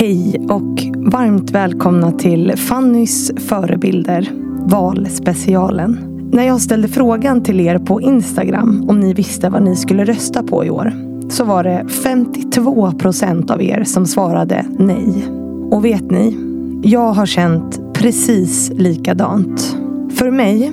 Hej 0.00 0.40
och 0.48 0.82
varmt 1.12 1.50
välkomna 1.50 2.12
till 2.12 2.52
Fannys 2.56 3.32
förebilder, 3.36 4.30
valspecialen. 4.66 5.98
När 6.32 6.42
jag 6.46 6.60
ställde 6.60 6.88
frågan 6.88 7.42
till 7.42 7.60
er 7.60 7.78
på 7.78 8.00
Instagram 8.00 8.86
om 8.88 9.00
ni 9.00 9.14
visste 9.14 9.50
vad 9.50 9.62
ni 9.62 9.76
skulle 9.76 10.04
rösta 10.04 10.42
på 10.42 10.64
i 10.64 10.70
år 10.70 10.92
så 11.30 11.44
var 11.44 11.64
det 11.64 11.88
52 11.88 12.92
procent 12.92 13.50
av 13.50 13.62
er 13.62 13.84
som 13.84 14.06
svarade 14.06 14.66
nej. 14.78 15.28
Och 15.70 15.84
vet 15.84 16.10
ni? 16.10 16.36
Jag 16.82 17.12
har 17.12 17.26
känt 17.26 17.94
precis 17.94 18.70
likadant. 18.74 19.76
För 20.14 20.30
mig 20.30 20.72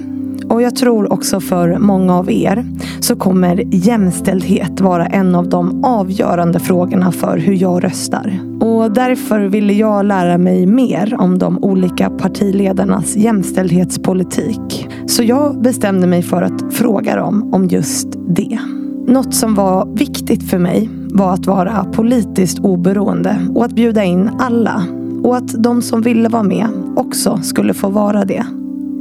och 0.49 0.61
jag 0.61 0.75
tror 0.75 1.13
också 1.13 1.39
för 1.39 1.77
många 1.77 2.15
av 2.15 2.31
er 2.31 2.65
så 2.99 3.15
kommer 3.15 3.63
jämställdhet 3.71 4.81
vara 4.81 5.05
en 5.05 5.35
av 5.35 5.49
de 5.49 5.85
avgörande 5.85 6.59
frågorna 6.59 7.11
för 7.11 7.37
hur 7.37 7.53
jag 7.53 7.83
röstar. 7.83 8.54
Och 8.65 8.91
därför 8.91 9.39
ville 9.39 9.73
jag 9.73 10.05
lära 10.05 10.37
mig 10.37 10.65
mer 10.65 11.15
om 11.19 11.37
de 11.37 11.63
olika 11.63 12.09
partiledarnas 12.09 13.15
jämställdhetspolitik. 13.15 14.87
Så 15.07 15.23
jag 15.23 15.61
bestämde 15.61 16.07
mig 16.07 16.21
för 16.21 16.41
att 16.41 16.73
fråga 16.73 17.15
dem 17.15 17.53
om 17.53 17.67
just 17.67 18.07
det. 18.27 18.59
Något 19.07 19.33
som 19.33 19.55
var 19.55 19.85
viktigt 19.95 20.49
för 20.49 20.57
mig 20.59 20.89
var 21.13 21.33
att 21.33 21.47
vara 21.47 21.83
politiskt 21.83 22.59
oberoende 22.59 23.37
och 23.55 23.65
att 23.65 23.75
bjuda 23.75 24.03
in 24.03 24.29
alla. 24.39 24.83
Och 25.23 25.37
att 25.37 25.63
de 25.63 25.81
som 25.81 26.01
ville 26.01 26.29
vara 26.29 26.43
med 26.43 26.67
också 26.95 27.39
skulle 27.43 27.73
få 27.73 27.89
vara 27.89 28.25
det. 28.25 28.45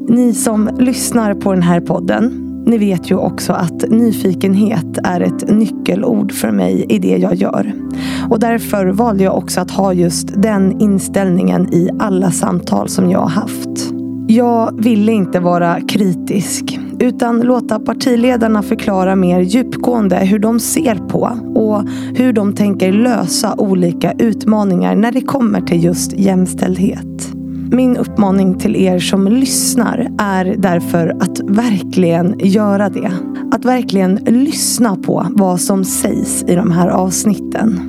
Ni 0.09 0.35
som 0.35 0.71
lyssnar 0.79 1.35
på 1.35 1.53
den 1.53 1.63
här 1.63 1.81
podden, 1.81 2.44
ni 2.67 2.79
vet 2.79 3.11
ju 3.11 3.17
också 3.17 3.53
att 3.53 3.85
nyfikenhet 3.91 4.99
är 5.05 5.21
ett 5.21 5.51
nyckelord 5.51 6.33
för 6.33 6.51
mig 6.51 6.87
i 6.89 6.99
det 6.99 7.17
jag 7.17 7.35
gör. 7.35 7.73
Och 8.31 8.41
därför 8.41 8.87
valde 8.87 9.25
jag 9.25 9.37
också 9.37 9.61
att 9.61 9.71
ha 9.71 9.93
just 9.93 10.43
den 10.43 10.81
inställningen 10.81 11.75
i 11.75 11.91
alla 11.99 12.31
samtal 12.31 12.89
som 12.89 13.11
jag 13.11 13.21
har 13.21 13.29
haft. 13.29 13.93
Jag 14.29 14.83
ville 14.83 15.13
inte 15.13 15.41
vara 15.41 15.81
kritisk 15.81 16.79
utan 16.99 17.41
låta 17.41 17.81
partiledarna 17.81 18.63
förklara 18.63 19.17
mer 19.17 19.41
djupgående 19.41 20.17
hur 20.17 20.39
de 20.39 20.61
ser 20.61 20.95
på 20.95 21.39
och 21.55 21.89
hur 22.15 22.33
de 22.33 22.55
tänker 22.55 22.93
lösa 22.93 23.55
olika 23.59 24.13
utmaningar 24.13 24.97
när 24.97 25.13
det 25.13 25.21
kommer 25.21 25.61
till 25.61 25.85
just 25.85 26.13
jämställdhet. 26.13 27.34
Min 27.75 27.97
uppmaning 27.97 28.59
till 28.59 28.77
er 28.77 28.99
som 28.99 29.29
lyssnar 29.29 30.09
är 30.19 30.55
därför 30.59 31.09
att 31.21 31.41
verkligen 31.41 32.39
göra 32.39 32.89
det. 32.89 33.13
Att 33.53 33.65
verkligen 33.65 34.15
lyssna 34.15 34.97
på 34.97 35.27
vad 35.31 35.61
som 35.61 35.85
sägs 35.85 36.45
i 36.49 36.55
de 36.55 36.71
här 36.71 36.89
avsnitten. 36.89 37.81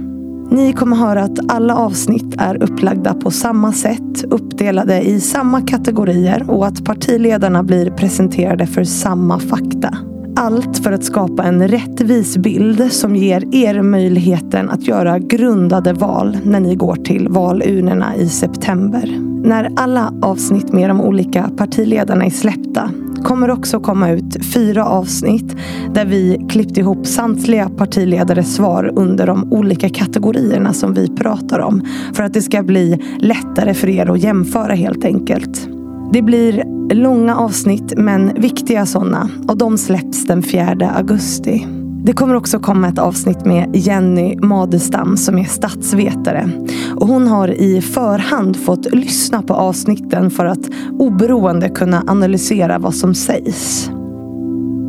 Ni 0.51 0.73
kommer 0.73 0.95
höra 0.95 1.23
att 1.23 1.51
alla 1.51 1.75
avsnitt 1.75 2.35
är 2.37 2.63
upplagda 2.63 3.13
på 3.13 3.31
samma 3.31 3.73
sätt, 3.73 4.23
uppdelade 4.29 5.01
i 5.01 5.19
samma 5.19 5.61
kategorier 5.61 6.49
och 6.49 6.67
att 6.67 6.85
partiledarna 6.85 7.63
blir 7.63 7.91
presenterade 7.91 8.67
för 8.67 8.83
samma 8.83 9.39
fakta. 9.39 9.97
Allt 10.37 10.77
för 10.77 10.91
att 10.91 11.03
skapa 11.03 11.43
en 11.43 11.67
rättvis 11.67 12.37
bild 12.37 12.91
som 12.91 13.15
ger 13.15 13.55
er 13.55 13.81
möjligheten 13.81 14.69
att 14.69 14.87
göra 14.87 15.19
grundade 15.19 15.93
val 15.93 16.37
när 16.43 16.59
ni 16.59 16.75
går 16.75 16.95
till 16.95 17.27
valurnorna 17.29 18.15
i 18.15 18.29
september. 18.29 19.19
När 19.43 19.71
alla 19.75 20.13
avsnitt 20.21 20.73
med 20.73 20.89
de 20.89 21.01
olika 21.01 21.49
partiledarna 21.57 22.25
är 22.25 22.29
släppta 22.29 22.89
kommer 23.23 23.51
också 23.51 23.79
komma 23.79 24.11
ut 24.11 24.45
fyra 24.53 24.85
avsnitt 24.85 25.55
där 25.93 26.05
vi 26.05 26.45
klippt 26.49 26.77
ihop 26.77 27.07
samtliga 27.07 27.69
partiledares 27.69 28.55
svar 28.55 28.93
under 28.95 29.27
de 29.27 29.53
olika 29.53 29.89
kategorierna 29.89 30.73
som 30.73 30.93
vi 30.93 31.07
pratar 31.07 31.59
om. 31.59 31.81
För 32.13 32.23
att 32.23 32.33
det 32.33 32.41
ska 32.41 32.63
bli 32.63 32.99
lättare 33.19 33.73
för 33.73 33.89
er 33.89 34.11
att 34.11 34.23
jämföra 34.23 34.73
helt 34.73 35.05
enkelt. 35.05 35.74
Det 36.11 36.21
blir 36.21 36.63
långa 36.93 37.35
avsnitt 37.35 37.93
men 37.97 38.41
viktiga 38.41 38.85
sådana 38.85 39.29
och 39.47 39.57
de 39.57 39.77
släpps 39.77 40.27
den 40.27 40.43
4 40.43 40.91
augusti. 40.97 41.67
Det 42.05 42.13
kommer 42.13 42.35
också 42.35 42.59
komma 42.59 42.87
ett 42.87 42.99
avsnitt 42.99 43.45
med 43.45 43.75
Jenny 43.75 44.37
Madestam 44.37 45.17
som 45.17 45.37
är 45.37 45.43
statsvetare. 45.43 46.49
Och 46.95 47.07
hon 47.07 47.27
har 47.27 47.47
i 47.47 47.81
förhand 47.81 48.57
fått 48.57 48.93
lyssna 48.93 49.41
på 49.41 49.53
avsnitten 49.53 50.31
för 50.31 50.45
att 50.45 50.69
oberoende 50.99 51.69
kunna 51.69 52.03
analysera 52.07 52.79
vad 52.79 52.95
som 52.95 53.15
sägs. 53.15 53.89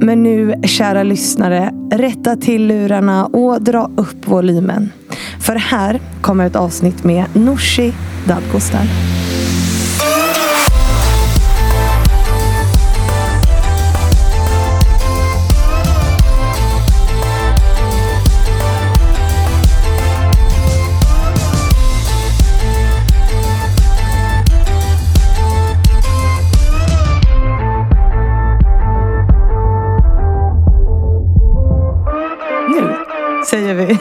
Men 0.00 0.22
nu, 0.22 0.54
kära 0.62 1.02
lyssnare, 1.02 1.72
rätta 1.92 2.36
till 2.36 2.66
lurarna 2.66 3.26
och 3.26 3.62
dra 3.62 3.90
upp 3.96 4.28
volymen. 4.28 4.92
För 5.40 5.54
här 5.54 6.00
kommer 6.20 6.46
ett 6.46 6.56
avsnitt 6.56 7.04
med 7.04 7.24
Nooshi 7.32 7.92
Dadgostar. 8.28 8.86
Säger 33.50 33.74
vi 33.74 33.86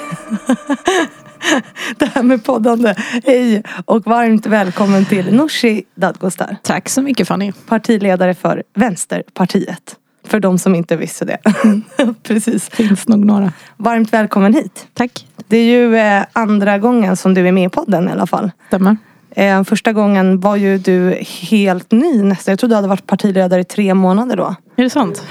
det 1.98 2.06
här 2.06 2.24
med 2.24 2.44
poddande. 2.44 2.96
Hej 3.26 3.64
och 3.86 4.06
varmt 4.06 4.46
välkommen 4.46 5.06
till 5.06 5.34
Nooshi 5.36 5.84
Dadgostar. 5.96 6.58
Tack 6.62 6.90
så 6.90 7.02
mycket 7.02 7.28
Fanny. 7.28 7.52
Partiledare 7.68 8.34
för 8.34 8.64
Vänsterpartiet. 8.74 9.96
För 10.28 10.40
de 10.40 10.60
som 10.60 10.76
inte 10.76 10.96
visste 10.96 11.26
det. 11.26 11.38
Precis. 12.24 12.70
Finns 12.70 13.08
nog 13.08 13.26
några. 13.26 13.54
Varmt 13.78 14.14
välkommen 14.14 14.54
hit. 14.54 14.88
Tack. 14.94 15.28
Det 15.48 15.58
är 15.58 15.66
ju 15.66 15.96
eh, 15.96 16.26
andra 16.34 16.78
gången 16.78 17.18
som 17.18 17.34
du 17.34 17.48
är 17.48 17.52
med 17.52 17.66
i 17.66 17.70
podden 17.70 18.10
i 18.10 18.12
alla 18.12 18.28
fall. 18.28 18.52
Stämmer. 18.68 18.98
Eh, 19.38 19.64
första 19.64 19.94
gången 19.94 20.40
var 20.40 20.56
ju 20.56 20.78
du 20.78 21.18
helt 21.50 21.92
ny 21.92 22.22
nästan. 22.24 22.52
Jag 22.52 22.60
trodde 22.60 22.72
du 22.72 22.76
hade 22.76 22.88
varit 22.88 23.08
partiledare 23.08 23.62
i 23.62 23.64
tre 23.64 23.94
månader 23.94 24.38
då. 24.38 24.56
Är 24.76 24.84
det 24.84 24.90
sant? 24.90 25.24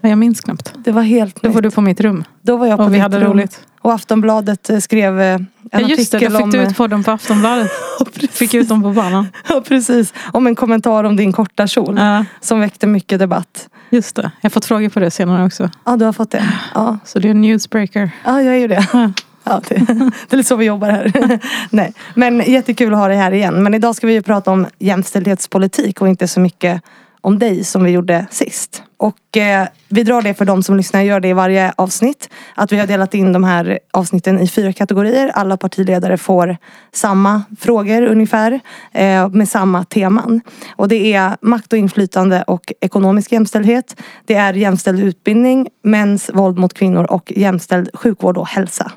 Ja, 0.00 0.08
Jag 0.08 0.18
minns 0.18 0.40
knappt. 0.40 0.72
Det 0.76 0.92
var 0.92 1.02
helt 1.02 1.42
Då 1.42 1.48
nytt. 1.48 1.54
var 1.54 1.62
du 1.62 1.70
på 1.70 1.80
mitt 1.80 2.00
rum. 2.00 2.24
Då 2.42 2.56
var 2.56 2.66
jag 2.66 2.78
på 2.78 2.84
Och 2.84 2.90
vi 2.90 2.94
ditt 2.94 3.02
hade 3.02 3.20
rum. 3.20 3.32
roligt. 3.32 3.60
Och 3.80 3.92
Aftonbladet 3.92 4.70
eh, 4.70 4.78
skrev 4.78 5.20
eh, 5.20 5.34
en 5.34 5.46
Ja 5.70 5.80
just 5.80 6.12
det, 6.12 6.28
då 6.28 6.38
fick 6.38 6.52
du 6.52 6.58
ut 6.62 6.76
podden 6.76 7.04
på 7.04 7.10
Aftonbladet. 7.10 7.70
Fick 8.30 8.54
ut 8.54 8.68
dem 8.68 8.82
på 8.82 8.90
banan. 8.90 9.26
Ja 9.48 9.62
precis. 9.68 10.14
Om 10.32 10.46
en 10.46 10.54
kommentar 10.54 11.04
om 11.04 11.16
din 11.16 11.32
korta 11.32 11.66
kjol. 11.66 11.96
Ja, 11.98 12.24
Som 12.40 12.60
väckte 12.60 12.86
mycket 12.86 13.18
debatt. 13.18 13.68
just 13.90 14.16
det. 14.16 14.22
Jag 14.40 14.50
har 14.50 14.50
fått 14.50 14.64
frågor 14.64 14.88
på 14.88 15.00
det 15.00 15.10
senare 15.10 15.46
också. 15.46 15.70
Ja 15.84 15.96
du 15.96 16.04
har 16.04 16.12
fått 16.12 16.30
det. 16.30 16.44
Ja, 16.74 16.98
Så 17.04 17.18
det 17.18 17.28
är 17.28 17.30
en 17.30 17.40
newsbreaker. 17.40 18.10
ja 18.24 18.42
jag 18.42 18.54
är 18.54 18.58
ju 18.58 18.68
det. 18.68 18.86
Ja. 18.92 19.10
Ja, 19.44 19.60
det, 19.68 19.74
det 20.28 20.32
är 20.32 20.36
lite 20.36 20.48
så 20.48 20.56
vi 20.56 20.64
jobbar 20.64 20.90
här. 20.90 21.40
Nej. 21.70 21.92
Men 22.14 22.40
jättekul 22.40 22.92
att 22.92 22.98
ha 22.98 23.08
dig 23.08 23.16
här 23.16 23.32
igen. 23.32 23.62
Men 23.62 23.74
idag 23.74 23.96
ska 23.96 24.06
vi 24.06 24.12
ju 24.12 24.22
prata 24.22 24.50
om 24.50 24.66
jämställdhetspolitik 24.78 26.00
och 26.00 26.08
inte 26.08 26.28
så 26.28 26.40
mycket 26.40 26.82
om 27.22 27.38
dig 27.38 27.64
som 27.64 27.84
vi 27.84 27.90
gjorde 27.90 28.26
sist. 28.30 28.82
Och 28.96 29.36
eh, 29.36 29.68
vi 29.88 30.02
drar 30.02 30.22
det 30.22 30.34
för 30.34 30.44
de 30.44 30.62
som 30.62 30.76
lyssnar, 30.76 31.00
jag 31.00 31.06
gör 31.06 31.20
det 31.20 31.28
i 31.28 31.32
varje 31.32 31.72
avsnitt. 31.76 32.28
Att 32.54 32.72
vi 32.72 32.78
har 32.78 32.86
delat 32.86 33.14
in 33.14 33.32
de 33.32 33.44
här 33.44 33.78
avsnitten 33.90 34.40
i 34.40 34.48
fyra 34.48 34.72
kategorier. 34.72 35.28
Alla 35.34 35.56
partiledare 35.56 36.18
får 36.18 36.56
samma 36.92 37.42
frågor 37.60 38.02
ungefär. 38.02 38.60
Eh, 38.92 39.28
med 39.28 39.48
samma 39.48 39.84
teman. 39.84 40.40
Och 40.76 40.88
det 40.88 41.14
är 41.14 41.36
makt 41.40 41.72
och 41.72 41.78
inflytande 41.78 42.42
och 42.42 42.72
ekonomisk 42.80 43.32
jämställdhet. 43.32 43.96
Det 44.24 44.34
är 44.34 44.54
jämställd 44.54 45.00
utbildning, 45.00 45.68
mäns 45.82 46.30
våld 46.34 46.58
mot 46.58 46.74
kvinnor 46.74 47.04
och 47.04 47.32
jämställd 47.36 47.90
sjukvård 47.94 48.38
och 48.38 48.48
hälsa. 48.48 48.92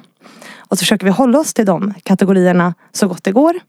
Och 0.75 0.79
så 0.79 0.83
försöker 0.83 1.05
vi 1.05 1.11
hålla 1.11 1.39
oss 1.39 1.53
till 1.53 1.65
de 1.65 1.93
kategorierna 2.03 2.73
så 2.91 3.07
gott 3.07 3.23
det 3.23 3.31
går. 3.31 3.59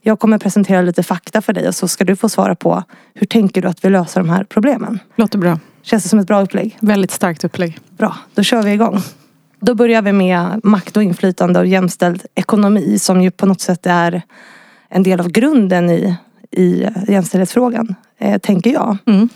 Jag 0.00 0.18
kommer 0.18 0.38
presentera 0.38 0.82
lite 0.82 1.02
fakta 1.02 1.42
för 1.42 1.52
dig 1.52 1.68
och 1.68 1.74
så 1.74 1.88
ska 1.88 2.04
du 2.04 2.16
få 2.16 2.28
svara 2.28 2.54
på 2.54 2.82
hur 3.14 3.26
tänker 3.26 3.62
du 3.62 3.68
att 3.68 3.84
vi 3.84 3.90
löser 3.90 4.20
de 4.20 4.30
här 4.30 4.44
problemen? 4.44 4.98
Låter 5.16 5.38
bra. 5.38 5.58
Känns 5.82 6.02
det 6.02 6.08
som 6.08 6.18
ett 6.18 6.26
bra 6.26 6.42
upplägg? 6.42 6.76
Väldigt 6.80 7.10
starkt 7.10 7.44
upplägg. 7.44 7.78
Bra, 7.96 8.16
då 8.34 8.42
kör 8.42 8.62
vi 8.62 8.72
igång. 8.72 9.00
Då 9.60 9.74
börjar 9.74 10.02
vi 10.02 10.12
med 10.12 10.60
makt 10.62 10.96
och 10.96 11.02
inflytande 11.02 11.60
och 11.60 11.66
jämställd 11.66 12.22
ekonomi 12.34 12.98
som 12.98 13.22
ju 13.22 13.30
på 13.30 13.46
något 13.46 13.60
sätt 13.60 13.86
är 13.86 14.22
en 14.88 15.02
del 15.02 15.20
av 15.20 15.28
grunden 15.28 15.90
i, 15.90 16.16
i 16.50 16.86
jämställdhetsfrågan, 17.08 17.94
eh, 18.18 18.38
tänker 18.38 18.72
jag. 18.72 18.96
Mm. 19.06 19.28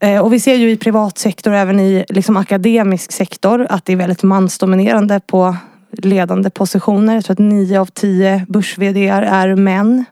Eh, 0.00 0.20
och 0.20 0.32
vi 0.32 0.40
ser 0.40 0.54
ju 0.54 0.70
i 0.70 0.76
privat 0.76 1.18
sektor 1.18 1.50
och 1.50 1.56
även 1.56 1.80
i 1.80 2.04
liksom 2.08 2.36
akademisk 2.36 3.12
sektor 3.12 3.66
att 3.70 3.84
det 3.84 3.92
är 3.92 3.96
väldigt 3.96 4.22
mansdominerande 4.22 5.20
på 5.26 5.56
ledande 5.92 6.50
positioner. 6.50 7.14
Jag 7.14 7.24
tror 7.24 7.34
att 7.34 7.38
nio 7.38 7.80
av 7.80 7.86
tio 7.86 8.46
börs 8.48 8.78
är 8.78 9.54
män. 9.54 10.04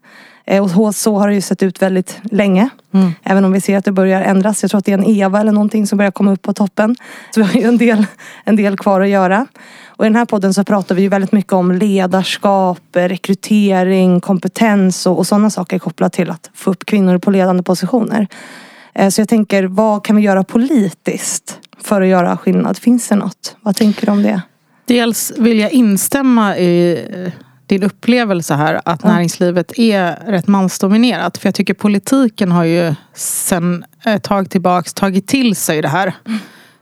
Eh, 0.46 0.62
och 0.62 0.94
så 0.94 1.18
har 1.18 1.28
det 1.28 1.34
ju 1.34 1.40
sett 1.40 1.62
ut 1.62 1.82
väldigt 1.82 2.18
länge. 2.22 2.68
Mm. 2.94 3.12
Även 3.22 3.44
om 3.44 3.52
vi 3.52 3.60
ser 3.60 3.78
att 3.78 3.84
det 3.84 3.92
börjar 3.92 4.22
ändras. 4.22 4.62
Jag 4.62 4.70
tror 4.70 4.78
att 4.78 4.84
det 4.84 4.92
är 4.92 4.98
en 4.98 5.04
Eva 5.04 5.40
eller 5.40 5.52
någonting 5.52 5.86
som 5.86 5.98
börjar 5.98 6.10
komma 6.10 6.32
upp 6.32 6.42
på 6.42 6.52
toppen. 6.52 6.96
Så 7.34 7.40
vi 7.40 7.46
har 7.46 7.60
ju 7.60 7.68
en 7.68 7.78
del, 7.78 8.06
en 8.44 8.56
del 8.56 8.76
kvar 8.76 9.00
att 9.00 9.08
göra. 9.08 9.46
Och 9.86 10.04
i 10.04 10.08
den 10.08 10.16
här 10.16 10.24
podden 10.24 10.54
så 10.54 10.64
pratar 10.64 10.94
vi 10.94 11.02
ju 11.02 11.08
väldigt 11.08 11.32
mycket 11.32 11.52
om 11.52 11.72
ledarskap, 11.72 12.80
rekrytering, 12.92 14.20
kompetens 14.20 15.06
och, 15.06 15.18
och 15.18 15.26
sådana 15.26 15.50
saker 15.50 15.78
kopplat 15.78 16.12
till 16.12 16.30
att 16.30 16.50
få 16.54 16.70
upp 16.70 16.86
kvinnor 16.86 17.18
på 17.18 17.30
ledande 17.30 17.62
positioner. 17.62 18.26
Eh, 18.94 19.08
så 19.08 19.20
jag 19.20 19.28
tänker, 19.28 19.64
vad 19.64 20.04
kan 20.04 20.16
vi 20.16 20.22
göra 20.22 20.44
politiskt 20.44 21.58
för 21.82 22.02
att 22.02 22.08
göra 22.08 22.36
skillnad? 22.36 22.78
Finns 22.78 23.08
det 23.08 23.16
något? 23.16 23.56
Vad 23.60 23.76
tänker 23.76 24.06
du 24.06 24.12
om 24.12 24.22
det? 24.22 24.42
Dels 24.88 25.32
vill 25.36 25.58
jag 25.58 25.72
instämma 25.72 26.56
i 26.56 27.04
eh, 27.12 27.32
din 27.66 27.82
upplevelse 27.82 28.54
här 28.54 28.80
att 28.84 29.04
näringslivet 29.04 29.78
är 29.78 30.30
rätt 30.30 30.46
mansdominerat. 30.46 31.38
För 31.38 31.46
jag 31.46 31.54
tycker 31.54 31.74
politiken 31.74 32.52
har 32.52 32.64
ju 32.64 32.94
sen 33.14 33.84
ett 34.04 34.22
tag 34.22 34.50
tillbaks 34.50 34.94
tagit 34.94 35.26
till 35.26 35.56
sig 35.56 35.82
det 35.82 35.88
här. 35.88 36.12
Mm. 36.26 36.38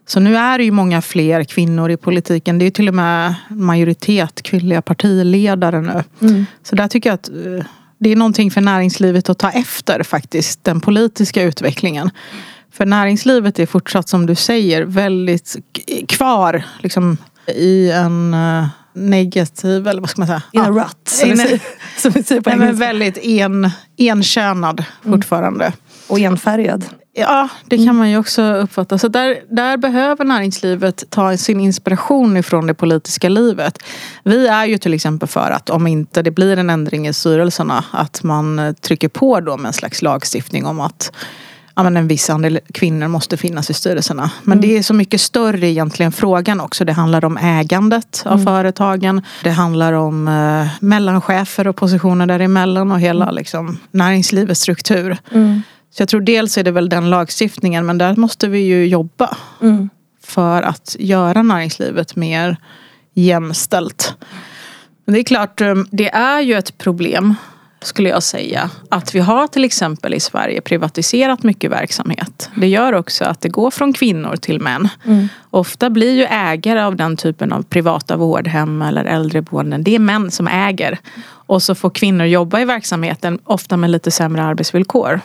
Så 0.07 0.21
nu 0.21 0.37
är 0.37 0.59
det 0.59 0.65
ju 0.65 0.71
många 0.71 1.03
fler 1.03 1.45
kvinnor 1.45 1.91
i 1.91 1.97
politiken. 1.97 2.59
Det 2.59 2.65
är 2.65 2.71
till 2.71 2.89
och 2.89 2.95
med 2.95 3.35
majoritet 3.49 4.43
kvinnliga 4.43 4.83
partiledare 4.83 5.81
nu. 5.81 6.05
Mm. 6.21 6.47
Så 6.63 6.77
där 6.77 6.89
tycker 6.89 7.11
jag 7.11 7.15
att 7.15 7.29
eh, 7.29 7.67
det 7.99 8.13
är 8.13 8.17
någonting 8.17 8.51
för 8.51 8.61
näringslivet 8.61 9.29
att 9.29 9.39
ta 9.39 9.51
efter 9.51 10.03
faktiskt. 10.03 10.65
Den 10.65 10.81
politiska 10.81 11.43
utvecklingen. 11.43 12.11
För 12.73 12.87
näringslivet 12.87 13.59
är 13.59 13.67
fortsatt 13.67 14.09
som 14.09 14.27
du 14.27 14.35
säger 14.35 14.83
väldigt 14.83 15.57
kvar 16.09 16.65
liksom, 16.83 17.19
i 17.49 17.91
en 17.91 18.35
eh, 18.35 18.67
negativ, 18.93 19.89
eller 19.89 20.01
vad 20.01 20.11
ska 20.11 20.21
man 20.21 20.29
säga? 20.29 20.43
In 20.53 20.61
a 20.61 20.71
rut. 20.71 21.09
Som, 21.09 21.31
in, 21.31 21.37
vi, 21.37 21.61
som 21.99 22.11
vi 22.11 22.23
säger 22.23 22.41
på 22.41 22.51
nej, 22.51 22.59
men 22.59 22.77
väldigt 22.77 23.19
en, 23.19 23.71
enkönad 23.99 24.85
mm. 25.05 25.19
fortfarande. 25.19 25.73
Och 26.09 26.19
enfärgad. 26.19 26.85
Ja, 27.19 27.49
det 27.65 27.77
kan 27.77 27.85
mm. 27.85 27.97
man 27.97 28.11
ju 28.11 28.19
också 28.19 28.43
uppfatta. 28.43 28.99
Så 28.99 29.09
där, 29.09 29.39
där 29.51 29.77
behöver 29.77 30.25
näringslivet 30.25 31.05
ta 31.11 31.37
sin 31.37 31.61
inspiration 31.61 32.37
ifrån 32.37 32.67
det 32.67 32.75
politiska 32.75 33.29
livet. 33.29 33.79
Vi 34.25 34.47
är 34.47 34.67
ju 34.67 34.79
till 34.79 34.95
exempel 34.95 35.29
för 35.29 35.51
att 35.51 35.71
om 35.71 35.87
inte 35.87 36.23
det 36.23 36.31
blir 36.31 36.57
en 36.57 36.71
ändring 36.71 37.09
i 37.09 37.13
styrelserna 37.13 37.85
att 37.91 38.23
man 38.23 38.75
trycker 38.81 39.09
på 39.09 39.41
då 39.41 39.57
med 39.57 39.67
en 39.67 39.73
slags 39.73 40.03
lagstiftning 40.03 40.67
om 40.67 40.81
att 40.81 41.13
ja, 41.77 41.83
men 41.83 41.97
en 41.97 42.09
viss 42.09 42.31
andel 42.31 42.61
kvinnor 42.75 43.09
måste 43.09 43.37
finnas 43.37 43.71
i 43.71 43.75
styrelserna. 43.75 44.31
Men 44.43 44.59
mm. 44.59 44.69
det 44.69 44.79
är 44.79 44.83
så 44.83 44.95
mycket 44.95 45.21
större 45.21 45.69
egentligen 45.69 46.13
frågan 46.13 46.61
också. 46.61 46.85
Det 46.85 46.93
handlar 46.93 47.25
om 47.25 47.37
ägandet 47.37 48.23
av 48.25 48.33
mm. 48.33 48.45
företagen. 48.45 49.23
Det 49.45 49.51
handlar 49.51 49.93
om 49.93 50.29
eh, 50.29 50.69
mellanchefer 50.81 51.67
och 51.67 51.77
positioner 51.77 52.27
däremellan 52.27 52.93
och 52.93 53.01
hela 53.01 53.25
mm. 53.25 53.35
liksom, 53.35 53.79
näringslivets 53.91 54.61
struktur. 54.61 55.19
Mm. 55.33 55.63
Så 55.91 56.03
jag 56.03 56.09
tror 56.09 56.21
dels 56.21 56.59
är 56.59 56.65
det 56.65 56.71
väl 56.71 56.89
den 56.89 57.11
lagstiftningen 57.11 57.87
men 57.87 57.99
där 57.99 58.17
måste 58.17 58.49
vi 58.49 58.59
ju 58.59 58.87
jobba. 58.87 59.37
Mm. 59.63 59.91
För 60.23 60.63
att 60.63 60.97
göra 60.99 61.43
näringslivet 61.43 62.17
mer 62.17 62.57
jämställt. 63.15 64.15
Men 65.05 65.15
det 65.15 65.21
är 65.21 65.25
klart, 65.25 65.61
eh, 65.61 65.75
det 65.91 66.09
är 66.09 66.41
ju 66.41 66.55
ett 66.55 66.79
problem 66.79 67.35
skulle 67.87 68.09
jag 68.09 68.23
säga. 68.23 68.71
Att 68.89 69.15
vi 69.15 69.19
har 69.19 69.47
till 69.47 69.65
exempel 69.65 70.15
i 70.15 70.21
Sverige 70.21 70.61
privatiserat 70.61 71.43
mycket 71.43 71.71
verksamhet. 71.71 72.51
Det 72.55 72.67
gör 72.67 72.93
också 72.93 73.25
att 73.25 73.41
det 73.41 73.49
går 73.49 73.71
från 73.71 73.93
kvinnor 73.93 74.37
till 74.37 74.61
män. 74.61 74.89
Mm. 75.05 75.29
Ofta 75.51 75.91
blir 75.91 76.13
ju 76.13 76.25
ägare 76.25 76.81
av 76.81 76.97
den 76.97 77.17
typen 77.17 77.53
av 77.53 77.63
privata 77.63 78.17
vårdhem 78.17 78.83
eller 78.83 79.05
äldreboenden, 79.05 79.85
det 79.85 79.95
är 79.95 79.99
män 79.99 80.31
som 80.31 80.49
äger. 80.49 80.99
Och 81.29 81.63
så 81.63 81.75
får 81.75 81.91
kvinnor 81.91 82.27
jobba 82.27 82.61
i 82.61 82.65
verksamheten, 82.65 83.39
ofta 83.45 83.77
med 83.77 83.91
lite 83.91 84.11
sämre 84.11 84.43
arbetsvillkor. 84.43 85.21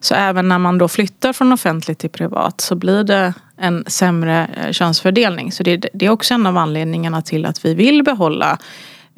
Så 0.00 0.14
även 0.14 0.48
när 0.48 0.58
man 0.58 0.78
då 0.78 0.88
flyttar 0.88 1.32
från 1.32 1.52
offentligt 1.52 1.98
till 1.98 2.10
privat 2.10 2.60
så 2.60 2.74
blir 2.74 3.04
det 3.04 3.34
en 3.56 3.84
sämre 3.86 4.50
eh, 4.64 4.72
könsfördelning. 4.72 5.52
Så 5.52 5.62
det, 5.62 5.86
det 5.92 6.06
är 6.06 6.10
också 6.10 6.34
en 6.34 6.46
av 6.46 6.56
anledningarna 6.56 7.22
till 7.22 7.46
att 7.46 7.64
vi 7.64 7.74
vill 7.74 8.02
behålla 8.02 8.58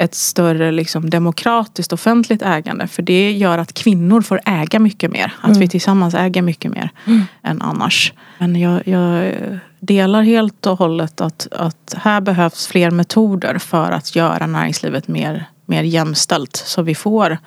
ett 0.02 0.14
större 0.14 0.70
liksom, 0.70 1.10
demokratiskt 1.10 1.92
offentligt 1.92 2.42
ägande. 2.42 2.86
För 2.86 3.02
det 3.02 3.32
gör 3.32 3.58
att 3.58 3.72
kvinnor 3.72 4.20
får 4.20 4.40
äga 4.44 4.78
mycket 4.78 5.10
mer. 5.10 5.32
Att 5.40 5.48
mm. 5.48 5.60
vi 5.60 5.68
tillsammans 5.68 6.14
äger 6.14 6.42
mycket 6.42 6.70
mer 6.70 6.90
mm. 7.06 7.22
än 7.42 7.62
annars. 7.62 8.12
Men 8.38 8.56
jag, 8.56 8.88
jag, 8.88 9.32
delar 9.80 10.22
helt 10.22 10.66
och 10.66 10.78
hållet 10.78 11.20
att, 11.20 11.48
att 11.52 11.94
här 11.96 12.20
behövs 12.20 12.66
fler 12.66 12.90
metoder 12.90 13.58
för 13.58 13.92
att 13.92 14.16
göra 14.16 14.46
näringslivet 14.46 15.08
mer, 15.08 15.44
mer 15.66 15.82
jämställt. 15.82 16.56
Så 16.56 16.82
vi 16.82 16.94
får 16.94 17.38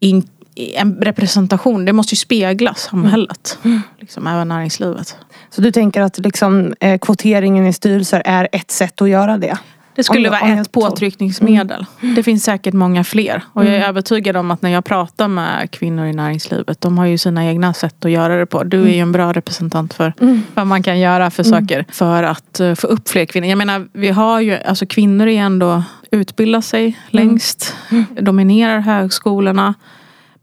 in, 0.00 0.28
en 0.54 0.94
representation. 0.94 1.84
Det 1.84 1.92
måste 1.92 2.14
ju 2.14 2.16
spegla 2.16 2.74
samhället. 2.74 3.58
Mm. 3.62 3.82
Liksom, 4.00 4.26
även 4.26 4.48
näringslivet. 4.48 5.16
Så 5.50 5.60
du 5.60 5.72
tänker 5.72 6.00
att 6.00 6.18
liksom, 6.18 6.74
eh, 6.80 6.98
kvoteringen 6.98 7.66
i 7.66 7.72
styrelser 7.72 8.22
är 8.24 8.48
ett 8.52 8.70
sätt 8.70 9.02
att 9.02 9.08
göra 9.08 9.38
det? 9.38 9.58
Det 9.96 10.04
skulle 10.04 10.30
vara 10.30 10.40
ett 10.40 10.72
påtryckningsmedel. 10.72 11.86
Mm. 12.02 12.14
Det 12.14 12.22
finns 12.22 12.44
säkert 12.44 12.74
många 12.74 13.04
fler. 13.04 13.42
Och 13.52 13.64
jag 13.64 13.70
är 13.70 13.76
mm. 13.76 13.88
övertygad 13.88 14.36
om 14.36 14.50
att 14.50 14.62
när 14.62 14.70
jag 14.70 14.84
pratar 14.84 15.28
med 15.28 15.70
kvinnor 15.70 16.06
i 16.06 16.12
näringslivet. 16.12 16.80
De 16.80 16.98
har 16.98 17.06
ju 17.06 17.18
sina 17.18 17.46
egna 17.46 17.74
sätt 17.74 18.04
att 18.04 18.10
göra 18.10 18.36
det 18.36 18.46
på. 18.46 18.64
Du 18.64 18.82
är 18.82 18.94
ju 18.94 19.00
en 19.00 19.12
bra 19.12 19.32
representant 19.32 19.94
för 19.94 20.12
mm. 20.20 20.42
vad 20.54 20.66
man 20.66 20.82
kan 20.82 20.98
göra 20.98 21.30
för 21.30 21.46
mm. 21.46 21.60
saker. 21.60 21.84
För 21.88 22.22
att 22.22 22.60
uh, 22.60 22.74
få 22.74 22.86
upp 22.86 23.08
fler 23.08 23.24
kvinnor. 23.24 23.48
Jag 23.48 23.58
menar 23.58 23.88
vi 23.92 24.08
har 24.08 24.40
ju, 24.40 24.54
alltså 24.56 24.86
kvinnor 24.86 25.26
är 25.26 25.40
ändå 25.40 25.82
utbildar 26.10 26.60
sig 26.60 26.82
mm. 26.84 26.96
längst. 27.10 27.74
Mm. 27.90 28.04
Dominerar 28.20 28.78
högskolorna. 28.78 29.74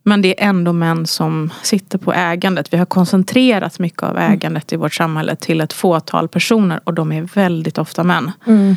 Men 0.03 0.21
det 0.21 0.41
är 0.41 0.49
ändå 0.49 0.73
män 0.73 1.07
som 1.07 1.49
sitter 1.61 1.97
på 1.97 2.13
ägandet. 2.13 2.73
Vi 2.73 2.77
har 2.77 2.85
koncentrerat 2.85 3.79
mycket 3.79 4.03
av 4.03 4.17
ägandet 4.17 4.73
i 4.73 4.75
vårt 4.75 4.93
samhälle 4.93 5.35
till 5.35 5.61
ett 5.61 5.73
fåtal 5.73 6.27
personer 6.27 6.79
och 6.83 6.93
de 6.93 7.11
är 7.11 7.21
väldigt 7.21 7.77
ofta 7.77 8.03
män. 8.03 8.31
Mm. 8.45 8.75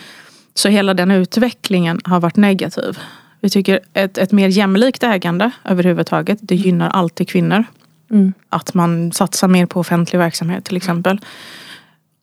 Så 0.57 0.69
hela 0.69 0.95
den 0.95 1.11
utvecklingen 1.11 2.01
har 2.05 2.21
varit 2.21 2.37
negativ. 2.37 2.99
Vi 3.41 3.51
tycker 3.51 3.81
ett, 3.93 4.19
ett 4.19 4.33
mer 4.33 4.49
jämlikt 4.49 5.03
ägande 5.03 5.51
överhuvudtaget, 5.65 6.39
det 6.43 6.55
gynnar 6.55 6.89
alltid 6.89 7.29
kvinnor. 7.29 7.65
Mm. 8.11 8.33
Att 8.49 8.75
man 8.75 9.13
satsar 9.13 9.49
mer 9.49 9.67
på 9.67 9.81
offentlig 9.81 10.19
verksamhet 10.19 10.65
till 10.65 10.77
exempel. 10.77 11.21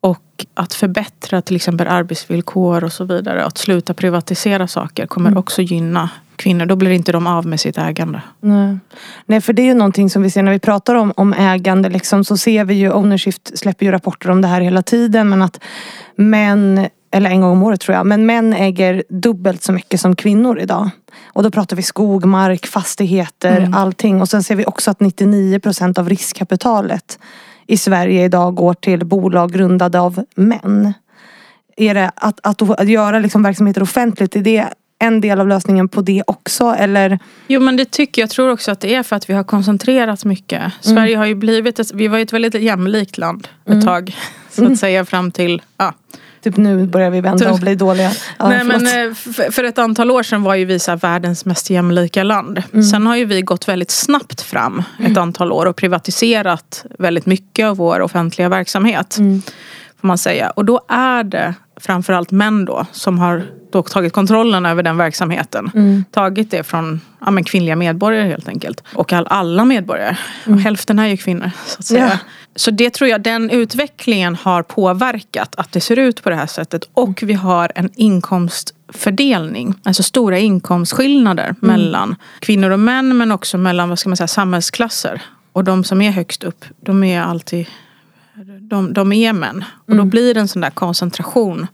Och 0.01 0.45
att 0.53 0.73
förbättra 0.73 1.41
till 1.41 1.55
exempel 1.55 1.87
arbetsvillkor 1.87 2.83
och 2.83 2.93
så 2.93 3.03
vidare. 3.03 3.45
Att 3.45 3.57
sluta 3.57 3.93
privatisera 3.93 4.67
saker 4.67 5.07
kommer 5.07 5.27
mm. 5.27 5.37
också 5.37 5.61
gynna 5.61 6.09
kvinnor. 6.35 6.65
Då 6.65 6.75
blir 6.75 6.91
inte 6.91 7.11
de 7.11 7.27
av 7.27 7.45
med 7.45 7.59
sitt 7.59 7.77
ägande. 7.77 8.21
Nej. 8.39 8.77
Nej, 9.25 9.41
för 9.41 9.53
det 9.53 9.61
är 9.61 9.65
ju 9.65 9.73
någonting 9.73 10.09
som 10.09 10.21
vi 10.21 10.29
ser 10.29 10.43
när 10.43 10.51
vi 10.51 10.59
pratar 10.59 10.95
om, 10.95 11.13
om 11.17 11.33
ägande. 11.33 11.89
Liksom, 11.89 12.25
så 12.25 12.37
ser 12.37 12.65
vi 12.65 12.73
ju, 12.73 12.93
Ownershift 12.93 13.57
släpper 13.57 13.85
ju 13.85 13.91
rapporter 13.91 14.29
om 14.29 14.41
det 14.41 14.47
här 14.47 14.61
hela 14.61 14.81
tiden. 14.81 15.29
Men 15.29 15.41
att 15.41 15.59
män 16.15 16.87
eller 17.13 17.29
en 17.29 17.41
gång 17.41 17.51
om 17.51 17.63
året 17.63 17.81
tror 17.81 17.95
jag. 17.95 18.05
Men 18.05 18.25
män 18.25 18.53
äger 18.53 19.03
dubbelt 19.09 19.63
så 19.63 19.71
mycket 19.71 20.01
som 20.01 20.15
kvinnor 20.15 20.59
idag. 20.59 20.89
Och 21.25 21.43
då 21.43 21.51
pratar 21.51 21.75
vi 21.75 21.81
skog, 21.81 22.25
mark, 22.25 22.67
fastigheter, 22.67 23.57
mm. 23.57 23.73
allting. 23.73 24.21
Och 24.21 24.29
sen 24.29 24.43
ser 24.43 24.55
vi 24.55 24.65
också 24.65 24.91
att 24.91 24.99
99 24.99 25.59
procent 25.59 25.97
av 25.97 26.09
riskkapitalet 26.09 27.19
i 27.67 27.77
Sverige 27.77 28.25
idag 28.25 28.55
går 28.55 28.73
till 28.73 29.05
bolag 29.05 29.51
grundade 29.51 29.99
av 29.99 30.25
män. 30.35 30.93
Är 31.77 31.93
det 31.93 32.11
att, 32.15 32.39
att, 32.43 32.61
att 32.61 32.89
göra 32.89 33.19
liksom 33.19 33.43
verksamheter 33.43 33.83
offentligt, 33.83 34.35
är 34.35 34.41
det 34.41 34.67
en 34.99 35.21
del 35.21 35.39
av 35.39 35.47
lösningen 35.47 35.89
på 35.89 36.01
det 36.01 36.23
också? 36.27 36.75
Eller? 36.77 37.19
Jo 37.47 37.61
men 37.61 37.77
det 37.77 37.91
tycker 37.91 38.21
jag. 38.21 38.29
Tror 38.29 38.51
också 38.51 38.71
att 38.71 38.79
det 38.79 38.95
är 38.95 39.03
för 39.03 39.15
att 39.15 39.29
vi 39.29 39.33
har 39.33 39.43
koncentrerat 39.43 40.25
mycket. 40.25 40.59
Mm. 40.59 40.71
Sverige 40.81 41.17
har 41.17 41.25
ju 41.25 41.35
blivit, 41.35 41.79
ett, 41.79 41.91
vi 41.93 42.07
var 42.07 42.17
ju 42.17 42.23
ett 42.23 42.33
väldigt 42.33 42.53
jämlikt 42.53 43.17
land 43.17 43.47
ett 43.65 43.71
mm. 43.71 43.85
tag. 43.85 44.15
Så 44.49 44.61
att 44.61 44.65
mm. 44.65 44.77
säga 44.77 45.05
fram 45.05 45.31
till 45.31 45.61
ja, 45.77 45.93
Typ 46.43 46.57
nu 46.57 46.85
börjar 46.85 47.09
vi 47.09 47.21
vända 47.21 47.51
och 47.51 47.59
bli 47.59 47.75
dåliga. 47.75 48.11
Ja, 48.39 48.49
Nej, 48.49 48.63
men, 48.63 48.87
eh, 48.87 49.13
för 49.51 49.63
ett 49.63 49.77
antal 49.77 50.11
år 50.11 50.23
sedan 50.23 50.43
var 50.43 50.55
ju 50.55 50.65
vi 50.65 50.79
så 50.79 50.95
världens 50.95 51.45
mest 51.45 51.69
jämlika 51.69 52.23
land. 52.23 52.63
Mm. 52.73 52.83
Sen 52.83 53.07
har 53.07 53.15
ju 53.15 53.25
vi 53.25 53.41
gått 53.41 53.67
väldigt 53.67 53.91
snabbt 53.91 54.41
fram 54.41 54.83
ett 54.99 55.05
mm. 55.05 55.21
antal 55.21 55.51
år 55.51 55.65
och 55.65 55.75
privatiserat 55.75 56.85
väldigt 56.99 57.25
mycket 57.25 57.65
av 57.65 57.77
vår 57.77 57.99
offentliga 57.99 58.49
verksamhet. 58.49 59.17
Mm. 59.17 59.41
Får 60.01 60.07
man 60.07 60.17
säga. 60.17 60.49
Och 60.49 60.65
då 60.65 60.81
är 60.87 61.23
det 61.23 61.53
framförallt 61.77 62.31
män 62.31 62.65
då 62.65 62.85
som 62.91 63.19
har 63.19 63.43
då 63.71 63.83
tagit 63.83 64.13
kontrollen 64.13 64.65
över 64.65 64.83
den 64.83 64.97
verksamheten. 64.97 65.71
Mm. 65.73 66.03
Tagit 66.11 66.51
det 66.51 66.63
från 66.63 67.01
ja, 67.19 67.31
men 67.31 67.43
kvinnliga 67.43 67.75
medborgare 67.75 68.27
helt 68.27 68.47
enkelt. 68.47 68.83
Och 68.95 69.13
all, 69.13 69.27
alla 69.29 69.65
medborgare. 69.65 70.17
Mm. 70.45 70.59
Hälften 70.59 70.99
är 70.99 71.07
ju 71.07 71.17
kvinnor. 71.17 71.51
Så 71.65 71.79
att 71.79 71.85
säga. 71.85 72.07
Ja. 72.07 72.17
Så 72.55 72.71
det 72.71 72.89
tror 72.89 73.09
jag, 73.09 73.21
den 73.21 73.49
utvecklingen 73.49 74.35
har 74.35 74.63
påverkat 74.63 75.55
att 75.55 75.71
det 75.71 75.81
ser 75.81 75.99
ut 75.99 76.23
på 76.23 76.29
det 76.29 76.35
här 76.35 76.47
sättet. 76.47 76.89
Och 76.93 77.23
vi 77.23 77.33
har 77.33 77.71
en 77.75 77.89
inkomstfördelning, 77.95 79.75
alltså 79.83 80.03
stora 80.03 80.39
inkomstskillnader 80.39 81.43
mm. 81.43 81.57
mellan 81.59 82.15
kvinnor 82.39 82.69
och 82.69 82.79
män 82.79 83.17
men 83.17 83.31
också 83.31 83.57
mellan 83.57 83.89
vad 83.89 83.99
ska 83.99 84.09
man 84.09 84.17
säga, 84.17 84.27
samhällsklasser. 84.27 85.21
Och 85.51 85.63
de 85.63 85.83
som 85.83 86.01
är 86.01 86.11
högst 86.11 86.43
upp, 86.43 86.65
de 86.81 87.03
är 87.03 87.21
alltid 87.21 87.67
de, 88.59 88.93
de 88.93 89.11
är 89.11 89.33
män. 89.33 89.63
Och 89.75 89.95
då 89.95 90.01
mm. 90.01 90.09
blir 90.09 90.33
det 90.33 90.39
en 90.39 90.47
sån 90.47 90.61
där 90.61 90.69
koncentration 90.69 91.67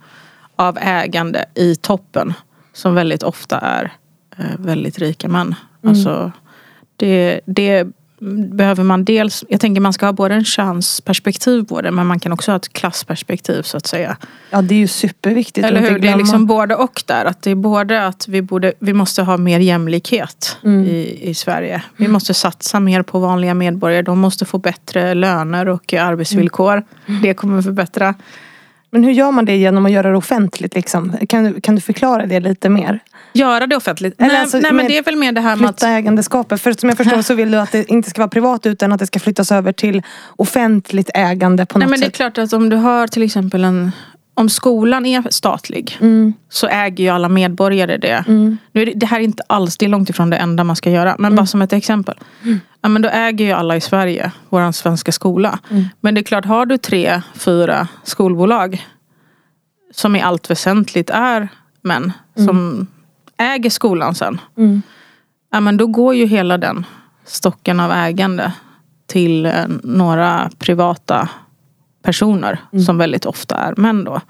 av 0.56 0.78
ägande 0.82 1.46
i 1.56 1.75
toppen. 1.75 2.34
Som 2.74 2.96
väldigt 2.96 3.24
ofta 3.24 3.60
är 3.60 3.94
eh, 4.38 4.58
väldigt 4.58 5.00
rika 5.00 5.28
män. 5.28 5.56
Mm. 5.82 5.89
Alltså, 5.89 6.32
det, 6.96 7.42
det 7.46 7.88
behöver 8.52 8.84
man 8.84 9.06
dels, 9.06 9.44
jag 9.50 9.60
tänker 9.60 9.82
man 9.82 9.94
ska 9.94 10.06
ha 10.06 10.14
både 10.14 10.36
en 10.36 10.46
könsperspektiv 10.46 11.64
på 11.64 11.82
det 11.82 11.92
men 11.92 12.08
man 12.08 12.20
kan 12.20 12.32
också 12.32 12.52
ha 12.52 12.56
ett 12.56 12.74
klassperspektiv 12.74 13.62
så 13.62 13.78
att 13.78 13.88
säga. 13.88 14.18
Ja 14.50 14.62
det 14.62 14.76
är 14.76 14.80
ju 14.80 14.88
superviktigt. 14.88 15.68
Eller 15.68 15.82
hur? 15.82 16.00
Det 16.00 16.08
är 16.08 16.18
liksom 16.18 16.46
både 16.46 16.76
och 16.76 17.04
där. 17.06 17.26
Att 17.26 17.42
det 17.42 17.52
är 17.52 17.56
både 17.56 18.06
att 18.06 18.28
vi, 18.28 18.42
borde, 18.42 18.74
vi 18.80 18.94
måste 18.94 19.24
ha 19.24 19.38
mer 19.38 19.60
jämlikhet 19.60 20.58
Mm. 20.64 20.86
i, 20.86 21.30
i 21.30 21.34
Sverige. 21.34 21.84
Vi 21.98 22.08
måste 22.08 22.34
satsa 22.34 22.80
mer 22.80 23.02
på 23.02 23.20
vanliga 23.20 23.54
medborgare. 23.54 24.02
De 24.02 24.20
måste 24.20 24.46
få 24.46 24.58
bättre 24.58 25.14
löner 25.14 25.68
och 25.68 25.94
arbetsvillkor. 25.94 26.84
Mm. 27.06 27.22
Det 27.22 27.34
kommer 27.34 27.62
förbättra. 27.62 28.16
Men 28.91 29.03
hur 29.03 29.12
gör 29.12 29.31
man 29.31 29.46
det 29.46 29.55
genom 29.55 29.86
att 29.86 29.91
göra 29.91 30.10
det 30.12 30.17
offentligt? 30.17 30.75
Liksom? 30.75 31.17
Kan, 31.29 31.43
du, 31.43 31.62
kan 31.62 31.75
du 31.75 31.81
förklara 31.81 32.25
det 32.25 32.39
lite 32.39 32.69
mer? 32.69 33.00
Göra 33.34 33.67
det 33.67 33.75
offentligt. 33.75 34.15
Eller 34.17 34.27
nej, 34.27 34.41
alltså, 34.41 34.58
nej 34.58 34.72
men 34.72 34.88
det 34.88 34.98
är 34.98 35.03
väl 35.03 35.15
mer 35.15 35.31
det 35.31 35.41
här 35.41 35.55
med 35.55 35.69
att 35.69 35.79
Flytta 35.79 35.93
ägandeskapet. 35.93 36.62
För 36.62 36.74
som 36.74 36.89
jag 36.89 36.98
förstår 36.98 37.22
så 37.22 37.34
vill 37.34 37.51
du 37.51 37.58
att 37.58 37.72
det 37.72 37.89
inte 37.89 38.10
ska 38.10 38.22
vara 38.22 38.29
privat 38.29 38.65
utan 38.65 38.91
att 38.91 39.00
det 39.00 39.08
ska 39.08 39.19
flyttas 39.19 39.51
över 39.51 39.72
till 39.72 40.03
offentligt 40.36 41.10
ägande 41.13 41.65
på 41.65 41.79
något 41.79 41.79
Nej 41.79 41.89
men 41.89 42.00
det 42.00 42.05
är 42.05 42.08
sätt. 42.08 42.15
klart 42.15 42.38
att 42.38 42.53
om 42.53 42.69
du 42.69 42.75
har 42.75 43.08
till 43.08 43.24
exempel 43.24 43.63
en 43.63 43.91
om 44.39 44.50
skolan 44.50 45.05
är 45.05 45.24
statlig 45.31 45.98
Mm, 46.01 46.34
så 46.50 46.67
äger 46.67 47.03
ju 47.03 47.10
alla 47.10 47.29
medborgare 47.29 47.98
det. 47.98 48.24
mm, 48.27 48.58
Nu 48.72 48.81
är 48.81 48.86
det, 48.86 48.91
det 48.96 49.05
här 49.05 49.19
är 49.19 49.24
inte 49.24 49.43
alls, 49.48 49.77
det 49.77 49.86
är 49.86 49.89
långt 49.89 50.10
ifrån 50.10 50.29
det 50.29 50.38
enda 50.38 50.63
man 50.63 50.75
ska 50.75 50.89
göra. 50.91 51.15
Men 51.19 51.36
bara 51.36 51.46
som 51.46 51.62
ett 51.62 51.74
exempel. 51.74 52.15
Ja, 52.81 52.89
men 52.89 53.01
då 53.01 53.10
äger 53.10 53.46
ju 53.46 53.51
alla 53.51 53.75
i 53.75 53.81
Sverige 53.81 54.31
vår 54.50 54.72
svenska 54.72 55.12
skola. 55.12 55.60
Mm. 55.69 55.86
Men 56.01 56.15
det 56.15 56.22
är 56.22 56.24
klart, 56.24 56.46
har 56.46 56.65
du 56.65 56.77
tre, 56.77 57.22
fyra 57.34 57.88
skolbolag 58.03 58.88
som 59.93 60.15
i 60.15 60.22
allt 60.22 60.50
väsentligt 60.50 61.10
är 61.10 61.48
män 61.81 62.12
som 62.36 62.88
äger 63.38 63.69
skolan 63.69 64.15
sen. 64.15 64.41
mm, 64.58 64.81
Ja, 65.51 65.60
men 65.60 65.77
då 65.77 65.88
går 65.88 66.15
ju 66.15 66.25
hela 66.25 66.58
den 66.58 66.86
stocken 67.25 67.79
av 67.79 67.91
ägande 67.91 68.51
till 69.08 69.46
eh, 69.46 69.53
några 69.84 70.50
privata 70.58 71.29
personer 72.10 72.60
som 72.86 72.98
väldigt 72.98 73.25
ofta 73.25 73.56
är 73.56 73.74
män 73.78 74.04
då. 74.04 74.22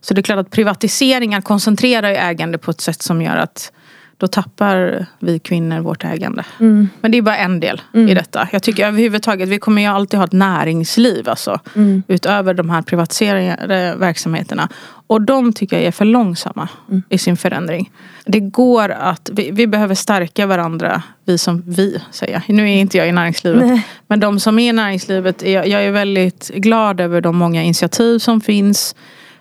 Så 0.00 0.14
det 0.14 0.20
är 0.20 0.22
klart 0.22 0.38
att 0.38 0.50
privatiseringar 0.50 1.40
koncentrerar 1.40 2.08
ju 2.08 2.16
ägande 2.16 2.58
på 2.58 2.70
ett 2.70 2.80
sätt 2.80 3.02
som 3.02 3.22
gör 3.22 3.36
att 3.36 3.72
då 4.18 4.26
tappar 4.26 5.06
vi 5.18 5.38
kvinnor 5.38 5.80
vårt 5.80 6.04
ägande. 6.04 6.44
mm, 6.60 6.88
Men 7.00 7.10
det 7.10 7.18
är 7.18 7.22
bara 7.22 7.36
en 7.36 7.60
del 7.60 7.80
i 7.92 8.14
detta. 8.14 8.48
Jag 8.52 8.62
tycker 8.62 8.86
överhuvudtaget, 8.86 9.48
vi 9.48 9.58
kommer 9.58 9.82
ju 9.82 9.88
alltid 9.88 10.18
ha 10.18 10.24
ett 10.24 10.32
näringsliv 10.32 11.28
alltså. 11.28 11.60
mm, 11.74 12.02
Utöver 12.08 12.54
de 12.54 12.70
här 12.70 12.82
privatiserade 12.82 13.94
verksamheterna. 13.98 14.68
Och 15.08 15.22
de 15.22 15.52
tycker 15.52 15.76
jag 15.76 15.84
är 15.86 15.92
för 15.92 16.04
långsamma 16.04 16.68
i 17.08 17.18
sin 17.18 17.36
förändring. 17.36 17.90
Det 18.24 18.40
går 18.40 18.88
att, 18.90 19.30
vi, 19.32 19.50
vi 19.50 19.66
behöver 19.66 19.94
stärka 19.94 20.46
varandra, 20.46 21.02
vi 21.24 21.38
som 21.38 21.62
vi 21.66 22.02
säger. 22.10 22.42
Nu 22.48 22.62
är 22.70 22.76
inte 22.76 22.96
jag 22.98 23.08
i 23.08 23.12
näringslivet. 23.12 23.66
Nej. 23.66 23.86
Men 24.06 24.20
de 24.20 24.40
som 24.40 24.58
är 24.58 24.68
i 24.68 24.72
näringslivet, 24.72 25.42
är, 25.42 25.64
jag 25.64 25.84
är 25.84 25.90
väldigt 25.90 26.50
glad 26.54 27.00
över 27.00 27.20
de 27.20 27.36
många 27.36 27.62
initiativ 27.62 28.18
som 28.18 28.40
finns. 28.40 28.94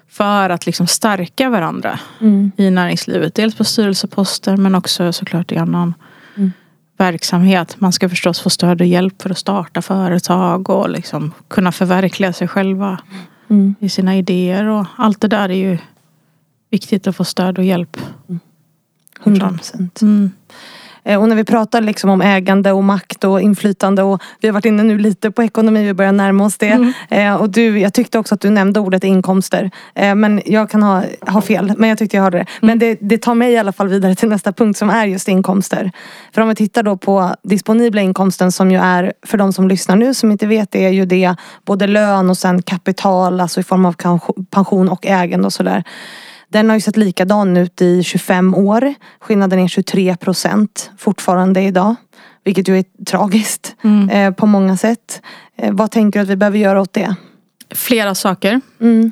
För 0.10 0.50
att 0.50 0.66
liksom 0.66 0.88
stärka 0.88 1.50
varandra 1.50 2.00
mm, 2.22 2.52
i 2.58 2.70
näringslivet. 2.70 3.36
Dels 3.36 3.56
på 3.56 3.64
styrelseposter 3.64 4.58
men 4.58 4.76
också 4.76 5.14
såklart 5.14 5.52
i 5.52 5.58
annan 5.58 5.94
Mm. 6.38 6.52
verksamhet. 6.98 7.76
Man 7.80 7.92
ska 7.92 8.10
förstås 8.10 8.40
få 8.40 8.50
stöd 8.50 8.82
och 8.82 8.88
hjälp 8.88 9.22
för 9.22 9.30
att 9.30 9.38
starta 9.38 9.82
företag 9.82 10.70
och 10.70 10.90
liksom 10.90 11.32
kunna 11.48 11.72
förverkliga 11.72 12.34
sig 12.34 12.48
själva 12.48 13.00
mm. 13.50 13.76
i 13.80 13.90
sina 13.90 14.16
idéer. 14.16 14.66
Och 14.66 14.86
allt 14.98 15.22
det 15.22 15.28
där 15.28 15.50
är 15.50 15.56
ju 15.56 15.78
viktigt 16.70 17.08
att 17.08 17.16
få 17.16 17.24
stöd 17.24 17.58
och 17.58 17.64
hjälp. 17.64 17.98
100 19.24 19.50
procent. 19.50 20.02
Eh, 21.06 21.22
Och 21.22 21.30
när 21.30 21.36
vi 21.36 21.44
pratar 21.44 21.82
liksom 21.82 22.10
om 22.10 22.22
ägande 22.22 22.72
och 22.72 22.84
makt 22.84 23.24
och 23.24 23.42
inflytande 23.42 24.04
och 24.04 24.22
vi 24.42 24.48
har 24.48 24.54
varit 24.54 24.66
inne 24.66 24.84
nu 24.84 24.98
lite 24.98 25.32
på 25.32 25.44
ekonomi, 25.44 25.84
vi 25.86 25.94
börjar 25.94 26.12
närma 26.12 26.46
oss 26.46 26.58
det. 26.58 26.68
Mm. 26.68 26.94
Eh, 27.10 27.36
Och 27.36 27.50
du, 27.50 27.80
jag 27.80 27.94
tyckte 27.94 28.20
också 28.20 28.36
att 28.36 28.42
du 28.42 28.50
nämnde 28.50 28.80
ordet 28.80 29.04
inkomster. 29.04 29.72
Eh, 29.96 30.16
Men 30.16 30.42
jag 30.46 30.70
kan 30.70 30.84
ha, 30.84 31.04
ha 31.28 31.42
fel, 31.42 31.74
men 31.78 31.90
jag 31.90 31.98
tyckte 31.98 32.18
jag 32.18 32.24
hörde 32.24 32.38
det. 32.38 32.46
Mm. 32.62 32.68
Men 32.68 32.80
det, 32.80 32.98
det 33.02 33.18
tar 33.18 33.36
mig 33.36 33.52
i 33.54 33.58
alla 33.58 33.72
fall 33.72 33.88
vidare 33.88 34.16
till 34.16 34.30
nästa 34.30 34.54
punkt 34.54 34.78
som 34.78 34.90
är 34.90 35.06
just 35.06 35.28
inkomster. 35.28 35.92
För 36.34 36.42
om 36.42 36.50
vi 36.50 36.56
tittar 36.56 36.84
då 36.84 36.98
på 36.98 37.36
disponibla 37.44 38.02
inkomsten 38.02 38.52
som 38.52 38.72
ju 38.72 38.78
är, 38.78 39.14
för 39.26 39.38
de 39.38 39.54
som 39.54 39.68
lyssnar 39.68 39.96
nu 39.96 40.14
som 40.14 40.32
inte 40.32 40.48
vet 40.48 40.72
det, 40.72 40.86
är 40.86 40.90
ju 40.90 41.06
det 41.06 41.36
både 41.66 41.88
lön 41.88 42.30
och 42.30 42.38
sen 42.38 42.62
kapital, 42.62 43.42
alltså 43.42 43.60
i 43.60 43.64
form 43.64 43.86
av 43.86 43.96
pension 44.52 44.90
och 44.90 45.06
ägande 45.06 45.46
och 45.46 45.54
sådär. 45.54 45.84
Den 46.50 46.70
har 46.70 46.76
ju 46.78 46.82
sett 46.82 46.98
likadan 46.98 47.58
ut 47.58 47.82
i 47.82 48.04
25 48.04 48.56
år. 48.56 48.94
Skillnaden 49.20 49.60
är 49.60 49.68
23 49.68 50.16
procent 50.18 50.92
fortfarande 50.98 51.62
idag. 51.62 51.96
Vilket 52.44 52.68
ju 52.68 52.78
är 52.80 52.86
tragiskt 53.06 53.76
Mm. 53.84 54.10
eh, 54.10 54.34
på 54.34 54.46
många 54.46 54.78
sätt. 54.78 55.22
Eh, 55.58 55.74
vad 55.74 55.92
tänker 55.92 56.20
du 56.20 56.24
att 56.24 56.30
vi 56.30 56.36
behöver 56.36 56.58
göra 56.58 56.82
åt 56.82 56.94
det? 56.94 57.16
Flera 57.76 58.16
saker. 58.16 58.62
Mm. 58.82 59.12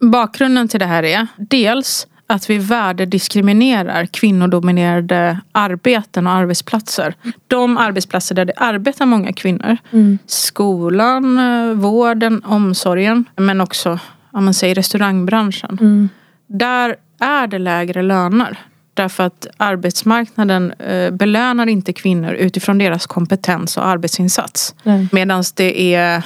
Bakgrunden 0.00 0.68
till 0.68 0.80
det 0.80 0.86
här 0.86 1.02
är 1.02 1.26
dels 1.36 2.06
att 2.26 2.50
vi 2.50 2.58
värdediskriminerar 2.58 4.06
kvinnodominerade 4.06 5.40
arbeten 5.52 6.26
och 6.26 6.32
arbetsplatser. 6.32 7.14
De 7.46 7.78
arbetsplatser 7.78 8.34
där 8.34 8.44
det 8.44 8.52
arbetar 8.56 9.06
många 9.06 9.32
kvinnor. 9.32 9.76
Mm. 9.92 10.18
Skolan, 10.26 11.38
eh, 11.38 11.74
vården, 11.74 12.44
omsorgen. 12.44 13.24
Men 13.36 13.60
också 13.60 13.98
om 14.30 14.44
man 14.44 14.54
säger 14.54 14.74
restaurangbranschen. 14.74 15.78
Mm. 15.80 16.08
Där 16.48 16.96
är 17.20 17.46
det 17.46 17.58
lägre 17.58 18.02
löner. 18.02 18.58
Därför 18.94 19.24
att 19.24 19.46
arbetsmarknaden 19.56 20.72
eh, 20.72 21.10
belönar 21.10 21.66
inte 21.66 21.92
kvinnor 21.92 22.32
utifrån 22.32 22.78
deras 22.78 23.06
kompetens 23.06 23.76
och 23.76 23.86
arbetsinsats. 23.86 24.74
Medan 25.12 25.44
det 25.54 25.94
är 25.94 26.22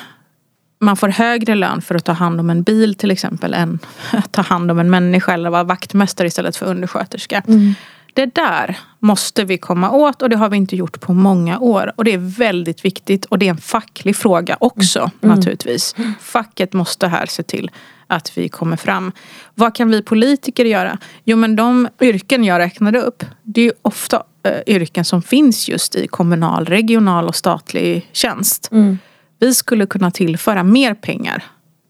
man 0.80 0.96
får 0.96 1.08
högre 1.08 1.54
lön 1.54 1.82
för 1.82 1.94
att 1.94 2.04
ta 2.04 2.12
hand 2.12 2.40
om 2.40 2.50
en 2.50 2.62
bil 2.62 2.94
till 2.94 3.10
exempel 3.10 3.54
än 3.54 3.78
att 4.12 4.32
ta 4.32 4.42
hand 4.42 4.70
om 4.70 4.78
en 4.78 4.90
människa 4.90 5.34
eller 5.34 5.50
vara 5.50 5.64
vaktmästare 5.64 6.28
istället 6.28 6.56
för 6.56 6.66
undersköterska. 6.66 7.42
Mm. 7.48 7.74
Det 8.14 8.34
där 8.34 8.78
måste 8.98 9.44
vi 9.44 9.58
komma 9.58 9.90
åt 9.90 10.22
och 10.22 10.30
det 10.30 10.36
har 10.36 10.48
vi 10.48 10.56
inte 10.56 10.76
gjort 10.76 11.00
på 11.00 11.12
många 11.12 11.58
år. 11.58 11.92
Och 11.96 12.04
det 12.04 12.12
är 12.12 12.38
väldigt 12.38 12.84
viktigt 12.84 13.24
och 13.24 13.38
det 13.38 13.46
är 13.46 13.50
en 13.50 13.56
facklig 13.56 14.16
fråga 14.16 14.56
också 14.60 15.10
naturligtvis. 15.20 15.94
Facket 16.20 16.72
måste 16.72 17.08
här 17.08 17.26
se 17.26 17.42
till 17.42 17.70
att 18.06 18.38
vi 18.38 18.48
kommer 18.48 18.76
fram. 18.76 19.12
Vad 19.54 19.74
kan 19.74 19.90
vi 19.90 20.02
politiker 20.02 20.64
göra? 20.64 20.98
Jo 21.24 21.36
men 21.36 21.56
de 21.56 21.88
yrken 22.00 22.44
jag 22.44 22.58
räknade 22.58 22.98
upp 23.00 23.24
det 23.42 23.60
är 23.60 23.64
ju 23.64 23.72
ofta 23.82 24.22
eh, 24.42 24.74
yrken 24.74 25.04
som 25.04 25.22
finns 25.22 25.68
just 25.68 25.94
i 25.94 26.06
kommunal, 26.06 26.64
regional 26.66 27.28
och 27.28 27.36
statlig 27.36 28.08
tjänst. 28.12 28.68
Mm. 28.72 28.98
Vi 29.38 29.54
skulle 29.54 29.86
kunna 29.86 30.10
tillföra 30.10 30.62
mer 30.62 30.94
pengar 30.94 31.44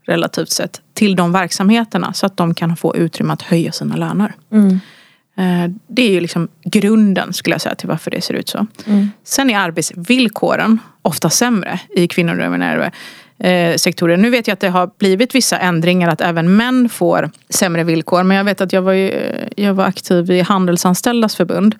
relativt 0.06 0.50
sett 0.50 0.80
till 0.94 1.16
de 1.16 1.32
verksamheterna 1.32 2.12
så 2.12 2.26
att 2.26 2.36
de 2.36 2.54
kan 2.54 2.76
få 2.76 2.96
utrymme 2.96 3.32
att 3.32 3.42
höja 3.42 3.72
sina 3.72 3.96
löner. 3.96 4.34
Mm. 4.52 4.80
Eh, 5.36 5.70
Det 5.86 6.02
är 6.02 6.10
ju 6.10 6.20
liksom 6.20 6.48
grunden 6.64 7.32
skulle 7.32 7.54
jag 7.54 7.60
säga 7.60 7.74
till 7.74 7.88
varför 7.88 8.10
det 8.10 8.20
ser 8.20 8.34
ut 8.34 8.48
så. 8.48 8.66
Mm. 8.86 9.10
Sen 9.24 9.50
är 9.50 9.58
arbetsvillkoren 9.58 10.78
ofta 11.02 11.30
sämre 11.30 11.80
i 11.96 12.08
kvinnodominerade 12.08 12.90
eh, 13.42 13.76
sektorer. 13.76 14.16
Nu 14.16 14.30
vet 14.30 14.46
jag 14.46 14.52
att 14.52 14.60
det 14.60 14.68
har 14.68 14.90
blivit 14.98 15.34
vissa 15.34 15.58
ändringar 15.58 16.08
att 16.08 16.20
även 16.20 16.56
män 16.56 16.88
får 16.88 17.30
sämre 17.48 17.84
villkor. 17.84 18.22
Men 18.22 18.36
jag 18.36 18.44
vet 18.44 18.60
att 18.60 18.72
jag 18.72 18.82
var, 18.82 18.92
ju, 18.92 19.08
eh, 19.08 19.48
jag 19.56 19.74
var 19.74 19.84
aktiv 19.84 20.30
i 20.30 20.40
Handelsanställdas 20.40 21.36
förbund. 21.36 21.74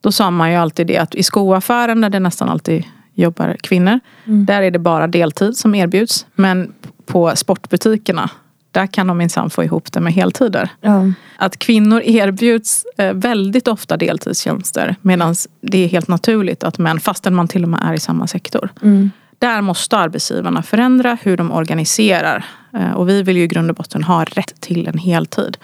Då 0.00 0.12
sa 0.12 0.30
man 0.30 0.50
ju 0.50 0.56
alltid 0.56 0.86
det 0.86 0.98
att 0.98 1.14
i 1.14 1.22
skoaffären 1.22 2.00
där 2.00 2.10
det 2.10 2.20
nästan 2.20 2.48
alltid 2.48 2.84
jobbar 3.14 3.56
kvinnor. 3.60 4.00
Där 4.24 4.62
är 4.62 4.70
det 4.70 4.78
bara 4.78 5.06
deltid 5.06 5.56
som 5.56 5.74
erbjuds. 5.74 6.26
Men 6.34 6.72
på 7.06 7.36
sportbutikerna 7.36 8.30
där 8.70 8.86
kan 8.86 9.06
de 9.06 9.18
minsann 9.18 9.50
få 9.50 9.64
ihop 9.64 9.92
det 9.92 10.00
med 10.00 10.12
heltider. 10.12 10.68
Ja. 10.80 11.12
Att 11.36 11.58
kvinnor 11.58 12.02
erbjuds 12.04 12.84
eh, 12.98 13.12
väldigt 13.12 13.68
ofta 13.68 13.96
deltidstjänster 13.96 14.96
medan 15.02 15.34
det 15.60 15.84
är 15.84 15.88
helt 15.88 16.08
naturligt 16.08 16.64
att 16.64 16.78
män, 16.78 17.00
fastän 17.00 17.34
man 17.34 17.48
till 17.48 17.62
och 17.62 17.68
med 17.68 17.80
är 17.84 17.94
i 17.94 17.98
samma 17.98 18.26
sektor. 18.26 18.68
Mm. 18.82 19.10
Där 19.40 19.60
måste 19.60 19.96
arbetsgivarna 19.98 20.62
förändra 20.62 21.18
hur 21.22 21.36
de 21.36 21.52
organiserar. 21.52 22.44
Eh, 22.74 22.92
Och 22.92 23.08
vi 23.08 23.22
vill 23.22 23.36
ju 23.36 23.42
i 23.42 23.46
grund 23.46 23.70
och 23.70 23.76
botten 23.76 24.02
ha 24.02 24.24
rätt 24.24 24.60
till 24.60 24.86
en 24.88 24.98
heltid. 24.98 25.56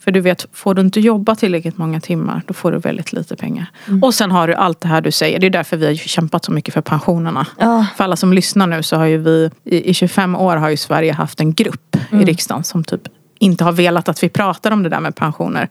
För 0.00 0.10
du 0.10 0.20
vet, 0.20 0.46
får 0.52 0.74
du 0.74 0.80
inte 0.82 1.00
jobba 1.00 1.34
tillräckligt 1.34 1.78
många 1.78 2.00
timmar 2.00 2.42
då 2.46 2.54
får 2.54 2.72
du 2.72 2.78
väldigt 2.78 3.12
lite 3.12 3.36
pengar. 3.36 3.66
Och 4.02 4.14
sen 4.14 4.30
har 4.30 4.48
du 4.48 4.54
allt 4.54 4.80
det 4.80 4.88
här 4.88 5.00
du 5.00 5.10
säger. 5.12 5.38
Det 5.38 5.46
är 5.46 5.50
därför 5.50 5.76
vi 5.76 5.86
har 5.86 5.94
kämpat 5.94 6.44
så 6.44 6.52
mycket 6.52 6.74
för 6.74 6.80
pensionerna. 6.80 7.46
Ja. 7.58 7.86
För 7.96 8.04
alla 8.04 8.16
som 8.16 8.32
lyssnar 8.32 8.66
nu 8.66 8.82
så 8.82 8.96
har 8.96 9.04
ju 9.06 9.18
vi 9.18 9.50
i, 9.64 9.90
i 9.90 9.94
25 9.94 10.36
år 10.36 10.56
har 10.56 10.68
ju 10.68 10.76
Sverige 10.76 11.12
haft 11.12 11.40
en 11.40 11.54
grupp 11.54 11.96
i 12.12 12.16
riksdagen 12.24 12.64
som 12.64 12.84
typ 12.84 13.02
inte 13.38 13.64
har 13.64 13.72
velat 13.72 14.08
att 14.08 14.22
vi 14.22 14.28
pratar 14.28 14.70
om 14.70 14.82
det 14.82 14.88
där 14.88 15.00
med 15.00 15.14
pensioner. 15.16 15.68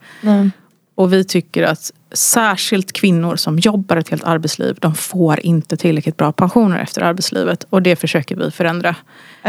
Och 0.94 1.12
vi 1.12 1.24
tycker 1.24 1.62
att 1.62 1.92
särskilt 2.12 2.92
kvinnor 2.92 3.36
som 3.36 3.58
jobbar 3.58 3.96
ett 3.96 4.08
helt 4.08 4.24
arbetsliv, 4.24 4.76
de 4.80 4.94
får 4.94 5.40
inte 5.40 5.76
tillräckligt 5.76 6.16
bra 6.16 6.32
pensioner 6.32 6.78
efter 6.78 7.02
arbetslivet. 7.02 7.64
Och 7.70 7.82
det 7.82 7.96
försöker 7.96 8.36
vi 8.36 8.50
förändra. 8.50 8.94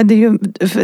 Det 0.04 0.14
är 0.14 0.18
ju, 0.18 0.38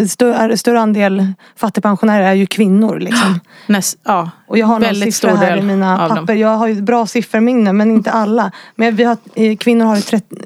större, 0.08 0.58
större 0.58 0.80
andel 0.80 1.28
fattigpensionärer 1.56 2.24
är 2.28 2.34
ju 2.34 2.46
kvinnor. 2.46 3.00
Liksom. 3.00 3.40
Näst, 3.68 3.98
ja, 4.04 4.30
Och 4.48 4.58
jag 4.58 4.66
har 4.68 4.80
några 4.80 4.94
siffror 4.96 5.30
här 5.36 5.58
i 5.58 5.62
mina 5.62 5.98
papper. 6.10 6.26
dem. 6.26 6.38
Jag 6.40 6.50
har 6.58 6.68
ju 6.68 6.82
bra 6.82 7.08
sifferminne 7.08 7.74
men 7.74 7.92
inte 7.92 8.12
alla. 8.12 8.52
Men 8.76 8.96
vi 8.96 9.04
har, 9.04 9.18
eh, 9.36 9.56
kvinnor 9.58 9.86
har 9.86 10.02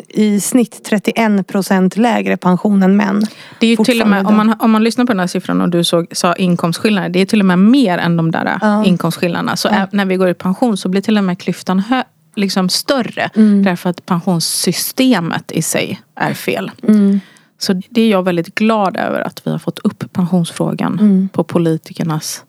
i, 0.07 0.39
snitt 0.39 0.83
31 0.89 1.47
procent 1.47 1.97
lägre 1.97 2.37
pension 2.37 2.83
än 2.83 2.97
män. 2.97 3.25
Det 3.59 3.65
är 3.67 3.69
ju 3.69 3.75
till 3.83 4.01
och 4.01 4.07
med, 4.07 4.27
om 4.27 4.35
man, 4.37 4.55
om 4.59 4.71
man 4.71 4.83
lyssnar 4.83 5.05
på 5.05 5.11
den 5.13 5.19
här 5.19 5.27
siffran 5.27 5.61
och 5.61 5.69
du 5.69 5.83
såg, 5.83 6.07
sa 6.11 6.33
inkomstskillnader, 6.33 7.09
det 7.09 7.19
är 7.21 7.25
till 7.25 7.39
och 7.39 7.45
med 7.45 7.59
mer 7.59 7.97
än 7.97 8.17
de 8.17 8.31
där 8.31 8.57
Ja. 8.61 8.85
inkomstskillnaderna. 8.85 9.55
Så 9.55 9.67
ä- 9.69 9.87
när 9.91 10.05
vi 10.05 10.15
går 10.15 10.29
i 10.29 10.33
pension 10.33 10.77
så 10.77 10.89
blir 10.89 11.01
till 11.01 11.17
och 11.19 11.23
med 11.23 11.39
klyftan 11.39 11.79
hö, 11.79 12.03
liksom 12.35 12.69
större. 12.69 13.29
Mm. 13.35 13.63
Därför 13.63 13.89
att 13.89 14.05
pensionssystemet 14.05 15.51
i 15.51 15.61
sig 15.61 16.01
är 16.15 16.33
fel. 16.33 16.71
Mm. 16.87 17.19
Så 17.57 17.81
det 17.89 18.01
är 18.01 18.09
jag 18.11 18.23
väldigt 18.23 18.55
glad 18.55 18.97
över 18.97 19.21
att 19.21 19.41
vi 19.47 19.51
har 19.51 19.59
fått 19.59 19.79
upp 19.79 20.13
pensionsfrågan 20.13 20.99
Mm. 20.99 21.29
på 21.29 21.43
politikernas 21.43 22.43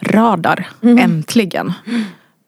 radar. 0.00 0.68
Äntligen. 0.82 1.72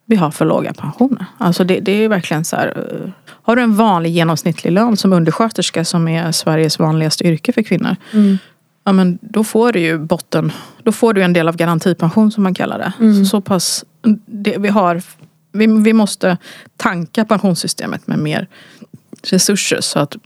Vi 0.07 0.17
har 0.17 0.31
för 0.31 0.45
låga 0.45 0.73
pensioner. 0.73 1.25
Alltså 1.39 1.65
det, 1.65 1.81
det 1.81 1.93
är 1.93 2.09
verkligen 2.09 2.45
så 2.45 2.57
här. 2.57 2.67
eh, 3.05 3.11
Har 3.43 3.57
du 3.57 3.63
en 3.63 3.77
vanlig 3.77 4.11
genomsnittlig 4.11 4.73
lön 4.73 4.97
som 4.97 5.13
undersköterska 5.13 5.85
som 5.85 6.09
är 6.09 6.33
Sveriges 6.33 6.79
vanligaste 6.79 7.25
yrke 7.25 7.53
för 7.53 7.63
kvinnor. 7.63 7.97
Mm. 8.13 8.39
Ja 8.85 8.93
men 8.93 9.19
då 9.23 9.45
får 9.45 9.73
du 9.73 9.81
ju 9.81 9.99
botten. 9.99 10.53
Då 10.83 10.93
får 10.93 11.15
du 11.15 11.23
en 11.23 11.33
del 11.33 11.49
av 11.49 11.57
garantipension 11.57 12.31
som 12.33 12.43
man 12.43 12.55
kallar 12.55 12.79
det. 12.79 12.93
Mm. 13.01 13.25
Så, 13.25 13.29
så 13.31 13.41
pass. 13.41 13.85
Det, 14.27 14.57
vi, 14.59 14.69
har, 14.69 15.03
vi, 15.59 15.67
vi 15.67 15.93
måste 15.93 16.37
tanka 16.77 17.25
pensionssystemet 17.25 18.07
med 18.07 18.19
mer 18.19 18.49
resurser 19.23 19.81
så 19.81 19.99
att 19.99 20.17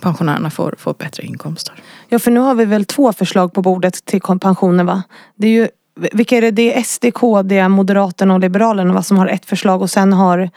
pensionärerna 0.00 0.50
får, 0.50 0.74
får 0.78 0.94
bättre 0.94 1.22
inkomster. 1.22 1.74
Ja 2.08 2.18
för 2.18 2.30
nu 2.30 2.40
har 2.40 2.54
vi 2.54 2.64
väl 2.64 2.84
två 2.84 3.12
förslag 3.12 3.52
på 3.52 3.62
bordet 3.62 4.04
till 4.04 4.20
pensioner 4.20 4.84
va? 4.84 5.02
Det 5.36 5.46
är 5.46 5.50
ju, 5.50 5.68
vilka 6.12 6.36
är 6.36 6.40
det? 6.40 6.50
Det 6.50 6.78
är 6.78 6.82
SD, 6.82 7.04
KD, 7.14 7.68
Moderaterna 7.68 8.34
och 8.34 8.40
Liberalerna 8.40 8.94
va, 8.94 9.02
som 9.02 9.18
har 9.18 9.26
ett 9.26 9.46
förslag 9.46 9.82
och 9.82 9.90
sen 9.90 10.12
har 10.12 10.50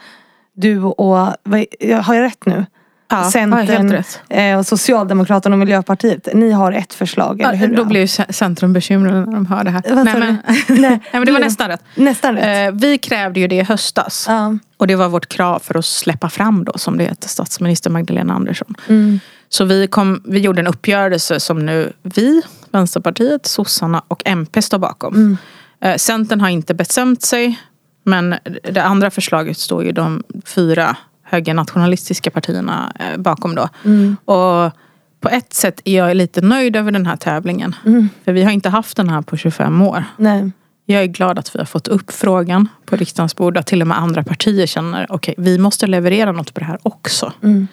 du 0.54 0.82
och, 0.82 1.16
har 2.02 2.14
jag 2.14 2.22
rätt 2.22 2.46
nu? 2.46 2.66
Ja, 3.08 3.30
Centern, 3.30 4.02
eh, 4.28 4.58
och 4.58 4.66
Socialdemokraterna 4.66 5.54
och 5.54 5.58
Miljöpartiet. 5.58 6.28
Ni 6.34 6.52
har 6.52 6.72
ett 6.72 6.94
förslag, 6.94 7.40
eller 7.40 7.54
hur? 7.54 7.76
då 7.76 7.84
blir 7.84 8.00
ju 8.00 8.06
ce- 8.06 8.32
Centrum 8.32 8.72
bekymrade 8.72 9.20
när 9.26 9.32
de 9.32 9.46
hör 9.46 9.64
det 9.64 9.70
här. 9.70 9.82
Vad 9.94 10.04
Nej 10.04 10.18
men? 10.18 10.38
Nej, 10.68 10.80
nej, 10.80 11.00
men 11.12 11.26
det 11.26 11.32
var 11.32 11.40
nästan 11.40 11.68
rätt. 11.68 11.82
Nästan 11.94 12.34
rätt. 12.34 12.74
Eh, 12.74 12.80
vi 12.80 12.98
krävde 12.98 13.40
ju 13.40 13.48
det 13.48 13.56
i 13.56 13.62
höstas. 13.62 14.24
Ja. 14.28 14.58
Och 14.76 14.86
det 14.86 14.94
var 14.94 15.08
vårt 15.08 15.28
krav 15.28 15.58
för 15.58 15.78
att 15.78 15.84
släppa 15.84 16.30
fram 16.30 16.64
då, 16.64 16.72
som 16.78 16.98
det 16.98 17.04
heter, 17.04 17.28
statsminister 17.28 17.90
Magdalena 17.90 18.34
Andersson. 18.34 18.74
Mm. 18.88 19.20
Så 19.48 19.64
vi, 19.64 19.86
kom, 19.86 20.22
vi 20.24 20.38
gjorde 20.38 20.60
en 20.60 20.66
uppgörelse 20.66 21.40
som 21.40 21.66
nu 21.66 21.92
vi, 22.02 22.42
Vänsterpartiet, 22.70 23.46
sossarna 23.46 24.02
och 24.08 24.22
MP 24.24 24.62
står 24.62 24.78
bakom. 24.78 25.14
Mm. 25.14 25.36
Eh, 25.80 25.96
Centern 25.96 26.40
har 26.40 26.48
inte 26.48 26.74
bestämt 26.74 27.22
sig. 27.22 27.60
Men 28.04 28.34
det 28.62 28.82
andra 28.82 29.10
förslaget 29.10 29.58
står 29.58 29.84
ju 29.84 29.92
de 29.92 30.22
fyra 30.44 30.96
högernationalistiska 31.26 32.30
partierna 32.30 32.92
eh, 33.00 33.20
bakom 33.20 33.54
då. 33.54 33.68
Mm. 33.84 34.16
Och 34.24 34.72
på 35.20 35.28
ett 35.28 35.52
sätt 35.54 35.80
är 35.84 35.96
jag 35.96 36.16
lite 36.16 36.40
nöjd 36.40 36.76
över 36.76 36.92
den 36.92 37.06
här 37.06 37.16
tävlingen. 37.16 37.74
Mm. 37.86 38.08
För 38.24 38.32
vi 38.32 38.42
har 38.42 38.50
inte 38.50 38.68
haft 38.68 38.96
den 38.96 39.08
här 39.08 39.22
på 39.22 39.36
25 39.36 39.82
år. 39.82 40.04
Nej. 40.16 40.50
Jag 40.86 41.02
är 41.02 41.06
glad 41.06 41.38
att 41.38 41.54
vi 41.54 41.58
har 41.58 41.66
fått 41.66 41.88
upp 41.88 42.12
frågan 42.12 42.68
på 42.84 42.96
riksdagens 42.96 43.36
bord. 43.36 43.56
Att 43.56 43.66
till 43.66 43.80
och 43.80 43.86
med 43.88 43.98
andra 43.98 44.24
partier 44.24 44.66
känner 44.66 45.06
okej, 45.08 45.34
vi 45.38 45.58
måste 45.58 45.86
leverera 45.86 46.32
något 46.32 46.54
på 46.54 46.60
det 46.60 46.66
här 46.66 46.78
också. 46.82 47.32
Mm. 47.42 47.68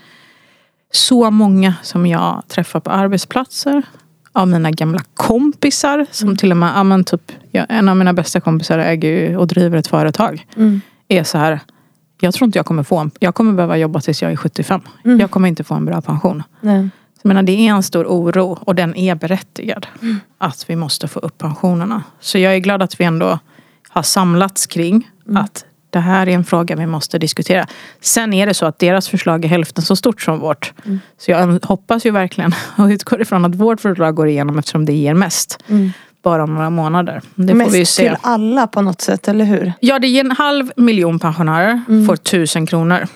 Så 0.91 1.31
många 1.31 1.73
som 1.81 2.05
jag 2.05 2.43
träffar 2.47 2.79
på 2.79 2.89
arbetsplatser. 2.91 3.83
Av 4.31 4.47
mina 4.47 4.71
gamla 4.71 5.01
kompisar. 5.13 6.05
Som 6.11 6.27
Mm. 6.27 6.37
till 6.37 6.51
och 6.51 6.57
med, 6.57 6.71
ja, 6.75 7.03
typ, 7.03 7.31
en 7.51 7.89
av 7.89 7.97
mina 7.97 8.13
bästa 8.13 8.39
kompisar 8.41 8.79
äger 8.79 9.37
och 9.37 9.47
driver 9.47 9.77
ett 9.77 9.87
företag. 9.87 10.47
Mm. 10.55 10.81
Är 11.07 11.23
så 11.23 11.37
här. 11.37 11.59
Jag 12.19 12.33
tror 12.33 12.45
inte 12.45 12.59
jag 12.59 12.65
kommer 12.65 12.83
få 12.83 12.97
en, 12.97 13.11
jag 13.19 13.35
kommer 13.35 13.53
behöva 13.53 13.77
jobba 13.77 14.01
tills 14.01 14.21
jag 14.21 14.31
är 14.31 14.35
75. 14.35 14.81
Mm. 15.05 15.19
Jag 15.19 15.31
kommer 15.31 15.47
inte 15.47 15.63
få 15.63 15.73
en 15.73 15.85
bra 15.85 16.01
pension. 16.01 16.43
Nej. 16.61 16.89
Jag 17.21 17.27
menar, 17.27 17.43
det 17.43 17.51
är 17.67 17.69
en 17.69 17.83
stor 17.83 18.05
oro 18.05 18.57
och 18.61 18.75
den 18.75 18.95
är 18.95 19.15
berättigad. 19.15 19.87
Mm. 20.01 20.19
Att 20.37 20.65
vi 20.69 20.75
måste 20.75 21.07
få 21.07 21.19
upp 21.19 21.37
pensionerna. 21.37 22.03
Så 22.19 22.37
jag 22.37 22.55
är 22.55 22.59
glad 22.59 22.81
att 22.81 22.99
vi 22.99 23.03
ändå 23.05 23.39
har 23.89 24.03
samlats 24.03 24.65
kring 24.67 25.09
Mm. 25.27 25.43
att 25.43 25.65
det 25.89 25.99
här 25.99 26.27
är 26.27 26.31
en 26.31 26.43
fråga 26.43 26.75
vi 26.75 26.85
måste 26.85 27.19
diskutera. 27.19 27.67
Sen 28.01 28.33
är 28.33 28.45
det 28.47 28.53
så 28.53 28.65
att 28.65 28.79
deras 28.79 29.09
förslag 29.09 29.45
är 29.45 29.49
hälften 29.49 29.83
så 29.83 29.95
stort 29.95 30.21
som 30.21 30.39
vårt. 30.39 30.73
Mm. 30.85 30.99
Så 31.17 31.31
jag 31.31 31.65
hoppas 31.65 32.05
ju 32.05 32.11
verkligen 32.11 32.55
och 32.77 32.85
utgår 32.85 33.21
ifrån 33.21 33.45
att 33.45 33.55
vårt 33.55 33.81
förslag 33.81 34.15
går 34.15 34.27
igenom 34.27 34.59
eftersom 34.59 34.85
det 34.85 34.93
ger 34.93 35.13
mest. 35.13 35.63
Mm. 35.67 35.91
Bara 36.23 36.43
om 36.43 36.53
några 36.55 36.69
månader. 36.69 37.21
Det 37.35 37.53
Mest 37.53 37.67
får 37.67 37.71
vi 37.73 37.77
ju 37.79 37.85
se. 37.85 38.03
till 38.09 38.17
alla 38.21 38.67
på 38.67 38.81
något 38.81 39.01
sätt, 39.01 39.27
eller 39.27 39.45
hur? 39.45 39.73
Ja, 39.79 39.99
det 39.99 40.07
ger 40.07 40.25
en 40.25 40.31
halv 40.31 40.71
miljon 40.75 41.19
pensionärer 41.19 41.81
Mm. 41.89 42.05
får 42.07 42.15
tusen 42.15 42.65
kronor. 42.67 43.07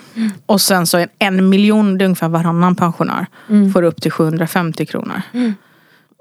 Och 0.46 0.62
sen 0.62 0.88
så 0.88 0.98
en, 0.98 1.10
en 1.20 1.50
miljon, 1.50 1.98
det 1.98 2.04
är 2.04 2.06
ungefär 2.06 2.28
varannan 2.30 2.76
pensionär, 2.76 3.26
Mm. 3.50 3.72
får 3.74 3.84
upp 3.84 4.02
till 4.02 4.12
750 4.12 4.86
kronor. 4.86 5.22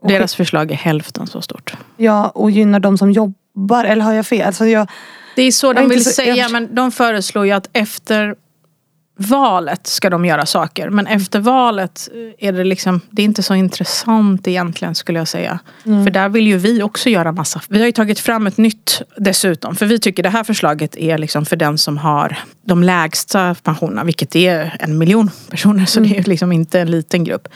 Deras 0.08 0.34
förslag 0.34 0.70
är 0.70 0.74
hälften 0.76 1.26
så 1.26 1.40
stort. 1.42 1.72
Ja, 1.96 2.28
och 2.28 2.50
gynnar 2.50 2.80
de 2.80 2.98
som 2.98 3.10
jobbar, 3.12 3.84
eller 3.84 4.02
har 4.04 4.12
jag 4.12 4.26
fel? 4.26 4.46
Alltså 4.46 4.66
jag, 4.66 4.88
Det 5.36 5.42
är 5.42 5.52
så 5.52 5.66
Jag 5.66 5.76
är 5.76 5.80
de 5.82 5.88
vill 5.88 6.04
så- 6.04 6.10
säga, 6.10 6.34
jag- 6.36 6.52
men 6.52 6.74
de 6.74 6.92
föreslår 6.92 7.46
ju 7.46 7.52
att 7.52 7.68
efter 7.72 8.34
valet 9.16 9.86
ska 9.86 10.10
de 10.10 10.24
göra 10.24 10.46
saker. 10.46 10.90
Men 10.90 11.06
efter 11.06 11.40
valet 11.40 12.08
är 12.38 12.52
det 12.52 12.64
liksom, 12.64 13.00
det 13.10 13.22
är 13.22 13.24
inte 13.24 13.42
så 13.42 13.54
intressant 13.54 14.48
egentligen 14.48 14.94
skulle 14.94 15.18
jag 15.18 15.28
säga. 15.28 15.58
För 15.82 16.10
där 16.10 16.28
vill 16.28 16.46
ju 16.46 16.58
vi 16.58 16.82
också 16.82 17.10
göra 17.10 17.32
massa. 17.32 17.60
Vi 17.68 17.78
har 17.78 17.86
ju 17.86 17.92
tagit 17.92 18.20
fram 18.20 18.46
ett 18.46 18.56
nytt 18.56 19.02
dessutom. 19.16 19.76
För 19.76 19.86
vi 19.86 19.98
tycker 19.98 20.22
det 20.22 20.28
här 20.28 20.44
förslaget 20.44 20.96
är 20.96 21.18
liksom 21.18 21.46
för 21.46 21.56
den 21.56 21.78
som 21.78 21.98
har 21.98 22.36
de 22.66 22.82
lägsta 22.82 23.54
pensionerna. 23.62 24.04
Vilket 24.04 24.36
är 24.36 24.76
en 24.80 24.98
miljon 24.98 25.30
personer. 25.50 25.84
Så 25.84 26.00
det 26.00 26.18
är 26.18 26.22
liksom 26.22 26.52
inte 26.52 26.80
en 26.80 26.90
liten 26.90 27.24
grupp. 27.24 27.48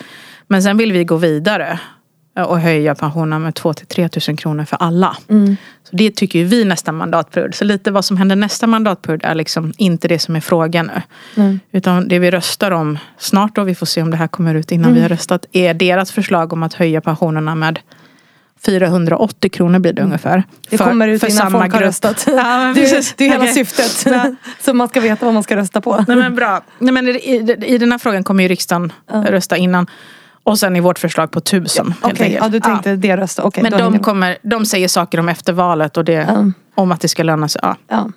Men 0.46 0.62
sen 0.62 0.76
vill 0.76 0.92
vi 0.92 1.04
gå 1.04 1.16
vidare 1.16 1.80
och 2.34 2.60
höja 2.60 2.94
pensionerna 2.94 3.38
med 3.38 3.54
2 3.54 3.74
till 3.74 3.86
3 3.86 4.08
tusen 4.08 4.36
kronor 4.36 4.64
för 4.64 4.76
alla. 4.76 5.16
mm. 5.28 5.56
Så 5.90 5.96
det 5.96 6.10
tycker 6.16 6.38
ju 6.38 6.44
vi 6.44 6.64
nästa 6.64 6.92
mandatperiod. 6.92 7.54
Så 7.54 7.64
lite 7.64 7.90
vad 7.90 8.04
som 8.04 8.16
händer 8.16 8.36
nästa 8.36 8.66
mandatperiod 8.66 9.20
är 9.24 9.34
liksom 9.34 9.72
inte 9.76 10.08
det 10.08 10.18
som 10.18 10.36
är 10.36 10.40
frågan 10.40 10.86
nu. 10.94 11.02
Nej. 11.34 11.58
Utan 11.72 12.08
det 12.08 12.18
vi 12.18 12.30
röstar 12.30 12.70
om 12.70 12.98
snart 13.18 13.54
då, 13.56 13.64
vi 13.64 13.74
får 13.74 13.86
se 13.86 14.02
om 14.02 14.10
det 14.10 14.16
här 14.16 14.28
kommer 14.28 14.54
ut 14.54 14.72
innan 14.72 14.84
Mm. 14.84 14.94
vi 14.94 15.00
har 15.02 15.08
röstat, 15.08 15.46
är 15.52 15.74
deras 15.74 16.12
förslag 16.12 16.52
om 16.52 16.62
att 16.62 16.74
höja 16.74 17.00
pensionerna 17.00 17.54
med 17.54 17.78
480 18.66 19.50
kronor 19.50 19.78
blir 19.78 19.92
det 19.92 20.02
ungefär. 20.02 20.32
Mm. 20.32 20.42
Det 20.70 20.78
För- 20.78 20.84
kommer 20.84 21.08
ut 21.08 21.20
för 21.20 21.28
innan 21.30 21.38
samma 21.38 21.60
folk 21.60 21.72
har 21.74 21.80
röstat. 21.80 22.24
Ja, 22.26 22.72
det, 22.74 22.80
precis. 22.80 23.14
det 23.16 23.24
är 23.24 23.28
hela 23.30 23.40
Okej. 23.42 23.54
syftet. 23.54 24.06
Så 24.60 24.74
man 24.74 24.88
ska 24.88 25.00
veta 25.00 25.24
vad 25.24 25.34
man 25.34 25.42
ska 25.42 25.56
rösta 25.56 25.80
på. 25.80 26.04
Nej 26.08 26.16
men 26.16 26.34
bra. 26.34 26.60
Nej, 26.78 26.92
men 26.94 27.08
i, 27.08 27.10
i, 27.10 27.56
I 27.74 27.78
den 27.78 27.92
här 27.92 27.98
frågan 27.98 28.24
kommer 28.24 28.42
ju 28.42 28.48
riksdagen 28.48 28.92
Ja. 29.12 29.24
rösta 29.30 29.56
innan. 29.56 29.86
Och 30.44 30.58
sen 30.58 30.76
i 30.76 30.80
vårt 30.80 30.98
förslag 30.98 31.30
på 31.30 31.40
tusen. 31.40 31.86
helt 31.86 32.04
Okej, 32.14 32.24
enkelt. 32.26 32.42
ja, 32.44 32.48
du 32.48 32.60
tänkte 32.60 32.96
det. 32.96 33.38
Okej, 33.42 33.62
Men 33.62 33.72
då 33.72 33.76
hänger 33.78 33.78
de, 33.78 33.82
jag 33.84 33.92
med. 33.92 34.02
kommer, 34.04 34.38
de 34.42 34.66
säger 34.66 34.88
saker 34.88 35.20
om 35.20 35.28
efter 35.28 35.52
valet 35.52 35.96
och 35.96 36.04
det, 36.04 36.12
Ja. 36.12 36.44
om 36.74 36.92
att 36.92 37.00
det 37.00 37.08
ska 37.08 37.22
löna 37.22 37.48
sig. 37.48 37.60
Ja. 37.64 37.76
Ja. 37.88 38.10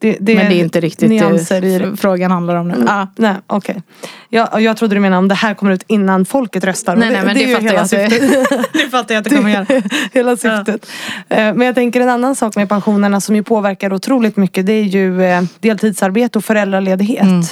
Det, 0.00 0.16
det 0.20 0.34
Men 0.34 0.48
det 0.48 0.54
är 0.54 0.60
inte 0.60 0.80
riktigt 0.80 1.08
nyanser 1.10 1.64
i 1.64 1.78
det 1.78 1.90
det. 1.90 1.96
frågan 1.96 2.30
handlar 2.30 2.56
om 2.56 2.68
nu. 2.68 2.84
Ja. 2.86 3.06
Nej, 3.16 3.34
okej. 3.46 3.82
Jag, 4.28 4.60
jag 4.62 4.76
trodde 4.76 4.94
du 4.96 5.00
menade 5.00 5.18
om 5.18 5.28
det 5.28 5.34
här 5.34 5.54
kommer 5.54 5.72
ut 5.72 5.84
innan 5.86 6.24
folket 6.24 6.64
röstar. 6.64 6.96
Nej, 6.96 7.08
Och 7.08 7.12
nej 7.14 7.22
men 7.24 7.34
det, 7.36 7.44
är 7.44 7.48
ju 7.48 7.54
fattar 7.54 7.74
jag 7.74 7.82
att 7.84 7.90
det, 7.90 8.68
det 8.72 8.88
fattar 8.90 9.14
jag 9.14 9.20
att 9.22 9.28
det 9.30 9.36
kommer 9.36 9.50
göra. 9.50 9.66
hela 10.12 10.36
syftet. 10.36 10.86
Eh, 11.28 11.36
Men 11.54 11.60
jag 11.60 11.74
tänker 11.74 12.00
en 12.00 12.08
annan 12.08 12.36
sak 12.36 12.56
med 12.56 12.68
pensionerna 12.68 13.20
som 13.20 13.36
ju 13.36 13.42
påverkar 13.42 13.92
otroligt 13.92 14.36
mycket. 14.36 14.66
Det 14.66 14.72
är 14.72 14.82
ju 14.84 15.22
eh, 15.24 15.42
deltidsarbete 15.60 16.38
och 16.38 16.44
föräldraledighet. 16.44 17.22
Mm. 17.22 17.42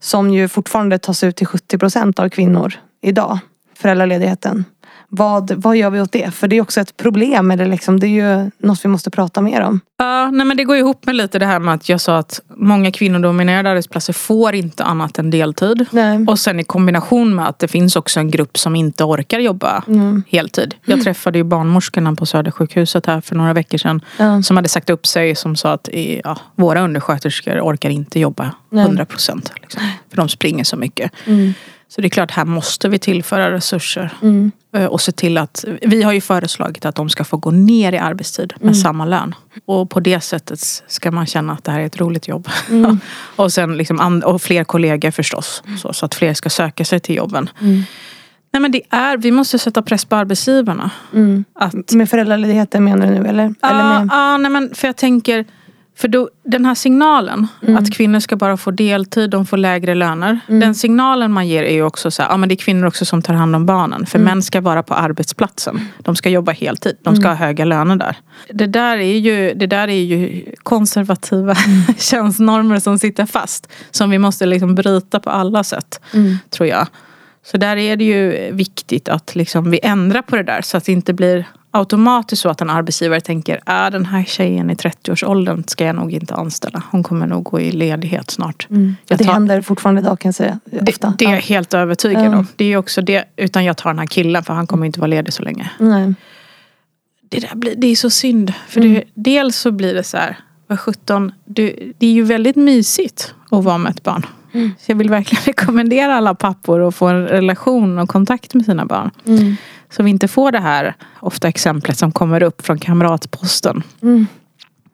Som 0.00 0.30
ju 0.30 0.48
fortfarande 0.48 0.98
tas 0.98 1.24
ut 1.24 1.36
till 1.36 1.46
70 1.46 1.78
procent 1.78 2.18
av 2.18 2.28
kvinnor 2.28 2.72
idag. 3.02 3.38
Föräldraledigheten. 3.80 4.64
Vad, 5.12 5.50
vad 5.50 5.76
gör 5.76 5.90
vi 5.90 6.00
åt 6.00 6.12
det? 6.12 6.34
För 6.34 6.48
det 6.48 6.56
är 6.56 6.60
också 6.62 6.80
ett 6.80 6.96
problem. 6.96 7.50
Eller 7.50 7.66
liksom, 7.66 8.00
det 8.00 8.06
är 8.06 8.08
ju 8.42 8.50
något 8.58 8.84
vi 8.84 8.88
måste 8.88 9.10
prata 9.10 9.40
mer 9.40 9.60
om. 9.60 9.80
Ja, 9.98 10.30
nej 10.30 10.46
men 10.46 10.56
det 10.56 10.64
går 10.64 10.76
ihop 10.76 11.06
med 11.06 11.14
lite 11.16 11.38
det 11.38 11.46
här 11.46 11.58
med 11.58 11.74
att 11.74 11.88
jag 11.88 12.00
sa 12.00 12.18
att 12.18 12.40
många 12.56 12.90
kvinnodominerade 12.92 13.70
arbetsplatser 13.70 14.12
får 14.12 14.54
inte 14.54 14.84
annat 14.84 15.18
än 15.18 15.30
deltid. 15.30 15.86
Nej. 15.90 16.24
Och 16.28 16.38
sen 16.38 16.60
i 16.60 16.64
kombination 16.64 17.34
med 17.34 17.48
att 17.48 17.58
det 17.58 17.68
finns 17.68 17.96
också 17.96 18.20
en 18.20 18.30
grupp 18.30 18.58
som 18.58 18.76
inte 18.76 19.04
orkar 19.04 19.38
jobba 19.38 19.82
Mm. 19.86 20.22
heltid. 20.28 20.74
Jag 20.84 21.02
träffade 21.02 21.38
ju 21.38 21.44
barnmorskorna 21.44 22.14
på 22.14 22.26
Södersjukhuset 22.26 23.06
här 23.06 23.20
för 23.20 23.34
några 23.34 23.52
veckor 23.52 23.78
sedan. 23.78 24.00
Ja. 24.16 24.42
Som 24.42 24.56
hade 24.56 24.68
sagt 24.68 24.90
upp 24.90 25.06
sig 25.06 25.34
som 25.34 25.56
sa 25.56 25.72
att 25.72 25.88
ja, 26.24 26.36
våra 26.56 26.80
undersköterskor 26.80 27.60
orkar 27.60 27.90
inte 27.90 28.20
jobba 28.20 28.50
Nej. 28.70 28.84
100 28.84 29.04
procent. 29.04 29.52
Liksom, 29.62 29.82
för 30.10 30.16
de 30.16 30.28
springer 30.28 30.64
så 30.64 30.76
mycket. 30.76 31.12
Mm. 31.26 31.52
Så 31.94 32.00
det 32.00 32.06
är 32.06 32.08
klart, 32.10 32.30
här 32.30 32.44
måste 32.44 32.88
vi 32.88 32.98
tillföra 32.98 33.50
resurser. 33.52 34.12
Mm. 34.22 34.52
Eh, 34.76 34.84
Och 34.84 35.00
se 35.00 35.12
till 35.12 35.38
att, 35.38 35.64
vi 35.82 36.02
har 36.02 36.12
ju 36.12 36.20
föreslagit 36.20 36.84
att 36.84 36.94
de 36.94 37.08
ska 37.10 37.24
få 37.24 37.36
gå 37.36 37.50
ner 37.50 37.92
i 37.92 37.98
arbetstid 37.98 38.52
med 38.60 38.76
samma 38.76 39.04
lön. 39.04 39.34
Och 39.66 39.90
på 39.90 40.00
det 40.00 40.20
sättet 40.20 40.60
ska 40.86 41.10
man 41.10 41.26
känna 41.26 41.52
att 41.52 41.64
det 41.64 41.72
här 41.72 41.80
är 41.80 41.86
ett 41.86 42.00
roligt 42.00 42.28
jobb. 42.28 42.48
och 43.36 43.52
sen 43.52 43.76
liksom, 43.76 44.22
och 44.24 44.42
fler 44.42 44.64
kollegor 44.64 45.10
förstås. 45.10 45.62
Så, 45.82 45.92
så 45.92 46.06
att 46.06 46.14
fler 46.14 46.34
ska 46.34 46.50
söka 46.50 46.84
sig 46.84 47.00
till 47.00 47.16
jobben. 47.16 47.50
Nej 48.52 48.60
men 48.62 48.72
det 48.72 48.82
är, 48.90 49.16
vi 49.16 49.30
måste 49.30 49.58
sätta 49.58 49.82
press 49.82 50.04
på 50.04 50.16
arbetsgivarna. 50.16 50.90
Att, 51.54 51.92
Med 51.92 52.10
föräldraledigheten 52.10 52.84
menar 52.84 53.06
du 53.06 53.12
nu 53.12 53.28
eller? 53.28 53.44
eller 53.44 53.54
Ja, 53.60 53.98
med... 54.00 54.08
ja, 54.12 54.36
nej 54.36 54.50
men 54.50 54.74
för 54.74 54.88
jag 54.88 54.96
tänker 54.96 55.44
för 56.00 56.08
då, 56.08 56.28
den 56.44 56.64
här 56.64 56.74
signalen 56.74 57.46
att 57.78 57.92
kvinnor 57.92 58.20
ska 58.20 58.36
bara 58.36 58.56
få 58.56 58.70
deltid, 58.70 59.30
de 59.30 59.46
får 59.46 59.56
lägre 59.56 59.94
löner. 59.94 60.40
Den 60.46 60.74
signalen 60.74 61.32
man 61.32 61.48
ger 61.48 61.62
är 61.62 61.72
ju 61.72 61.82
också 61.82 62.10
så 62.10 62.22
här, 62.22 62.30
ja 62.30 62.36
men 62.36 62.48
det 62.48 62.54
är 62.54 62.56
kvinnor 62.56 62.86
också 62.86 63.04
som 63.04 63.22
tar 63.22 63.34
hand 63.34 63.56
om 63.56 63.66
barnen. 63.66 64.06
För 64.06 64.18
män 64.18 64.42
ska 64.42 64.60
vara 64.60 64.82
på 64.82 64.94
arbetsplatsen. 64.94 65.80
De 65.98 66.16
ska 66.16 66.28
jobba 66.28 66.52
heltid, 66.52 66.96
de 67.02 67.16
ska 67.16 67.28
ha 67.28 67.34
höga 67.34 67.64
löner 67.64 67.96
där. 67.96 68.16
Det 68.52 68.66
där 68.66 68.98
är 68.98 69.18
ju, 69.18 69.54
det 69.54 69.66
där 69.66 69.88
är 69.88 70.02
ju 70.02 70.44
konservativa 70.62 71.56
könsnormer 71.98 72.78
som 72.78 72.98
sitter 72.98 73.26
fast. 73.26 73.68
Som 73.90 74.10
vi 74.10 74.18
måste 74.18 74.46
liksom 74.46 74.74
bryta 74.74 75.20
på 75.20 75.30
alla 75.30 75.64
sätt, 75.64 76.00
tror 76.50 76.68
jag. 76.68 76.86
Så 77.46 77.56
där 77.56 77.76
är 77.76 77.96
det 77.96 78.04
ju 78.04 78.52
viktigt 78.52 79.08
att 79.08 79.34
liksom 79.34 79.70
vi 79.70 79.80
ändrar 79.82 80.22
på 80.22 80.36
det 80.36 80.42
där 80.42 80.62
så 80.62 80.76
att 80.76 80.84
det 80.84 80.92
inte 80.92 81.12
blir 81.12 81.46
automatiskt 81.70 82.42
så 82.42 82.48
att 82.48 82.60
en 82.60 82.70
arbetsgivare 82.70 83.20
tänker 83.20 83.60
att 83.66 83.92
den 83.92 84.06
här 84.06 84.24
tjejen 84.24 84.70
i 84.70 84.74
30-årsåldern 84.74 85.64
ska 85.66 85.84
jag 85.84 85.96
nog 85.96 86.12
inte 86.12 86.34
anställa. 86.34 86.82
Hon 86.90 87.02
kommer 87.02 87.26
nog 87.26 87.44
gå 87.44 87.60
i 87.60 87.72
ledighet 87.72 88.30
snart. 88.30 88.66
Jag 88.70 88.94
Det 89.18 89.24
tar- 89.24 89.32
händer 89.32 89.60
fortfarande 89.62 90.00
idag 90.00 90.18
kan 90.20 90.28
jag 90.28 90.34
säga. 90.34 90.60
det, 90.64 90.88
Ofta. 90.92 91.14
det 91.18 91.24
är 91.24 91.30
jag 91.30 91.40
helt 91.40 91.74
övertygad 91.74 92.34
om. 92.34 92.46
Det 92.56 92.64
är 92.72 92.76
också 92.76 93.02
det, 93.02 93.24
utan 93.36 93.64
jag 93.64 93.76
tar 93.76 93.90
den 93.90 93.98
här 93.98 94.06
killen 94.06 94.42
för 94.44 94.54
han 94.54 94.66
kommer 94.66 94.86
inte 94.86 95.00
vara 95.00 95.06
ledig 95.08 95.32
så 95.32 95.42
länge. 95.42 95.70
Nej. 95.78 96.14
Det, 97.28 97.40
där 97.40 97.54
blir, 97.56 97.74
det 97.76 97.86
är 97.86 97.96
så 97.96 98.10
synd. 98.10 98.52
För 98.68 98.80
det, 98.80 99.04
dels 99.14 99.56
så 99.56 99.70
blir 99.70 99.94
det 99.94 100.02
så 100.04 100.16
här, 100.16 100.36
vad 100.66 100.80
17, 100.80 101.32
det, 101.44 101.76
det 101.98 102.06
är 102.06 102.12
ju 102.12 102.22
väldigt 102.22 102.56
mysigt 102.56 103.34
att 103.50 103.64
vara 103.64 103.78
med 103.78 103.90
ett 103.90 104.02
barn. 104.02 104.26
Så 104.52 104.90
jag 104.92 104.96
vill 104.96 105.10
verkligen 105.10 105.42
rekommendera 105.46 106.14
alla 106.14 106.34
pappor 106.34 106.88
att 106.88 106.94
få 106.94 107.06
en 107.06 107.22
relation 107.28 107.98
och 107.98 108.08
kontakt 108.08 108.54
med 108.54 108.64
sina 108.64 108.84
barn. 108.86 109.10
Så 109.90 110.02
vi 110.02 110.10
inte 110.10 110.28
får 110.28 110.52
det 110.52 110.58
här 110.60 110.94
ofta 111.20 111.48
exemplet 111.48 111.98
som 111.98 112.12
kommer 112.12 112.42
upp 112.42 112.66
från 112.66 112.78
kamratposten. 112.78 113.82
Mm. 114.02 114.26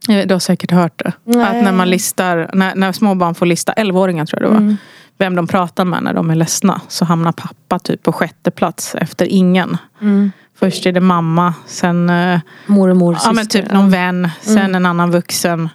Eh, 0.09 0.27
Du 0.27 0.35
har 0.35 0.39
säkert 0.39 0.71
hört 0.71 0.99
det. 1.05 1.13
Nej. 1.25 1.45
Att 1.59 1.65
när 1.65 1.73
man 1.73 1.91
listar, 1.91 2.51
när, 2.55 2.75
när 2.75 2.93
små 2.93 3.15
barn 3.15 3.35
får 3.35 3.47
lista, 3.47 3.73
11-åringar 3.73 4.27
tror 4.27 4.43
jag 4.43 4.51
det 4.51 4.55
var. 4.55 4.61
Mm. 4.63 4.77
Vem 5.19 5.37
de 5.37 5.47
pratar 5.47 5.85
med 5.85 6.03
när 6.03 6.15
de 6.15 6.31
är 6.31 6.35
ledsna. 6.35 6.81
Så 6.89 7.05
hamnar 7.05 7.33
pappa 7.33 7.79
typ 7.79 8.03
på 8.03 8.13
sjätte 8.13 8.51
plats 8.51 8.95
efter 8.95 9.27
ingen. 9.27 9.77
Mm. 10.01 10.33
Först 10.59 10.87
är 10.87 10.93
det 10.93 11.01
mamma, 11.01 11.55
sen 11.67 12.11
eh, 12.11 12.41
Mormor, 12.67 13.17
ja, 13.25 13.33
men 13.33 13.45
syster. 13.45 13.63
typ 13.63 13.73
någon 13.73 13.91
vän, 13.91 14.29
sen 14.41 14.59
Mm. 14.59 14.75
en 14.75 14.87
annan 14.87 15.11
vuxen. 15.11 15.69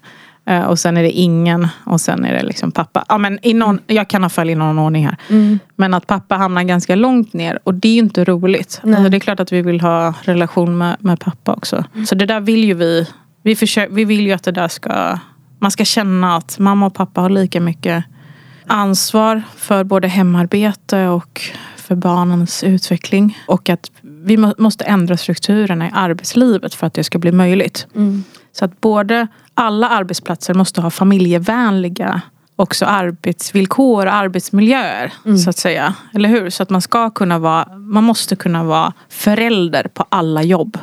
Eh, 0.52 0.64
Och 0.64 0.80
sen 0.80 0.98
är 0.98 1.04
det 1.04 1.12
ingen 1.12 1.68
och 1.86 2.02
sen 2.02 2.26
är 2.26 2.34
det 2.34 2.44
liksom 2.44 2.72
pappa. 2.72 3.06
Ja, 3.10 3.18
men 3.18 3.40
i 3.42 3.54
någon, 3.54 3.80
jag 3.88 4.08
kan 4.08 4.24
ha 4.24 4.30
följt 4.30 4.52
i 4.52 4.56
någon 4.56 4.80
ordning 4.80 5.06
här. 5.06 5.18
Mm. 5.30 5.60
Men 5.76 5.94
att 5.94 6.08
pappa 6.08 6.36
hamnar 6.36 6.64
ganska 6.64 6.96
långt 6.96 7.34
ner 7.34 7.60
och 7.64 7.74
det 7.74 7.88
är 7.88 7.98
inte 7.98 8.24
roligt. 8.24 8.82
Alltså 8.84 9.10
det 9.10 9.18
är 9.18 9.20
klart 9.20 9.40
att 9.40 9.52
vi 9.52 9.62
vill 9.62 9.82
ha 9.82 10.14
relation 10.22 10.78
med, 10.78 10.98
med 11.00 11.20
pappa 11.20 11.54
också. 11.54 11.86
Så 12.08 12.16
det 12.16 12.26
där 12.26 12.40
vill 12.40 12.64
ju 12.64 12.74
vi. 12.74 13.08
Vi, 13.44 13.56
försöker, 13.56 13.96
vi 13.96 14.06
vill 14.06 14.26
ju 14.26 14.32
att 14.32 14.44
det 14.44 14.52
där 14.52 14.68
ska... 14.68 15.20
Man 15.60 15.72
ska 15.72 15.86
känna 15.86 16.36
att 16.36 16.60
mamma 16.60 16.86
och 16.86 16.94
pappa 16.94 17.22
har 17.22 17.30
lika 17.30 17.62
mycket 17.62 18.04
ansvar 18.68 19.44
för 19.56 19.84
både 19.84 20.08
hemarbete 20.08 21.08
och 21.08 21.42
för 21.76 21.96
barnens 21.96 22.64
utveckling. 22.64 23.38
Och 23.48 23.70
att 23.70 23.92
vi 24.02 24.38
må, 24.38 24.54
måste 24.58 24.84
ändra 24.84 25.18
strukturerna 25.18 25.88
i 25.88 25.92
arbetslivet 25.94 26.74
för 26.74 26.88
att 26.88 26.94
det 26.94 27.04
ska 27.04 27.20
bli 27.20 27.32
möjligt. 27.32 27.88
Mm. 27.96 28.24
Så 28.54 28.66
att 28.66 28.82
både 28.82 29.28
alla 29.54 29.90
arbetsplatser 29.90 30.54
måste 30.54 30.82
ha 30.82 30.90
familjevänliga 30.90 32.22
också 32.56 32.86
arbetsvillkor 32.86 34.06
och 34.06 34.14
arbetsmiljöer. 34.14 35.14
Så 35.44 35.50
att 35.50 35.58
säga. 35.58 35.94
Eller 36.14 36.30
hur? 36.30 36.50
Så 36.50 36.64
att 36.64 36.70
man 36.70 36.82
ska 36.82 37.10
kunna 37.10 37.40
vara, 37.40 37.78
man 37.78 38.04
måste 38.04 38.36
kunna 38.36 38.64
vara 38.64 38.94
förälder 39.10 39.88
på 39.94 40.06
alla 40.10 40.44
jobb. 40.44 40.78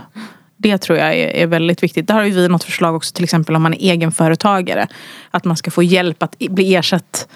Det 0.57 0.79
tror 0.79 0.99
jag 0.99 1.09
är, 1.09 1.29
är 1.29 1.47
väldigt 1.47 1.83
viktigt. 1.83 2.07
Där 2.07 2.15
har 2.15 2.25
ju 2.25 2.31
vi 2.31 2.49
något 2.49 2.65
förslag 2.65 2.97
också 2.97 3.15
till 3.15 3.25
exempel 3.25 3.57
om 3.57 3.63
man 3.63 3.75
är 3.75 3.79
egenföretagare. 3.79 4.87
Att 5.31 5.45
man 5.45 5.57
ska 5.57 5.71
få 5.71 5.83
hjälp 5.83 6.23
att 6.23 6.39
bli 6.39 6.75
ersatt 6.75 7.29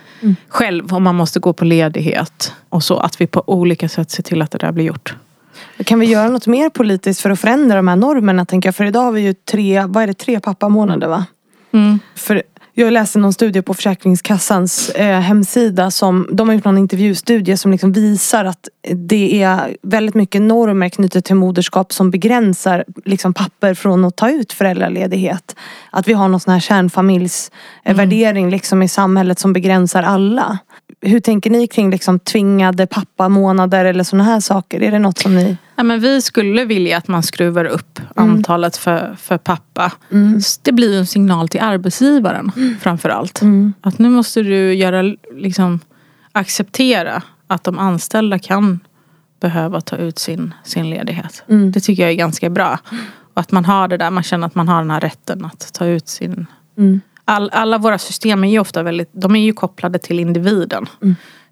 själv 0.48 0.94
om 0.94 1.02
man 1.02 1.14
måste 1.14 1.40
gå 1.40 1.52
på 1.52 1.64
ledighet. 1.64 2.52
Och 2.68 2.84
så 2.84 2.98
att 2.98 3.20
vi 3.20 3.26
på 3.26 3.42
olika 3.46 3.88
sätt 3.88 4.10
ser 4.10 4.22
till 4.22 4.42
att 4.42 4.50
det 4.50 4.58
där 4.58 4.72
blir 4.72 4.84
gjort. 4.84 5.14
Kan 5.84 6.00
vi 6.00 6.06
göra 6.06 6.28
något 6.28 6.46
mer 6.46 6.70
politiskt 6.70 7.20
för 7.20 7.30
att 7.30 7.40
förändra 7.40 7.76
de 7.76 7.88
här 7.88 7.96
normerna? 7.96 8.44
Tänker 8.44 8.66
jag? 8.66 8.74
För 8.74 8.84
idag 8.84 9.00
har 9.00 9.12
vi 9.12 9.20
ju 9.20 9.34
tre, 9.34 9.84
vad 9.88 10.02
är 10.02 10.06
det, 10.06 10.14
tre 10.14 10.40
pappamånader 10.40 11.08
va? 11.08 11.24
Mm. 11.72 11.98
För 12.14 12.42
jag 12.74 12.92
läste 12.92 13.18
någon 13.18 13.32
studie 13.32 13.62
på 13.62 13.74
Försäkringskassans 13.74 14.88
eh, 14.88 15.20
hemsida 15.20 15.90
som 15.90 16.28
de 16.32 16.48
har 16.48 16.54
gjort 16.54 16.64
någon 16.64 16.78
intervjustudie 16.78 17.56
som 17.56 17.70
liksom 17.70 17.92
visar 17.92 18.44
att 18.44 18.68
det 18.94 19.42
är 19.42 19.76
väldigt 19.82 20.14
mycket 20.14 20.42
normer 20.42 20.88
knutet 20.88 21.24
till 21.24 21.36
moderskap 21.36 21.92
som 21.92 22.10
begränsar 22.10 22.84
liksom, 23.04 23.34
papper 23.34 23.74
från 23.74 24.04
att 24.04 24.16
ta 24.16 24.30
ut 24.30 24.52
föräldraledighet. 24.52 25.56
Att 25.90 26.08
vi 26.08 26.12
har 26.12 26.28
någon 26.28 26.40
sån 26.40 26.52
här 26.52 26.60
kärnfamiljsvärdering 26.60 28.50
liksom, 28.50 28.82
i 28.82 28.88
samhället 28.88 29.38
som 29.38 29.52
begränsar 29.52 30.02
alla. 30.02 30.58
Hur 31.02 31.20
tänker 31.20 31.50
ni 31.50 31.66
kring 31.66 31.90
liksom, 31.90 32.18
tvingade 32.18 32.86
pappamånader 32.86 33.84
eller 33.84 34.04
såna 34.04 34.24
här 34.24 34.40
saker? 34.40 34.82
Är 34.82 34.90
det 34.90 34.98
något 34.98 35.18
som 35.18 35.34
ni... 35.34 35.56
Ja, 35.76 35.82
men 35.82 36.00
vi 36.00 36.22
skulle 36.22 36.64
vilja 36.64 36.96
att 36.98 37.08
man 37.08 37.22
skruvar 37.22 37.64
upp 37.64 38.00
antalet 38.14 38.76
för, 38.76 39.16
för 39.20 39.38
pappa. 39.38 39.92
S- 40.36 40.60
Det 40.62 40.72
blir 40.72 40.92
ju 40.92 40.98
en 40.98 41.06
signal 41.06 41.48
till 41.48 41.60
arbetsgivaren 41.60 42.52
framför 42.80 43.08
allt. 43.08 43.40
Att 43.80 43.98
nu 43.98 44.08
måste 44.10 44.42
du 44.42 44.74
göra, 44.74 45.02
liksom, 45.36 45.80
acceptera 46.32 47.22
att 47.46 47.64
de 47.64 47.78
anställda 47.78 48.38
kan 48.38 48.80
behöva 49.40 49.80
ta 49.80 49.96
ut 49.96 50.18
sin, 50.18 50.54
sin 50.64 50.90
ledighet. 50.90 51.42
Det 51.72 51.80
tycker 51.80 52.02
jag 52.02 52.10
är 52.12 52.16
ganska 52.16 52.50
bra. 52.50 52.78
Och 53.34 53.40
att 53.40 53.52
man 53.52 53.64
har 53.64 53.88
det 53.88 53.96
där, 53.96 54.10
man 54.10 54.22
känner 54.22 54.46
att 54.46 54.54
man 54.54 54.68
har 54.68 54.78
den 54.78 54.90
här 54.90 55.00
rätten 55.00 55.44
att 55.44 55.72
ta 55.72 55.86
ut 55.86 56.08
sin... 56.08 56.46
All, 57.24 57.50
alla 57.52 57.78
våra 57.78 57.98
system 57.98 58.44
är 58.44 58.48
ju 58.48 58.58
ofta 58.58 58.82
väldigt, 58.82 59.10
de 59.12 59.36
är 59.36 59.40
ju 59.40 59.52
kopplade 59.52 59.98
till 59.98 60.20
individen. 60.20 60.86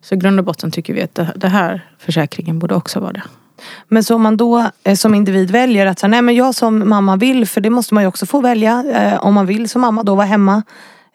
Så 0.02 0.14
i 0.14 0.18
grund 0.18 0.38
och 0.38 0.44
botten 0.44 0.70
tycker 0.70 0.94
vi 0.94 1.02
att 1.02 1.14
det, 1.14 1.32
det 1.36 1.48
här 1.48 1.88
försäkringen 1.98 2.58
borde 2.58 2.74
också 2.74 3.00
vara 3.00 3.12
det. 3.12 3.22
Men 3.88 4.04
så 4.04 4.14
om 4.14 4.22
man 4.22 4.36
då 4.36 4.70
eh, 4.84 4.94
som 4.94 5.14
individ 5.14 5.50
väljer 5.50 5.86
att 5.86 5.98
säga, 5.98 6.08
nej 6.08 6.22
men 6.22 6.34
jag 6.34 6.54
som 6.54 6.88
mamma 6.88 7.16
vill, 7.16 7.46
för 7.46 7.60
det 7.60 7.70
måste 7.70 7.94
man 7.94 8.02
ju 8.02 8.08
också 8.08 8.26
få 8.26 8.40
välja 8.40 8.84
eh, 8.94 9.26
om 9.26 9.34
man 9.34 9.46
vill 9.46 9.68
som 9.68 9.80
mamma 9.80 10.02
då 10.02 10.14
vara 10.14 10.26
hemma 10.26 10.62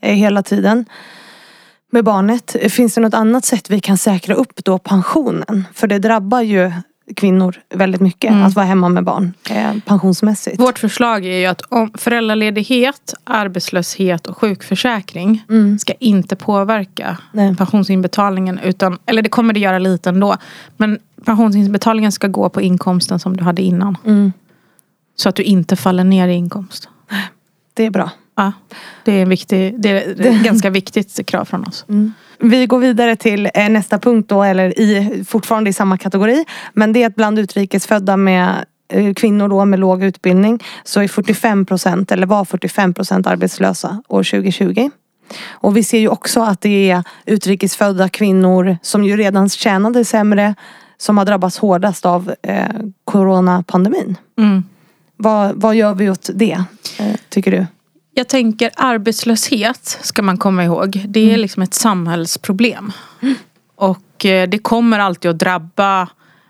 eh, 0.01 0.13
hela 0.13 0.43
tiden 0.43 0.85
med 1.91 2.03
barnet. 2.03 2.55
Finns 2.69 2.95
det 2.95 3.01
något 3.01 3.13
annat 3.13 3.45
sätt 3.45 3.69
vi 3.69 3.79
kan 3.79 3.97
säkra 3.97 4.35
upp 4.35 4.63
då 4.63 4.77
pensionen? 4.77 5.67
För 5.73 5.87
det 5.87 5.99
drabbar 5.99 6.41
ju 6.41 6.71
kvinnor 7.15 7.61
väldigt 7.69 8.01
mycket 8.01 8.33
att 8.33 8.55
vara 8.55 8.65
hemma 8.65 8.89
med 8.89 9.03
barn 9.03 9.33
eh, 9.49 9.73
pensionsmässigt. 9.85 10.59
Vårt 10.59 10.79
förslag 10.79 11.25
är 11.25 11.39
ju 11.39 11.45
att 11.45 11.61
om 11.61 11.91
föräldraledighet, 11.93 13.13
arbetslöshet 13.23 14.27
och 14.27 14.37
sjukförsäkring 14.37 15.43
ska 15.79 15.93
inte 15.93 16.35
påverka 16.35 17.17
Nej. 17.31 17.55
pensionsinbetalningen. 17.55 18.59
Utan, 18.59 18.97
eller 19.05 19.21
det 19.21 19.29
kommer 19.29 19.53
det 19.53 19.59
göra 19.59 19.79
lite 19.79 20.09
ändå. 20.09 20.37
Men 20.77 20.99
pensionsinbetalningen 21.25 22.11
ska 22.11 22.27
gå 22.27 22.49
på 22.49 22.61
inkomsten 22.61 23.19
som 23.19 23.37
du 23.37 23.43
hade 23.43 23.61
innan. 23.61 23.97
Mm. 24.05 24.33
Så 25.15 25.29
att 25.29 25.35
du 25.35 25.43
inte 25.43 25.75
faller 25.75 26.03
ner 26.03 26.27
i 26.27 26.33
inkomst. 26.33 26.89
Det 27.73 27.85
är 27.85 27.89
bra. 27.89 28.09
Ja, 28.36 28.52
det 29.04 29.12
är, 29.12 29.21
en 29.21 29.30
viktig, 29.30 29.82
det 29.82 29.89
är 29.89 30.28
ett 30.28 30.43
ganska 30.43 30.69
viktigt 30.69 31.26
krav 31.26 31.45
från 31.45 31.63
oss. 31.63 31.86
Vi 32.39 32.65
går 32.65 32.80
vidare 32.80 33.15
till 33.15 33.50
eh, 33.54 33.69
nästa 33.69 34.00
punkt 34.00 34.30
då, 34.30 34.43
eller 34.43 34.80
i, 34.80 35.24
fortfarande 35.28 35.69
i 35.69 35.74
samma 35.74 35.98
kategori. 35.98 36.45
Men 36.74 36.93
det 36.93 37.04
är 37.04 37.08
att 37.08 37.15
bland 37.15 37.39
utrikesfödda 37.39 38.17
med 38.17 38.65
eh, 38.93 39.13
kvinnor 39.13 39.48
då 39.48 39.65
med 39.65 39.80
låg 39.80 40.04
utbildning 40.04 40.63
så 40.84 41.02
är 41.02 41.08
45 41.08 41.65
procent, 41.65 42.12
eller 42.12 42.28
var 42.28 42.45
45 42.45 42.93
procent 42.93 43.28
arbetslösa 43.28 44.04
år 44.08 44.24
2020. 44.24 44.89
Och 45.52 45.78
vi 45.78 45.84
ser 45.84 46.00
ju 46.00 46.08
också 46.08 46.41
att 46.41 46.62
det 46.62 46.91
är 46.91 47.04
utrikesfödda 47.26 48.10
kvinnor 48.10 48.78
som 48.82 49.04
ju 49.04 49.17
redan 49.17 49.50
tjänade 49.50 50.06
sämre 50.06 50.56
som 50.98 51.17
har 51.17 51.26
drabbats 51.26 51.58
hårdast 51.58 52.06
av 52.06 52.34
eh, 52.41 52.65
coronapandemin. 53.06 54.17
Mm. 54.38 54.63
Vad, 55.17 55.62
vad 55.62 55.76
gör 55.76 55.93
vi 55.93 56.10
åt 56.10 56.30
det, 56.34 56.63
eh, 57.00 57.15
tycker 57.30 57.52
du? 57.52 57.65
Jag 58.17 58.28
tänker 58.28 58.71
arbetslöshet 58.75 59.99
ska 60.01 60.21
man 60.21 60.38
komma 60.38 60.63
ihåg. 60.63 61.04
Det 61.08 61.34
är 61.34 61.38
liksom 61.38 61.63
ett 61.63 61.73
samhällsproblem. 61.73 62.91
Och 63.75 64.25
eh, 64.25 64.49
det 64.49 64.58
kommer 64.58 64.99
alltid 64.99 65.32
att 65.32 65.39
drabba 65.39 66.08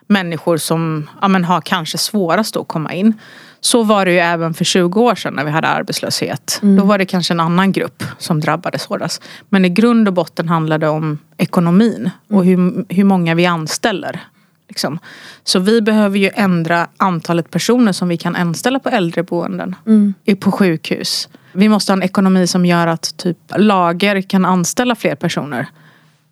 människor 0.08 0.58
som 0.58 1.10
ja, 1.22 1.28
men 1.28 1.44
har 1.44 1.62
kanske 1.62 1.98
svårast 1.98 2.58
att 2.58 2.68
komma 2.68 2.94
in. 2.94 3.14
Så 3.60 3.84
var 3.84 4.06
det 4.06 4.12
ju 4.12 4.18
även 4.18 4.54
för 4.54 4.66
20 4.66 5.02
år 5.02 5.16
sedan 5.16 5.34
när 5.34 5.44
vi 5.44 5.52
hade 5.52 5.68
arbetslöshet. 5.68 6.60
Mm. 6.64 6.76
Då 6.76 6.86
var 6.86 6.98
det 6.98 7.06
kanske 7.06 7.34
en 7.34 7.40
annan 7.40 7.72
grupp 7.72 8.04
som 8.18 8.40
drabbades 8.40 8.86
hårdast. 8.86 9.24
Men 9.50 9.66
i 9.66 9.70
grund 9.70 10.08
och 10.08 10.14
botten 10.14 10.50
handlade 10.50 10.86
det 10.86 10.90
om 10.90 11.18
ekonomin 11.38 12.10
och 12.30 12.46
hur, 12.46 12.86
hur 12.90 13.04
många 13.04 13.36
vi 13.36 13.46
anställer. 13.46 14.22
Liksom. 14.68 15.00
Så 15.44 15.60
vi 15.60 15.82
behöver 15.82 16.18
ju 16.18 16.30
ändra 16.34 16.88
antalet 16.98 17.52
personer 17.52 17.92
som 17.92 18.08
vi 18.08 18.18
kan 18.18 18.36
anställa 18.36 18.80
på 18.80 18.90
äldreboenden. 18.90 19.76
Mm. 19.88 20.14
På 20.40 20.52
sjukhus. 20.52 21.30
Vi 21.52 21.70
måste 21.70 21.92
ha 21.92 21.98
en 21.98 22.04
ekonomi 22.04 22.48
som 22.48 22.66
gör 22.66 22.88
att 22.88 23.18
typ 23.18 23.38
lager 23.56 24.22
kan 24.22 24.46
anställa 24.46 24.96
fler 24.96 25.16
personer. 25.16 25.68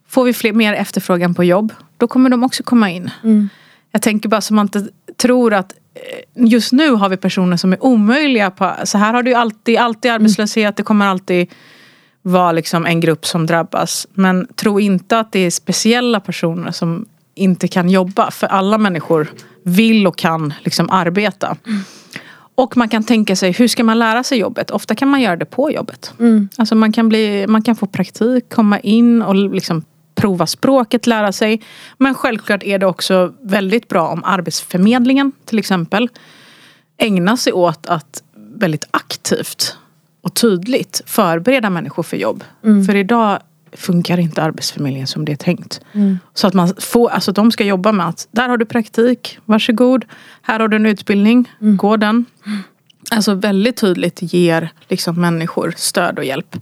Får 0.08 0.24
vi 0.24 0.34
fler, 0.34 0.54
mer 0.54 0.74
efterfrågan 0.74 1.34
på 1.34 1.44
jobb, 1.44 1.74
då 1.98 2.08
kommer 2.08 2.30
de 2.30 2.44
också 2.44 2.64
komma 2.64 2.90
in. 2.90 3.10
Mm. 3.24 3.50
Jag 3.92 4.02
tänker 4.02 4.30
bara 4.30 4.42
så 4.42 4.54
man 4.54 4.66
inte 4.66 4.88
tror 5.18 5.54
att 5.54 5.74
eh, 5.96 6.46
just 6.46 6.72
nu 6.72 6.90
har 6.90 7.10
vi 7.10 7.18
personer 7.18 7.58
som 7.58 7.74
är 7.74 7.84
omöjliga. 7.84 8.52
På, 8.52 8.74
så 8.84 8.98
här 8.98 9.14
har 9.14 9.24
ju 9.24 9.34
alltid, 9.34 9.78
alltid 9.78 10.12
mm. 10.12 10.22
arbetslöshet. 10.22 10.78
Det 10.78 10.84
kommer 10.84 11.06
alltid 11.06 11.48
vara 12.22 12.52
liksom 12.52 12.86
en 12.86 13.00
grupp 13.00 13.26
som 13.26 13.46
drabbas. 13.46 14.08
Men 14.14 14.48
tro 14.56 14.80
inte 14.80 15.20
att 15.20 15.32
det 15.32 15.40
är 15.40 15.52
speciella 15.52 16.20
personer 16.20 16.72
som 16.72 17.06
inte 17.36 17.68
kan 17.68 17.90
jobba. 17.90 18.32
För 18.32 18.48
alla 18.48 18.78
människor 18.78 19.32
vill 19.64 20.08
och 20.08 20.18
kan 20.18 20.54
liksom 20.64 20.90
arbeta. 20.90 21.58
Mm. 21.68 21.82
Och 22.56 22.78
man 22.78 22.90
kan 22.90 23.04
tänka 23.04 23.36
sig, 23.36 23.52
hur 23.52 23.68
ska 23.68 23.84
man 23.84 24.00
lära 24.00 24.24
sig 24.24 24.40
jobbet? 24.40 24.72
Ofta 24.72 24.96
kan 24.96 25.08
man 25.08 25.22
göra 25.22 25.36
det 25.36 25.46
på 25.46 25.72
jobbet. 25.72 26.14
Mm. 26.20 26.50
Alltså 26.56 26.76
man 26.76 26.92
kan, 26.92 27.10
bli, 27.10 27.48
man 27.48 27.62
kan 27.62 27.76
få 27.76 27.88
praktik, 27.88 28.50
komma 28.50 28.80
in 28.80 29.22
och 29.22 29.36
liksom 29.36 29.84
prova 30.16 30.48
språket, 30.48 31.08
lära 31.08 31.32
sig. 31.32 31.62
Men 31.98 32.16
självklart 32.16 32.64
är 32.64 32.80
det 32.80 32.86
också 32.86 33.34
väldigt 33.42 33.88
bra 33.88 34.08
om 34.08 34.24
Arbetsförmedlingen 34.24 35.32
till 35.46 35.60
exempel 35.60 36.10
ägnar 36.98 37.36
sig 37.36 37.54
åt 37.54 37.86
att 37.86 38.24
väldigt 38.36 38.88
aktivt 38.92 39.78
och 40.22 40.34
tydligt 40.34 41.02
förbereda 41.06 41.70
människor 41.70 42.04
för 42.04 42.18
jobb. 42.18 42.44
Mm. 42.64 42.86
För 42.86 42.96
idag 42.96 43.40
funkar 43.76 44.20
inte 44.20 44.44
Arbetsförmedlingen 44.44 45.08
som 45.08 45.26
det 45.26 45.32
är 45.32 45.36
tänkt. 45.36 45.82
Mm. 45.94 46.20
Så 46.34 46.48
att 46.48 46.54
man 46.54 46.74
får, 46.80 47.10
alltså 47.10 47.32
de 47.32 47.52
ska 47.52 47.64
jobba 47.64 47.92
med 47.92 48.08
att 48.08 48.28
där 48.32 48.50
har 48.50 48.58
du 48.58 48.66
praktik, 48.66 49.40
varsågod. 49.46 50.06
Här 50.42 50.60
har 50.60 50.68
du 50.68 50.76
en 50.76 50.86
utbildning, 50.86 51.52
mm. 51.62 51.78
gå 51.78 51.98
den. 51.98 52.26
Alltså 53.12 53.34
väldigt 53.34 53.78
tydligt 53.78 54.34
ger 54.34 54.70
liksom 54.88 55.22
människor 55.22 55.74
stöd 55.78 56.18
och 56.18 56.26
hjälp. 56.26 56.56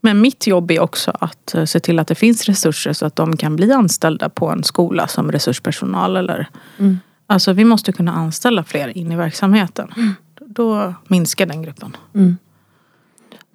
Men 0.00 0.20
mitt 0.20 0.46
jobb 0.46 0.70
är 0.70 0.80
också 0.80 1.16
att 1.20 1.54
eh, 1.54 1.64
se 1.64 1.80
till 1.80 1.98
att 1.98 2.08
det 2.08 2.14
finns 2.14 2.44
resurser 2.44 2.92
så 2.92 3.06
att 3.06 3.16
de 3.16 3.36
kan 3.36 3.56
bli 3.56 3.72
anställda 3.72 4.28
på 4.28 4.48
en 4.48 4.64
skola 4.64 5.08
som 5.08 5.32
resurspersonal. 5.32 6.16
Eller, 6.16 6.48
mm. 6.78 6.98
Alltså 7.26 7.52
vi 7.52 7.64
måste 7.64 7.92
kunna 7.92 8.12
anställa 8.12 8.64
fler 8.64 8.98
in 8.98 9.12
i 9.12 9.16
verksamheten. 9.16 9.92
Mm. 9.96 10.14
Då 10.46 10.94
minskar 11.08 11.46
den 11.46 11.62
gruppen. 11.62 11.96
Mm. 12.14 12.36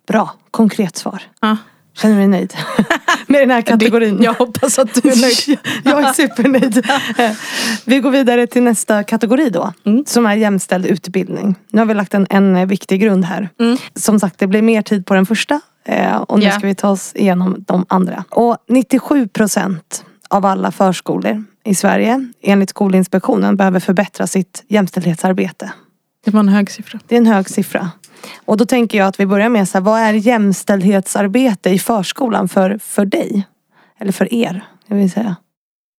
Bra, 0.07 0.33
konkret 0.51 0.97
svar. 0.97 1.21
Ja. 1.39 1.57
Känner 1.95 2.15
du 2.15 2.21
dig 2.21 2.27
nöjd 2.27 2.53
med 3.27 3.41
den 3.41 3.51
här 3.51 3.62
kategorin? 3.62 4.23
Jag 4.23 4.34
hoppas 4.34 4.79
att 4.79 4.93
du 4.93 5.10
är 5.10 5.21
nöjd. 5.21 5.60
jag 5.84 6.03
är 6.03 6.13
supernöjd. 6.13 6.88
Vi 7.86 7.99
går 7.99 8.12
vidare 8.12 8.47
till 8.47 8.63
nästa 8.63 9.03
kategori 9.03 9.49
då. 9.49 9.73
Mm. 9.86 10.03
Som 10.08 10.25
är 10.25 10.36
jämställd 10.36 10.86
utbildning. 10.86 11.55
Nu 11.71 11.79
har 11.79 11.86
vi 11.86 11.93
lagt 11.93 12.13
en, 12.13 12.27
en 12.29 12.67
viktig 12.67 13.01
grund 13.01 13.25
här. 13.25 13.49
Mm. 13.60 13.77
Som 13.95 14.19
sagt 14.19 14.39
det 14.39 14.47
blir 14.47 14.62
mer 14.62 14.81
tid 14.81 15.05
på 15.05 15.13
den 15.13 15.25
första. 15.25 15.62
Eh, 15.86 16.15
och 16.15 16.39
nu 16.39 16.45
yeah. 16.45 16.58
ska 16.58 16.67
vi 16.67 16.75
ta 16.75 16.89
oss 16.89 17.12
igenom 17.15 17.63
de 17.67 17.86
andra. 17.89 18.23
Och 18.29 18.58
97 18.67 19.27
procent 19.27 20.05
av 20.29 20.45
alla 20.45 20.71
förskolor 20.71 21.43
i 21.63 21.75
Sverige 21.75 22.27
enligt 22.41 22.69
Skolinspektionen 22.69 23.58
behöver 23.58 23.79
förbättra 23.79 24.27
sitt 24.27 24.63
jämställdhetsarbete. 24.67 25.71
Det 26.25 26.31
var 26.31 26.39
en 26.39 26.49
hög 26.49 26.71
siffra. 26.71 26.99
Det 27.08 27.15
är 27.15 27.17
en 27.17 27.27
hög 27.27 27.49
siffra. 27.49 27.91
Och 28.45 28.58
då 28.58 28.65
tänker 28.65 28.97
jag 28.97 29.08
att 29.08 29.19
vi 29.19 29.25
börjar 29.25 29.49
med 29.49 29.69
så 29.69 29.78
här, 29.78 29.86
vad 29.86 29.99
är 29.99 30.13
jämställdhetsarbete 30.13 31.69
i 31.69 31.80
förskolan 31.80 32.47
för, 32.49 32.78
för 32.78 33.06
dig? 33.06 33.47
Eller 33.99 34.12
för 34.12 34.34
er, 34.34 34.65
jag 34.88 34.95
vill 34.95 35.12
säga. 35.12 35.36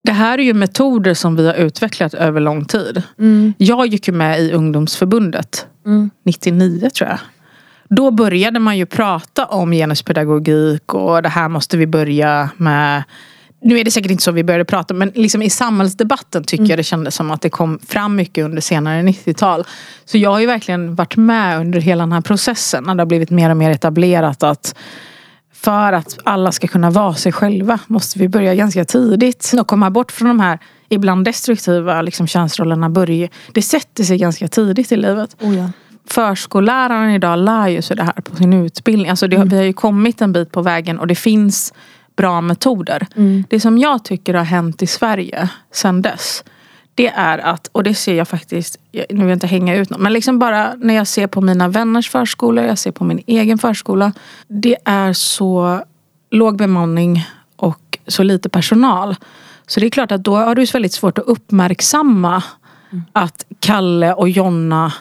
Det 0.05 0.13
här 0.13 0.39
är 0.39 0.43
ju 0.43 0.55
metoder 0.55 1.15
som 1.15 1.37
vi 1.37 1.47
har 1.47 1.55
utvecklat 1.55 2.15
över 2.15 2.41
lång 2.41 2.65
tid. 2.65 3.03
Mm. 3.19 3.55
Jag 3.59 3.87
gick 3.87 4.09
ju 4.09 4.15
med 4.15 4.41
i 4.41 4.53
ungdomsförbundet 4.53 5.67
mm. 5.87 6.11
99 6.25 6.91
tror 6.91 7.11
jag. 7.11 7.19
Då 7.89 8.11
började 8.11 8.59
man 8.59 8.79
ju 8.79 8.87
prata 8.87 9.47
om 9.47 9.73
genuspedagogik 9.73 10.95
och 10.95 11.23
det 11.23 11.29
här 11.29 11.49
måste 11.49 11.77
vi 11.77 11.87
börja 11.87 12.51
med 12.57 13.03
nu 13.67 13.79
är 13.79 13.85
det 13.85 13.91
säkert 13.91 14.11
inte 14.11 14.23
så 14.23 14.33
vi 14.33 14.45
började 14.45 14.65
prata 14.65 14.95
men 14.95 15.13
liksom 15.15 15.43
i 15.43 15.51
samhällsdebatten 15.51 16.45
tycker 16.45 16.63
mm. 16.63 16.71
jag 16.71 16.79
det 16.79 16.83
kändes 16.83 17.15
som 17.15 17.31
att 17.31 17.41
det 17.41 17.51
kom 17.51 17.79
fram 17.87 18.17
mycket 18.17 18.45
under 18.45 18.61
senare 18.61 19.03
90-tal. 19.03 19.65
Så 20.05 20.19
jag 20.19 20.31
har 20.31 20.41
ju 20.41 20.47
verkligen 20.47 20.95
varit 20.95 21.17
med 21.17 21.61
under 21.61 21.81
hela 21.81 22.03
den 22.03 22.13
här 22.13 22.21
processen 22.21 22.85
när 22.85 22.95
det 22.95 23.01
har 23.01 23.07
blivit 23.07 23.31
mer 23.31 23.51
och 23.51 23.57
mer 23.57 23.71
etablerat 23.71 24.43
att 24.43 24.75
för 25.53 25.93
att 25.93 26.19
alla 26.25 26.53
ska 26.53 26.67
kunna 26.67 26.91
vara 26.91 27.15
sig 27.15 27.33
själva 27.33 27.79
måste 27.87 28.19
vi 28.19 28.29
börja 28.29 28.55
ganska 28.55 28.85
tidigt 28.85 29.53
och 29.61 29.67
komma 29.67 29.91
bort 29.91 30.13
från 30.13 30.29
de 30.29 30.41
här 30.41 30.59
ibland 30.89 31.25
destruktiva 31.25 32.03
liksom, 32.03 32.27
könsrollerna. 32.27 32.91
Börja, 32.91 33.29
det 33.53 33.63
sätter 33.63 34.05
sig 34.05 34.19
ganska 34.19 34.49
tidigt 34.49 34.93
i 34.93 34.97
livet. 34.97 35.37
Oh 35.41 35.57
ja. 35.57 35.71
Förskolläraren 36.09 37.11
idag 37.11 37.39
lär 37.39 37.69
ju 37.69 37.83
sig 37.83 37.97
det 37.97 38.03
här 38.03 38.13
på 38.13 38.37
sin 38.37 38.53
utbildning. 38.53 39.11
Alltså 39.11 39.29
det, 39.29 39.37
mm. 39.37 39.49
Vi 39.49 39.57
har 39.57 39.65
ju 39.65 39.73
kommit 39.73 40.21
en 40.21 40.33
bit 40.33 40.53
på 40.53 40.63
vägen 40.63 40.99
och 40.99 41.07
det 41.07 41.15
finns 41.15 41.73
bra 42.17 42.41
metoder. 42.41 43.07
Mm. 43.17 43.45
Det 43.49 43.61
som 43.61 43.79
jag 43.79 44.05
tycker 44.05 44.35
har 44.35 44.45
hänt 44.45 44.83
i 44.83 44.87
Sverige 44.87 45.49
sedan 45.73 46.03
dess. 46.03 46.45
Det 46.95 47.09
är 47.09 47.39
att, 47.39 47.69
och 47.73 47.83
det 47.83 47.95
ser 47.95 48.15
jag 48.15 48.29
faktiskt, 48.29 48.79
nu 48.93 49.07
vill 49.09 49.21
jag 49.21 49.33
inte 49.33 49.47
hänga 49.47 49.77
ut 49.77 49.91
någon, 49.91 50.03
men 50.03 50.13
liksom 50.13 50.39
bara 50.39 50.75
när 50.75 50.95
jag 50.95 51.07
ser 51.07 51.27
på 51.27 51.41
mina 51.41 51.69
vänners 51.69 52.11
förskolor, 52.11 52.65
jag 52.65 52.79
ser 52.79 52.91
på 52.91 53.05
min 53.05 53.23
egen 53.27 53.59
förskola. 53.59 54.13
Det 54.49 54.77
är 54.85 55.13
så 55.13 55.83
låg 56.31 56.57
bemanning 56.57 57.27
och 57.57 57.99
så 58.07 58.23
lite 58.23 58.49
personal. 58.49 59.17
Så 59.67 59.81
det 59.81 59.87
är 59.87 59.91
klart 59.91 60.13
att 60.13 60.25
då 60.25 60.37
har 60.37 60.55
du 60.55 60.65
väldigt 60.65 60.93
svårt 60.93 61.19
att 61.19 61.25
uppmärksamma 61.25 62.43
mm. 62.93 63.05
att 63.13 63.45
Kalle 63.61 64.15
och 64.15 64.29
Jonna 64.29 64.93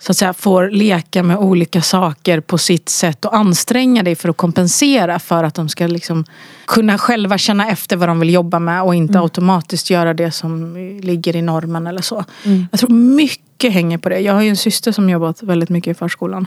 så 0.00 0.12
att 0.12 0.16
säga, 0.16 0.32
får 0.32 0.70
leka 0.70 1.22
med 1.22 1.36
olika 1.36 1.82
saker 1.82 2.40
på 2.40 2.58
sitt 2.58 2.88
sätt 2.88 3.24
och 3.24 3.36
anstränga 3.36 4.02
dig 4.02 4.14
för 4.14 4.28
att 4.28 4.36
kompensera 4.36 5.18
för 5.18 5.44
att 5.44 5.54
de 5.54 5.68
ska 5.68 5.86
liksom 5.86 6.24
kunna 6.66 6.98
själva 6.98 7.38
känna 7.38 7.68
efter 7.68 7.96
vad 7.96 8.08
de 8.08 8.20
vill 8.20 8.30
jobba 8.30 8.58
med 8.58 8.82
och 8.82 8.94
inte 8.94 9.12
mm. 9.12 9.22
automatiskt 9.22 9.90
göra 9.90 10.14
det 10.14 10.30
som 10.30 10.76
ligger 11.02 11.36
i 11.36 11.42
normen 11.42 11.86
eller 11.86 12.02
så. 12.02 12.24
Mm. 12.44 12.66
Jag 12.70 12.80
tror 12.80 12.90
mycket 12.90 13.72
hänger 13.72 13.98
på 13.98 14.08
det. 14.08 14.20
Jag 14.20 14.34
har 14.34 14.42
ju 14.42 14.48
en 14.48 14.56
syster 14.56 14.92
som 14.92 15.10
jobbat 15.10 15.42
väldigt 15.42 15.68
mycket 15.68 15.90
i 15.90 15.94
förskolan. 15.98 16.46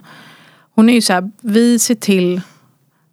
Hon 0.76 0.90
är 0.90 0.94
ju 0.94 1.02
så 1.02 1.14
här, 1.14 1.32
vi 1.42 1.80
ser 1.80 1.96
till 1.96 2.42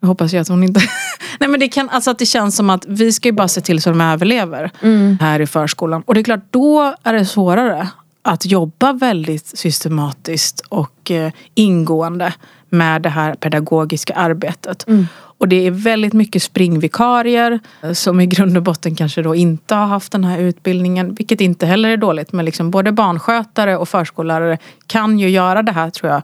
jag 0.00 0.09
hoppas 0.09 0.35
ju 0.35 0.38
att 0.38 0.48
hon 0.48 0.64
inte... 0.64 0.81
Nej 1.40 1.48
men 1.48 1.61
det 1.61 1.68
kan, 1.68 1.88
alltså 1.88 2.11
att 2.11 2.18
det 2.18 2.26
känns 2.26 2.57
som 2.57 2.70
att 2.70 2.87
vi 2.87 3.12
ska 3.12 3.29
ju 3.29 3.33
bara 3.33 3.48
se 3.48 3.61
till 3.61 3.83
så 3.83 3.90
de 3.90 4.00
överlever 4.00 4.70
mm. 4.83 5.18
här 5.20 5.40
i 5.40 5.46
förskolan. 5.46 6.03
Och 6.07 6.14
det 6.14 6.20
är 6.20 6.24
klart, 6.24 6.44
då 6.50 6.94
är 7.03 7.12
det 7.12 7.26
svårare 7.26 7.88
att 8.23 8.47
jobba 8.47 8.93
väldigt 8.93 9.47
systematiskt 9.47 10.61
och 10.69 11.11
eh, 11.11 11.33
ingående 11.55 12.35
med 12.69 13.03
det 13.03 13.09
här 13.09 13.35
pedagogiska 13.35 14.15
arbetet. 14.15 14.89
Mm. 14.89 15.07
Och 15.13 15.49
det 15.49 15.67
är 15.67 15.71
väldigt 15.71 16.13
mycket 16.13 16.43
springvikarier 16.43 17.61
eh, 17.83 17.93
som 17.93 18.21
i 18.21 18.27
grund 18.27 18.57
och 18.57 18.63
botten 18.63 18.95
kanske 18.95 19.23
då 19.23 19.35
inte 19.35 19.75
har 19.75 19.87
haft 19.87 20.13
den 20.13 20.25
här 20.25 20.39
utbildningen. 20.39 21.15
Vilket 21.15 21.41
inte 21.41 21.67
heller 21.67 21.89
är 21.89 21.97
dåligt. 21.97 22.33
Men 22.33 22.45
liksom 22.45 22.71
både 22.71 22.93
barnskötare 22.93 23.77
och 23.77 23.89
förskollärare 23.89 24.59
kan 24.87 25.19
ju 25.19 25.29
göra 25.29 25.63
det 25.63 25.73
här 25.73 25.91
tror 25.91 26.13
jag. 26.13 26.23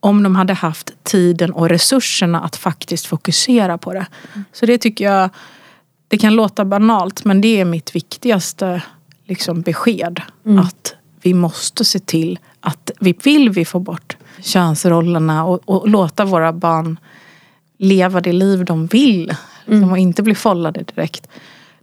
Om 0.00 0.22
de 0.22 0.36
hade 0.36 0.54
haft 0.54 0.90
tiden 1.02 1.52
och 1.52 1.68
resurserna 1.68 2.40
att 2.40 2.56
faktiskt 2.56 3.06
fokusera 3.06 3.78
på 3.78 3.92
det. 3.92 4.06
Mm. 4.34 4.44
Så 4.52 4.66
det 4.66 4.78
tycker 4.78 5.04
jag, 5.04 5.30
det 6.08 6.18
kan 6.18 6.34
låta 6.34 6.64
banalt 6.64 7.24
men 7.24 7.40
det 7.40 7.60
är 7.60 7.64
mitt 7.64 7.94
viktigaste 7.94 8.82
liksom, 9.24 9.60
besked. 9.60 10.20
Mm. 10.46 10.58
Att 10.58 10.94
vi 11.26 11.34
måste 11.34 11.84
se 11.84 11.98
till 11.98 12.38
att 12.60 12.90
vi 13.00 13.14
vill 13.22 13.50
vi 13.50 13.64
få 13.64 13.78
bort 13.78 14.16
könsrollerna 14.40 15.44
och, 15.44 15.60
och 15.64 15.88
låta 15.88 16.24
våra 16.24 16.52
barn 16.52 16.98
leva 17.78 18.20
det 18.20 18.32
liv 18.32 18.64
de 18.64 18.86
vill 18.86 19.34
mm. 19.66 19.90
och 19.90 19.98
inte 19.98 20.22
bli 20.22 20.34
follade 20.34 20.82
direkt. 20.82 21.28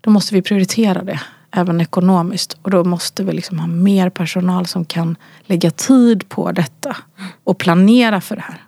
Då 0.01 0.09
måste 0.09 0.33
vi 0.33 0.41
prioritera 0.41 1.03
det 1.03 1.19
även 1.51 1.81
ekonomiskt 1.81 2.57
och 2.61 2.71
då 2.71 2.83
måste 2.83 3.23
vi 3.23 3.33
liksom 3.33 3.59
ha 3.59 3.67
mer 3.67 4.09
personal 4.09 4.65
som 4.65 4.85
kan 4.85 5.15
lägga 5.45 5.71
tid 5.71 6.29
på 6.29 6.51
detta 6.51 6.97
och 7.43 7.57
planera 7.57 8.21
för 8.21 8.35
det 8.35 8.41
här. 8.41 8.61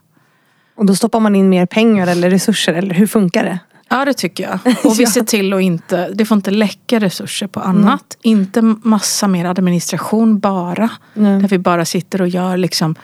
Och 0.76 0.86
då 0.86 0.96
stoppar 0.96 1.20
man 1.20 1.36
in 1.36 1.50
mer 1.50 1.66
pengar 1.66 2.08
eller 2.08 2.30
resurser 2.30 2.74
eller 2.74 2.96
hur 2.96 3.08
funkar 3.08 3.44
det? 3.44 3.60
Ja 3.90 4.06
det 4.06 4.14
tycker 4.14 4.44
jag. 4.44 4.76
Och 4.86 5.00
vi 5.00 5.06
ser 5.06 5.24
till 5.24 5.54
att 5.54 5.62
inte, 5.62 6.10
det 6.14 6.26
får 6.26 6.36
inte 6.36 6.52
läcka 6.52 7.00
resurser 7.00 7.48
på 7.48 7.60
annat. 7.60 8.18
Mm. 8.24 8.40
Inte 8.40 8.62
massa 8.62 9.28
mer 9.28 9.46
administration 9.46 10.40
bara. 10.40 10.90
Mm. 11.16 11.42
Där 11.42 11.48
vi 11.48 11.58
bara 11.58 11.86
sitter 11.86 12.22
och 12.22 12.28
gör 12.28 12.58
liksom 12.58 12.96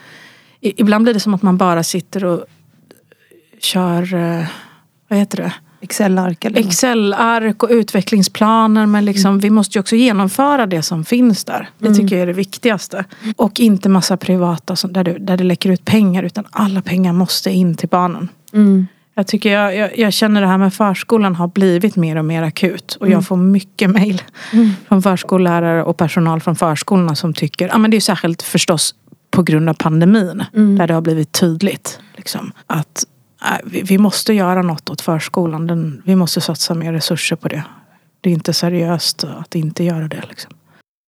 Ibland 0.62 1.04
blir 1.04 1.14
det 1.14 1.20
som 1.20 1.34
att 1.34 1.42
man 1.42 1.56
bara 1.56 1.82
sitter 1.82 2.24
och 2.24 2.44
kör, 3.58 4.14
eh, 4.14 4.46
vad 5.08 5.18
heter 5.18 5.36
det? 5.36 5.52
Excel-ark 5.80 6.44
eller? 6.44 6.60
Excel-ark 6.60 7.62
och 7.62 7.68
utvecklingsplaner 7.72 8.86
men 8.86 9.04
liksom, 9.04 9.28
mm. 9.28 9.40
vi 9.40 9.50
måste 9.50 9.78
ju 9.78 9.80
också 9.80 9.96
genomföra 9.96 10.66
det 10.66 10.82
som 10.82 11.04
finns 11.04 11.44
där. 11.44 11.70
Det 11.78 11.86
mm. 11.86 11.98
tycker 11.98 12.16
jag 12.16 12.22
är 12.22 12.26
det 12.26 12.32
viktigaste. 12.32 13.04
Och 13.36 13.60
inte 13.60 13.88
massa 13.88 14.16
privata 14.16 14.76
där 14.88 15.04
det, 15.04 15.18
där 15.18 15.36
det 15.36 15.44
läcker 15.44 15.70
ut 15.70 15.84
pengar 15.84 16.22
utan 16.22 16.44
alla 16.50 16.82
pengar 16.82 17.12
måste 17.12 17.50
in 17.50 17.74
till 17.74 17.88
barnen. 17.88 18.28
Mm. 18.52 18.86
Jag, 19.14 19.26
tycker 19.26 19.52
jag, 19.52 19.76
jag, 19.76 19.98
jag, 19.98 20.12
känner 20.12 20.40
det 20.40 20.46
här 20.46 20.58
med 20.58 20.74
förskolan 20.74 21.34
har 21.34 21.48
blivit 21.48 21.96
mer 21.96 22.16
och 22.16 22.24
mer 22.24 22.42
akut. 22.42 22.96
Och 23.00 23.06
mm. 23.06 23.16
jag 23.16 23.26
får 23.26 23.36
mycket 23.36 23.90
mejl 23.90 24.22
mm. 24.52 24.70
från 24.88 25.02
förskollärare 25.02 25.84
och 25.84 25.96
personal 25.96 26.40
från 26.40 26.56
förskolorna 26.56 27.14
som 27.14 27.34
tycker, 27.34 27.68
ja 27.68 27.78
men 27.78 27.90
det 27.90 27.96
är 27.96 28.00
särskilt 28.00 28.42
förstås 28.42 28.94
på 29.30 29.42
grund 29.42 29.68
av 29.68 29.74
pandemin. 29.74 30.44
Mm. 30.54 30.78
Där 30.78 30.86
det 30.86 30.94
har 30.94 31.00
blivit 31.00 31.32
tydligt. 31.32 32.00
Liksom, 32.16 32.52
att 32.66 33.04
äh, 33.42 33.56
vi, 33.64 33.82
vi, 33.82 33.98
måste 33.98 34.32
göra 34.32 34.62
något 34.62 34.90
åt 34.90 35.00
förskolan. 35.00 35.66
Den, 35.66 36.02
vi 36.04 36.16
måste 36.16 36.40
satsa 36.40 36.74
mer 36.74 36.92
resurser 36.92 37.36
på 37.36 37.48
det. 37.48 37.64
Det 38.20 38.30
är 38.30 38.34
inte 38.34 38.52
seriöst 38.52 39.24
att 39.24 39.54
inte 39.54 39.84
göra 39.84 40.08
det. 40.08 40.22
Liksom. 40.28 40.52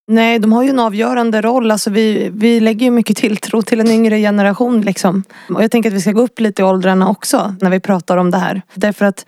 Nej, 0.07 0.39
de 0.39 0.53
har 0.53 0.63
ju 0.63 0.69
en 0.69 0.79
avgörande 0.79 1.41
roll. 1.41 1.71
Alltså 1.71 1.89
vi, 1.89 2.29
vi 2.33 2.59
lägger 2.59 2.85
ju 2.85 2.91
mycket 2.91 3.17
tilltro 3.17 3.61
till 3.61 3.79
en 3.79 3.91
yngre 3.91 4.19
generation. 4.19 4.81
Liksom. 4.81 5.23
Och 5.49 5.63
jag 5.63 5.71
tänker 5.71 5.89
att 5.89 5.95
vi 5.95 6.01
ska 6.01 6.11
gå 6.11 6.21
upp 6.21 6.39
lite 6.39 6.61
i 6.61 6.65
åldrarna 6.65 7.09
också 7.09 7.55
när 7.61 7.69
vi 7.69 7.79
pratar 7.79 8.17
om 8.17 8.31
det 8.31 8.37
här. 8.37 8.61
Därför 8.73 9.05
att 9.05 9.25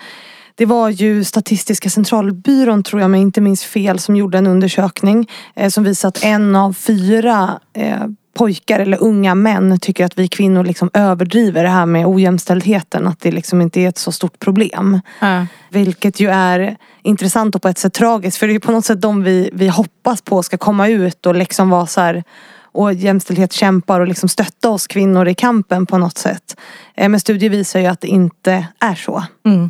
det 0.55 0.65
var 0.65 0.89
ju 0.89 1.23
Statistiska 1.23 1.89
centralbyrån, 1.89 2.83
tror 2.83 3.01
jag 3.01 3.11
men 3.11 3.21
inte 3.21 3.41
minns 3.41 3.63
fel, 3.63 3.99
som 3.99 4.15
gjorde 4.15 4.37
en 4.37 4.47
undersökning 4.47 5.29
eh, 5.55 5.69
som 5.69 5.83
visade 5.83 6.07
att 6.07 6.23
en 6.23 6.55
av 6.55 6.73
fyra 6.73 7.59
eh, 7.73 8.03
pojkar 8.38 8.80
eller 8.80 9.04
unga 9.04 9.36
män 9.36 9.80
tycker 9.80 10.06
att 10.06 10.19
vi 10.19 10.28
kvinnor 10.28 10.63
liksom 10.63 10.89
överdriver 10.93 11.63
det 11.63 11.69
här 11.69 11.86
med 11.86 12.06
ojämställdheten. 12.08 13.08
Att 13.08 13.19
det 13.19 13.32
liksom 13.32 13.62
inte 13.62 13.82
är 13.82 13.89
ett 13.89 13.97
så 13.97 14.12
stort 14.12 14.39
problem. 14.39 15.02
Äh. 15.21 15.43
Vilket 15.69 16.19
ju 16.19 16.30
är 16.30 16.78
intressant 17.04 17.56
och 17.56 17.62
på 17.62 17.67
ett 17.67 17.78
sätt 17.78 17.93
tragiskt. 17.93 18.38
För 18.38 18.47
det 18.47 18.56
är 18.56 18.60
på 18.60 18.71
något 18.71 18.86
sätt 18.86 19.02
de 19.02 19.23
vi, 19.23 19.50
vi 19.54 19.67
hoppas 19.67 20.21
på 20.21 20.43
ska 20.43 20.58
komma 20.58 20.88
ut 20.88 21.26
och 21.26 21.36
liksom 21.36 21.69
vara 21.69 21.86
så 21.86 22.02
här 22.02 22.23
och 22.71 22.93
jämställdhetskämpar 22.93 24.00
och 24.00 24.08
liksom 24.08 24.30
stötta 24.30 24.69
oss 24.69 24.88
kvinnor 24.88 25.28
i 25.28 25.34
kampen 25.34 25.86
på 25.86 25.97
något 25.97 26.17
sätt. 26.17 26.60
Eh, 26.95 27.10
men 27.10 27.19
studier 27.19 27.50
visar 27.50 27.80
ju 27.80 27.86
att 27.86 28.02
det 28.02 28.08
inte 28.08 28.67
är 28.80 28.95
så. 28.95 29.23
Mm. 29.45 29.69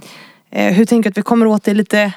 Eh, 0.51 0.73
hur 0.73 0.85
tänker 0.85 1.09
du 1.09 1.11
att 1.11 1.17
vi 1.17 1.21
kommer 1.21 1.45
åt 1.45 1.63
det 1.63 1.73
lite 1.73 2.13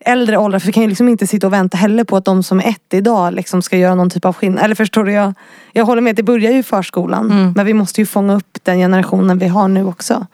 äldre 0.00 0.38
åldrar. 0.38 0.58
För 0.58 0.66
vi 0.66 0.72
kan 0.72 0.82
ju 0.82 0.88
liksom 0.88 1.08
inte 1.08 1.26
sitta 1.26 1.46
och 1.46 1.52
vänta 1.52 1.76
heller 1.76 2.04
på 2.04 2.16
att 2.16 2.24
de 2.24 2.42
som 2.42 2.58
är 2.58 2.68
ett 2.68 2.94
idag 2.94 3.34
liksom 3.34 3.62
ska 3.62 3.76
göra 3.76 3.94
någon 3.94 4.10
typ 4.10 4.24
av 4.24 4.32
skillnad. 4.32 4.64
Eller 4.64 4.74
förstår 4.74 5.04
du? 5.04 5.12
Jag, 5.12 5.34
jag 5.72 5.84
håller 5.84 6.02
med, 6.02 6.16
det 6.16 6.22
börjar 6.22 6.52
ju 6.52 6.58
i 6.58 6.62
förskolan. 6.62 7.32
Mm. 7.32 7.52
Men 7.56 7.66
vi 7.66 7.74
måste 7.74 8.00
ju 8.00 8.06
fånga 8.06 8.36
upp 8.36 8.58
den 8.62 8.78
generationen 8.78 9.38
vi 9.38 9.48
har 9.48 9.68
nu 9.68 9.84
också. 9.84 10.26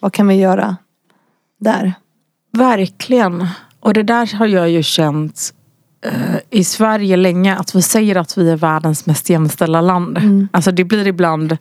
Vad 0.00 0.12
kan 0.12 0.28
vi 0.28 0.34
göra 0.34 0.76
där? 1.60 1.94
Verkligen. 2.52 3.46
Och 3.80 3.94
det 3.94 4.02
där 4.02 4.36
har 4.36 4.46
jag 4.46 4.70
ju 4.70 4.82
känt 4.82 5.54
eh, 6.06 6.36
i 6.50 6.64
Sverige 6.64 7.16
länge. 7.16 7.56
Att 7.56 7.74
vi 7.74 7.82
säger 7.82 8.16
att 8.16 8.38
vi 8.38 8.50
är 8.50 8.56
världens 8.56 9.06
mest 9.06 9.30
jämställda 9.30 9.80
land. 9.80 10.18
Mm. 10.18 10.48
Alltså 10.52 10.72
det 10.72 10.84
blir 10.84 11.06
ibland 11.06 11.58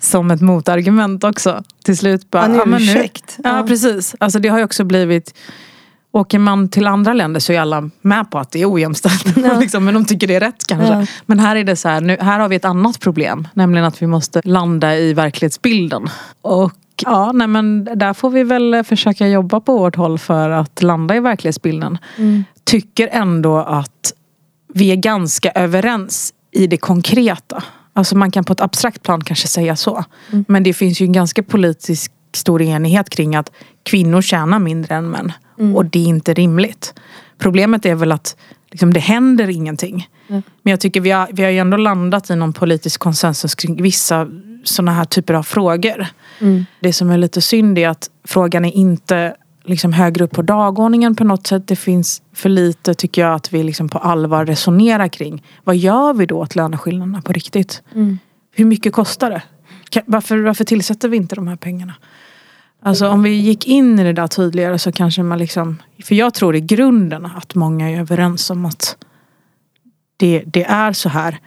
som 0.00 0.30
ett 0.30 0.40
motargument 0.40 1.24
också. 1.24 1.62
Till 1.84 1.96
slut 1.96 2.30
bara. 2.30 2.44
En 2.44 2.74
ursäkt. 2.74 3.38
Ja, 3.44 3.56
ja, 3.56 3.66
precis. 3.66 4.14
Alltså 4.20 4.38
det 4.38 4.48
har 4.48 4.58
ju 4.58 4.64
också 4.64 4.84
blivit 4.84 5.34
Åker 6.14 6.38
man 6.38 6.68
till 6.68 6.86
andra 6.86 7.12
länder 7.12 7.40
så 7.40 7.52
är 7.52 7.60
alla 7.60 7.90
med 8.00 8.30
på 8.30 8.38
att 8.38 8.50
det 8.50 8.62
är 8.62 8.72
ojämställt. 8.72 9.36
Ja. 9.36 9.58
liksom, 9.60 9.84
men 9.84 9.94
de 9.94 10.04
tycker 10.04 10.26
det 10.26 10.34
är 10.34 10.40
rätt 10.40 10.66
kanske. 10.66 10.94
Ja. 10.94 11.06
Men 11.26 11.38
här 11.38 11.56
är 11.56 11.64
det 11.64 11.76
så 11.76 11.88
här, 11.88 12.00
nu, 12.00 12.16
här 12.20 12.40
har 12.40 12.48
vi 12.48 12.56
ett 12.56 12.64
annat 12.64 13.00
problem. 13.00 13.48
Nämligen 13.54 13.86
att 13.86 14.02
vi 14.02 14.06
måste 14.06 14.40
landa 14.44 14.96
i 14.96 15.12
verklighetsbilden. 15.12 16.08
Och 16.42 16.72
ja, 17.02 17.32
nej 17.32 17.46
men 17.46 17.84
där 17.84 18.14
får 18.14 18.30
vi 18.30 18.42
väl 18.42 18.84
försöka 18.84 19.28
jobba 19.28 19.60
på 19.60 19.78
vårt 19.78 19.96
håll 19.96 20.18
för 20.18 20.50
att 20.50 20.82
landa 20.82 21.16
i 21.16 21.20
verklighetsbilden. 21.20 21.98
Mm. 22.16 22.44
Tycker 22.64 23.08
ändå 23.12 23.58
att 23.58 24.12
vi 24.74 24.92
är 24.92 24.96
ganska 24.96 25.50
överens 25.50 26.32
i 26.52 26.66
det 26.66 26.76
konkreta. 26.76 27.62
Alltså 27.92 28.16
man 28.16 28.30
kan 28.30 28.44
på 28.44 28.52
ett 28.52 28.60
abstrakt 28.60 29.02
plan 29.02 29.24
kanske 29.24 29.48
säga 29.48 29.76
så. 29.76 30.04
Mm. 30.32 30.44
Men 30.48 30.62
det 30.62 30.74
finns 30.74 31.00
ju 31.00 31.06
en 31.06 31.12
ganska 31.12 31.42
politisk 31.42 32.12
stor 32.36 32.62
enighet 32.62 33.10
kring 33.10 33.36
att 33.36 33.52
kvinnor 33.82 34.22
tjänar 34.22 34.58
mindre 34.58 34.94
än 34.94 35.10
män. 35.10 35.32
Mm. 35.58 35.76
Och 35.76 35.84
det 35.84 35.98
är 35.98 36.06
inte 36.06 36.34
rimligt. 36.34 36.94
Problemet 37.38 37.86
är 37.86 37.94
väl 37.94 38.12
att 38.12 38.36
liksom, 38.70 38.92
det 38.92 39.00
händer 39.00 39.48
ingenting. 39.48 40.08
Mm. 40.28 40.42
Men 40.62 40.70
jag 40.70 40.80
tycker 40.80 41.00
vi 41.00 41.10
har, 41.10 41.28
vi 41.32 41.42
har 41.42 41.50
ju 41.50 41.58
ändå 41.58 41.76
landat 41.76 42.30
i 42.30 42.36
någon 42.36 42.52
politisk 42.52 43.00
konsensus 43.00 43.54
kring 43.54 43.82
vissa 43.82 44.28
sådana 44.64 44.92
här 44.92 45.04
typer 45.04 45.34
av 45.34 45.42
frågor. 45.42 46.06
Mm. 46.40 46.66
Det 46.80 46.92
som 46.92 47.10
är 47.10 47.18
lite 47.18 47.40
synd 47.40 47.78
är 47.78 47.88
att 47.88 48.10
frågan 48.24 48.64
är 48.64 48.72
inte 48.76 49.36
liksom 49.64 49.92
högre 49.92 50.24
upp 50.24 50.32
på 50.32 50.42
dagordningen 50.42 51.16
på 51.16 51.24
något 51.24 51.46
sätt. 51.46 51.66
Det 51.66 51.76
finns 51.76 52.22
för 52.32 52.48
lite 52.48 52.94
tycker 52.94 53.22
jag 53.22 53.34
att 53.34 53.52
vi 53.52 53.62
liksom 53.62 53.88
på 53.88 53.98
allvar 53.98 54.46
resonerar 54.46 55.08
kring. 55.08 55.42
Vad 55.64 55.76
gör 55.76 56.14
vi 56.14 56.26
då 56.26 56.38
åt 56.38 56.56
löneskillnaderna 56.56 57.22
på 57.22 57.32
riktigt? 57.32 57.82
Mm. 57.94 58.18
Hur 58.52 58.64
mycket 58.64 58.92
kostar 58.92 59.30
det? 59.30 59.42
Varför, 60.06 60.38
varför 60.38 60.64
tillsätter 60.64 61.08
vi 61.08 61.16
inte 61.16 61.34
de 61.34 61.48
här 61.48 61.56
pengarna? 61.56 61.94
Alltså 62.84 63.08
om 63.08 63.22
vi 63.22 63.30
gick 63.30 63.66
in 63.66 63.98
i 63.98 64.04
det 64.04 64.12
där 64.12 64.26
tydligare 64.26 64.78
så 64.78 64.92
kanske 64.92 65.22
man 65.22 65.38
liksom 65.38 65.82
För 66.04 66.14
jag 66.14 66.34
tror 66.34 66.56
i 66.56 66.60
grunden 66.60 67.26
att 67.26 67.54
många 67.54 67.90
är 67.90 68.00
överens 68.00 68.50
om 68.50 68.64
att 68.64 68.96
det, 70.16 70.42
det 70.46 70.64
är 70.64 70.92
så 70.92 71.08
här. 71.08 71.38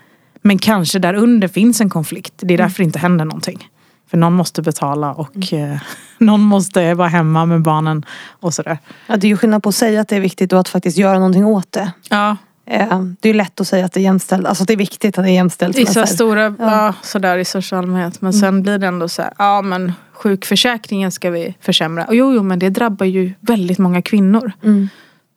Men 0.42 0.58
kanske 0.58 1.00
där 1.00 1.14
under 1.14 1.48
finns 1.48 1.82
en 1.82 1.90
konflikt. 1.90 2.34
Det 2.38 2.54
är 2.54 2.58
därför 2.58 2.78
det 2.78 2.84
inte 2.84 3.00
händer 3.00 3.26
någonting. 3.26 3.70
För 4.10 4.18
någon 4.18 4.34
måste 4.34 4.62
betala 4.62 5.14
och 5.14 5.54
mm. 5.54 5.72
eh, 5.72 5.80
någon 6.18 6.42
måste 6.42 6.94
vara 6.94 7.08
hemma 7.08 7.46
med 7.46 7.62
barnen 7.62 8.06
och 8.30 8.54
sådär. 8.54 8.78
Ja, 9.08 9.18
det 9.18 9.28
är 9.28 9.30
ju 9.30 9.38
skillnad 9.38 9.64
på 9.64 9.70
att 9.70 9.76
säga 9.76 10.02
att 10.02 10.08
det 10.08 10.16
är 10.16 10.20
viktigt 10.20 10.54
och 10.54 10.60
att 10.60 10.70
faktiskt 10.70 10.98
göra 10.98 11.18
någonting 11.20 11.46
åt 11.46 11.72
det. 11.72 11.92
Ja. 12.10 12.38
Eh, 12.66 13.02
det 13.20 13.30
är 13.30 13.34
lätt 13.34 13.62
att 13.62 13.68
säga 13.68 13.86
att 13.86 13.94
det 13.94 14.00
är 14.00 14.04
jämställt. 14.04 14.48
Alltså 14.48 14.64
det 14.64 14.74
är 14.74 14.78
viktigt 14.78 15.18
att 15.18 15.24
det 15.24 15.32
är 15.32 15.34
jämställt. 15.34 15.78
I 15.78 15.86
så 15.86 16.06
stora, 16.06 16.44
ja. 16.44 16.56
ja 16.60 16.94
sådär 17.02 17.38
i 17.38 17.46
största 17.46 17.78
allmänhet. 17.78 18.22
Men 18.22 18.32
mm. 18.32 18.42
sen 18.42 18.64
blir 18.64 18.78
det 18.78 18.88
ändå 18.88 19.10
så 19.10 19.22
här, 19.22 19.34
ja 19.38 19.62
men 19.62 19.94
sjukförsäkringen 20.18 21.12
ska 21.12 21.30
vi 21.30 21.56
försämra. 21.62 22.06
Och 22.06 22.16
jo, 22.16 22.34
jo, 22.34 22.44
men 22.44 22.60
det 22.60 22.70
drabbar 22.70 23.06
ju 23.06 23.34
väldigt 23.40 23.78
många 23.78 24.02
kvinnor. 24.02 24.52
Mm. 24.64 24.90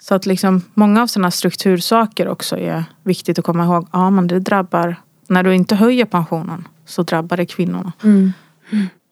Så 0.03 0.15
att 0.15 0.27
liksom 0.27 0.63
många 0.75 1.03
av 1.03 1.07
sådana 1.07 1.31
struktursaker 1.31 2.29
också 2.29 2.59
är 2.59 2.85
viktigt 3.03 3.39
att 3.39 3.45
komma 3.45 3.65
ihåg. 3.65 3.89
Ja, 3.93 4.11
men 4.11 4.27
det 4.27 4.41
drabbar, 4.41 4.97
när 5.27 5.43
du 5.43 5.55
inte 5.55 5.75
höjer 5.75 6.05
pensionen 6.05 6.69
så 6.87 7.03
drabbar 7.03 7.37
det 7.37 7.47
kvinnorna. 7.47 7.93
Mm. 8.03 8.33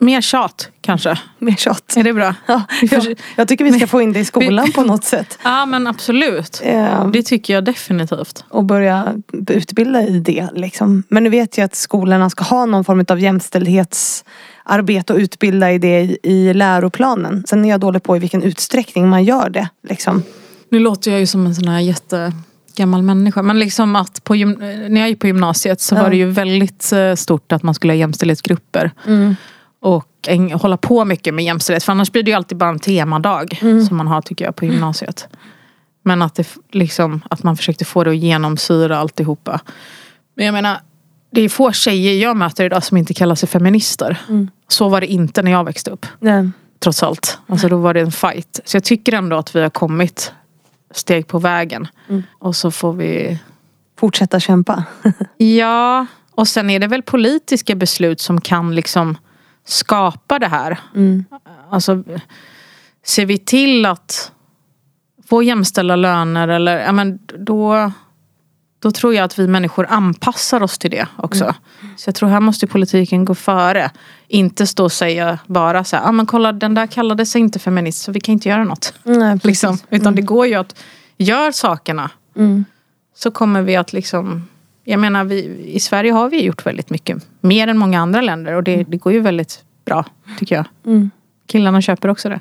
Mer 0.00 0.20
tjat 0.20 0.70
kanske. 0.80 1.18
Mer 1.38 1.56
tjat. 1.56 1.96
Är 1.96 2.04
det 2.04 2.12
bra? 2.12 2.34
Ja, 2.46 2.62
jag, 2.82 3.20
jag 3.36 3.48
tycker 3.48 3.64
vi 3.64 3.72
ska 3.72 3.86
få 3.86 4.00
in 4.00 4.12
det 4.12 4.20
i 4.20 4.24
skolan 4.24 4.72
på 4.72 4.82
något 4.82 5.04
sätt. 5.04 5.38
Ja 5.44 5.66
men 5.66 5.86
absolut. 5.86 6.62
Um, 6.64 7.12
det 7.12 7.22
tycker 7.22 7.54
jag 7.54 7.64
definitivt. 7.64 8.44
Och 8.48 8.64
börja 8.64 9.14
utbilda 9.48 10.02
i 10.02 10.20
det. 10.20 10.48
Liksom. 10.52 11.02
Men 11.08 11.24
nu 11.24 11.30
vet 11.30 11.58
jag 11.58 11.64
att 11.64 11.74
skolorna 11.74 12.30
ska 12.30 12.44
ha 12.44 12.66
någon 12.66 12.84
form 12.84 13.04
av 13.08 13.18
jämställdhetsarbete 14.68 15.12
och 15.12 15.18
utbilda 15.18 15.72
i 15.72 15.78
det 15.78 16.00
i, 16.00 16.18
i 16.22 16.54
läroplanen. 16.54 17.44
Sen 17.46 17.64
är 17.64 17.68
jag 17.68 17.80
dålig 17.80 18.02
på 18.02 18.16
i 18.16 18.18
vilken 18.18 18.42
utsträckning 18.42 19.08
man 19.08 19.24
gör 19.24 19.50
det. 19.50 19.68
Liksom. 19.88 20.22
Nu 20.70 20.78
låter 20.78 21.10
jag 21.10 21.20
ju 21.20 21.26
som 21.26 21.46
en 21.46 21.54
sån 21.54 21.68
här 21.68 21.80
jätte 21.80 22.32
gammal 22.76 23.02
människa. 23.02 23.42
Men 23.42 23.58
liksom 23.58 23.96
att 23.96 24.24
på, 24.24 24.34
när 24.34 25.00
jag 25.00 25.08
gick 25.08 25.20
på 25.20 25.26
gymnasiet 25.26 25.80
så 25.80 25.94
ja. 25.94 26.02
var 26.02 26.10
det 26.10 26.16
ju 26.16 26.30
väldigt 26.30 26.92
eh, 26.92 27.14
stort 27.14 27.52
att 27.52 27.62
man 27.62 27.74
skulle 27.74 27.92
ha 27.92 27.96
jämställdhetsgrupper. 27.96 28.90
Mm. 29.06 29.36
Och 29.80 30.28
en, 30.28 30.50
hålla 30.50 30.76
på 30.76 31.04
mycket 31.04 31.34
med 31.34 31.44
jämställdhet. 31.44 31.84
För 31.84 31.92
annars 31.92 32.12
blir 32.12 32.22
det 32.22 32.30
ju 32.30 32.36
alltid 32.36 32.58
bara 32.58 32.70
en 32.70 32.78
temadag. 32.78 33.58
Mm. 33.62 33.86
Som 33.86 33.96
man 33.96 34.06
har 34.06 34.22
tycker 34.22 34.44
jag 34.44 34.56
på 34.56 34.64
gymnasiet. 34.64 35.28
Men 36.04 36.22
att, 36.22 36.34
det, 36.34 36.48
liksom, 36.72 37.20
att 37.30 37.42
man 37.42 37.56
försökte 37.56 37.84
få 37.84 38.04
det 38.04 38.10
att 38.10 38.16
genomsyra 38.16 38.98
alltihopa. 38.98 39.60
Men 40.36 40.46
jag 40.46 40.52
menar, 40.52 40.78
det 41.30 41.40
är 41.40 41.48
få 41.48 41.72
tjejer 41.72 42.14
jag 42.14 42.36
möter 42.36 42.64
idag 42.64 42.84
som 42.84 42.96
inte 42.96 43.14
kallar 43.14 43.34
sig 43.34 43.48
feminister. 43.48 44.20
Mm. 44.28 44.50
Så 44.68 44.88
var 44.88 45.00
det 45.00 45.06
inte 45.06 45.42
när 45.42 45.50
jag 45.50 45.64
växte 45.64 45.90
upp. 45.90 46.06
Nej. 46.20 46.50
Trots 46.78 47.02
allt. 47.02 47.38
Alltså 47.46 47.68
då 47.68 47.76
var 47.76 47.94
det 47.94 48.00
en 48.00 48.12
fight. 48.12 48.60
Så 48.64 48.76
jag 48.76 48.84
tycker 48.84 49.12
ändå 49.12 49.36
att 49.36 49.56
vi 49.56 49.60
har 49.60 49.70
kommit 49.70 50.32
steg 50.90 51.26
på 51.26 51.38
vägen. 51.38 51.88
Mm. 52.08 52.22
Och 52.38 52.56
så 52.56 52.70
får 52.70 52.92
vi 52.92 53.38
fortsätta 53.98 54.40
kämpa. 54.40 54.84
ja, 55.36 56.06
och 56.30 56.48
sen 56.48 56.70
är 56.70 56.78
det 56.78 56.86
väl 56.86 57.02
politiska 57.02 57.74
beslut 57.74 58.20
som 58.20 58.40
kan 58.40 58.74
liksom 58.74 59.18
skapa 59.64 60.38
det 60.38 60.46
här. 60.46 60.78
Mm. 60.94 61.24
Alltså, 61.70 62.04
ser 63.04 63.26
vi 63.26 63.38
till 63.38 63.86
att 63.86 64.32
få 65.28 65.42
jämställda 65.42 65.96
löner 65.96 66.48
eller 66.48 66.78
ja, 66.78 66.92
men 66.92 67.18
då, 67.38 67.92
då 68.78 68.90
tror 68.90 69.14
jag 69.14 69.24
att 69.24 69.38
vi 69.38 69.48
människor 69.48 69.86
anpassar 69.88 70.62
oss 70.62 70.78
till 70.78 70.90
det 70.90 71.06
också. 71.16 71.44
Mm. 71.44 71.56
Så 71.96 72.08
jag 72.08 72.14
tror 72.14 72.28
här 72.28 72.40
måste 72.40 72.66
politiken 72.66 73.24
gå 73.24 73.34
före. 73.34 73.90
Inte 74.28 74.66
stå 74.66 74.84
och 74.84 74.92
säga 74.92 75.38
bara 75.46 75.84
så 75.84 75.96
här, 75.96 76.08
ah, 76.08 76.12
men 76.12 76.26
kolla 76.26 76.52
den 76.52 76.74
där 76.74 76.86
kallade 76.86 77.26
sig 77.26 77.40
inte 77.40 77.58
feminist 77.58 78.02
så 78.02 78.12
vi 78.12 78.20
kan 78.20 78.32
inte 78.32 78.48
göra 78.48 78.64
något. 78.64 78.94
Nej, 79.02 79.38
liksom. 79.42 79.78
Utan 79.90 80.06
mm. 80.06 80.14
det 80.14 80.22
går 80.22 80.46
ju 80.46 80.54
att 80.54 80.74
göra 81.16 81.52
sakerna. 81.52 82.10
Mm. 82.36 82.64
Så 83.14 83.30
kommer 83.30 83.62
vi 83.62 83.76
att 83.76 83.92
liksom 83.92 84.48
jag 84.84 85.00
menar 85.00 85.24
vi, 85.24 85.64
i 85.66 85.80
Sverige 85.80 86.12
har 86.12 86.28
vi 86.28 86.44
gjort 86.44 86.66
väldigt 86.66 86.90
mycket. 86.90 87.26
Mer 87.40 87.68
än 87.68 87.78
många 87.78 88.00
andra 88.00 88.20
länder 88.20 88.54
och 88.54 88.62
det, 88.62 88.74
mm. 88.74 88.86
det 88.88 88.96
går 88.96 89.12
ju 89.12 89.20
väldigt 89.20 89.64
bra 89.84 90.04
tycker 90.38 90.56
jag. 90.56 90.64
Mm. 90.86 91.10
Killarna 91.46 91.82
köper 91.82 92.08
också 92.08 92.28
det. 92.28 92.40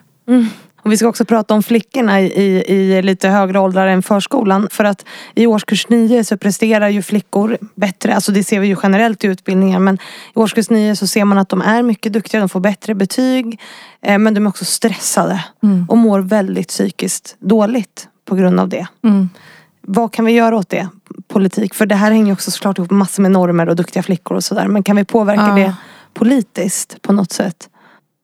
Och 0.88 0.94
vi 0.94 0.98
ska 0.98 1.08
också 1.08 1.26
prata 1.26 1.54
om 1.54 1.64
flickorna 1.64 2.22
i, 2.22 2.64
i, 2.68 3.02
lite 3.02 3.30
högre 3.30 3.60
åldrar 3.60 3.88
än 3.88 4.04
förskolan. 4.04 4.68
För 4.72 4.84
att 4.84 5.06
i 5.36 5.48
årskurs 5.48 5.90
nio 5.90 6.24
så 6.24 6.38
presterar 6.38 6.90
ju 6.90 7.02
flickor 7.02 7.58
bättre. 7.76 8.16
Alltså 8.16 8.32
det 8.32 8.44
ser 8.44 8.60
vi 8.60 8.68
ju 8.68 8.76
generellt 8.84 9.24
i 9.24 9.28
utbildningar. 9.28 9.80
Men 9.80 9.96
i 10.36 10.40
årskurs 10.40 10.70
nio 10.70 10.96
så 10.96 11.08
ser 11.08 11.26
man 11.26 11.38
att 11.38 11.50
de 11.50 11.62
är 11.62 11.84
mycket 11.84 12.14
duktiga. 12.14 12.40
De 12.40 12.50
får 12.50 12.60
bättre 12.60 12.96
betyg. 12.96 13.60
Eh, 14.02 14.18
men 14.18 14.34
de 14.34 14.46
är 14.46 14.50
också 14.50 14.66
stressade. 14.66 15.44
Mm. 15.64 15.86
Och 15.90 15.98
mår 15.98 16.20
väldigt 16.20 16.68
psykiskt 16.68 17.36
dåligt 17.40 18.08
på 18.26 18.36
grund 18.36 18.60
av 18.60 18.70
det. 18.70 18.88
Mm. 19.04 19.30
Vad 19.82 20.14
kan 20.14 20.26
vi 20.26 20.32
göra 20.32 20.58
åt 20.58 20.70
det? 20.70 20.88
Politik. 21.28 21.74
För 21.74 21.86
det 21.86 21.96
här 21.96 22.12
hänger 22.12 22.26
ju 22.26 22.34
också 22.34 22.52
såklart 22.52 22.78
ihop 22.78 22.92
med 22.92 22.98
massor 22.98 23.22
med 23.22 23.32
normer 23.32 23.70
och 23.70 23.76
duktiga 23.76 24.04
flickor 24.04 24.38
och 24.38 24.44
sådär. 24.44 24.68
Men 24.68 24.84
kan 24.84 24.96
vi 24.96 25.06
påverka 25.06 25.42
Ja. 25.48 25.56
det 25.56 25.76
politiskt 26.14 27.02
på 27.02 27.14
något 27.14 27.32
sätt? 27.32 27.70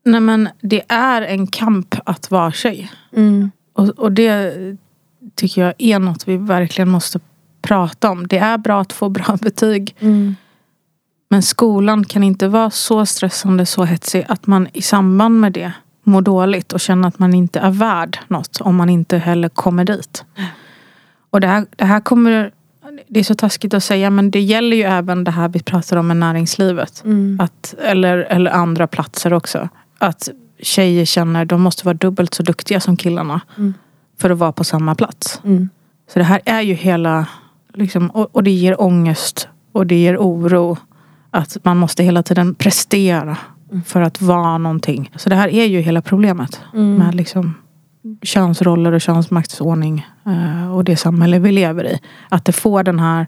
Nej 0.05 0.21
men 0.21 0.49
det 0.61 0.81
är 0.87 1.21
en 1.21 1.47
kamp 1.47 1.95
att 2.05 2.31
vara 2.31 2.51
tjej. 2.51 2.91
Mm. 3.15 3.51
Och, 3.73 3.89
och 3.89 4.11
det 4.11 4.53
tycker 5.35 5.61
jag 5.61 5.73
är 5.77 5.99
något 5.99 6.27
vi 6.27 6.37
verkligen 6.37 6.89
måste 6.89 7.19
prata 7.61 8.11
om. 8.11 8.27
Det 8.27 8.37
är 8.37 8.57
bra 8.57 8.81
att 8.81 8.93
få 8.93 9.09
bra 9.09 9.37
betyg. 9.41 9.95
Mm. 9.99 10.35
Men 11.29 11.41
skolan 11.41 12.05
kan 12.05 12.23
inte 12.23 12.47
vara 12.47 12.69
så 12.69 13.05
stressande, 13.05 13.65
så 13.65 13.83
hetsig 13.83 14.25
att 14.27 14.47
man 14.47 14.67
i 14.73 14.81
samband 14.81 15.39
med 15.39 15.53
det 15.53 15.71
mår 16.03 16.21
dåligt 16.21 16.73
och 16.73 16.79
känner 16.79 17.07
att 17.07 17.19
man 17.19 17.33
inte 17.33 17.59
är 17.59 17.71
värd 17.71 18.19
något 18.27 18.61
om 18.61 18.75
man 18.75 18.89
inte 18.89 19.17
heller 19.17 19.49
kommer 19.49 19.85
dit. 19.85 20.25
Och 21.29 21.41
det 21.41 21.47
här, 21.47 21.65
det 21.75 21.85
här 21.85 21.99
kommer... 21.99 22.51
Det 23.07 23.19
är 23.19 23.23
så 23.23 23.35
taskigt 23.35 23.73
att 23.73 23.83
säga 23.83 24.09
men 24.09 24.31
det 24.31 24.41
gäller 24.41 24.77
ju 24.77 24.83
även 24.83 25.23
det 25.23 25.31
här 25.31 25.49
vi 25.49 25.59
pratar 25.59 25.97
om 25.97 26.07
med 26.07 26.17
näringslivet. 26.17 27.03
Mm. 27.05 27.39
Att, 27.41 27.75
eller, 27.81 28.17
eller 28.17 28.51
andra 28.51 28.87
platser 28.87 29.33
också. 29.33 29.69
Att 30.03 30.29
tjejer 30.59 31.05
känner 31.05 31.45
de 31.45 31.61
måste 31.61 31.85
vara 31.85 31.93
dubbelt 31.93 32.33
så 32.33 32.43
duktiga 32.43 32.79
som 32.79 32.97
killarna. 32.97 33.41
Mm. 33.57 33.73
För 34.19 34.29
att 34.29 34.37
vara 34.37 34.51
på 34.51 34.63
samma 34.63 34.95
plats. 34.95 35.41
Mm. 35.45 35.69
Så 36.13 36.19
det 36.19 36.25
här 36.25 36.41
är 36.45 36.61
ju 36.61 36.73
hela, 36.73 37.27
liksom, 37.73 38.09
och, 38.09 38.35
och 38.35 38.43
det 38.43 38.51
ger 38.51 38.81
ångest 38.81 39.47
och 39.71 39.87
det 39.87 39.95
ger 39.95 40.17
oro. 40.17 40.77
Att 41.29 41.57
man 41.63 41.77
måste 41.77 42.03
hela 42.03 42.23
tiden 42.23 42.55
prestera 42.55 43.37
för 43.85 44.01
att 44.01 44.21
vara 44.21 44.57
någonting. 44.57 45.11
Så 45.15 45.29
det 45.29 45.35
här 45.35 45.47
är 45.47 45.65
ju 45.65 45.79
hela 45.79 46.01
problemet 46.01 46.61
Mm. 46.73 46.95
med 46.95 47.15
liksom 47.15 47.55
könsroller 48.21 48.91
och 48.91 49.01
könsmaktsordning 49.01 50.07
eh, 50.25 50.75
och 50.75 50.83
det 50.83 50.97
samhälle 50.97 51.39
vi 51.39 51.51
lever 51.51 51.85
i. 51.85 51.99
Att 52.29 52.45
det 52.45 52.51
får 52.51 52.83
den 52.83 52.99
här 52.99 53.27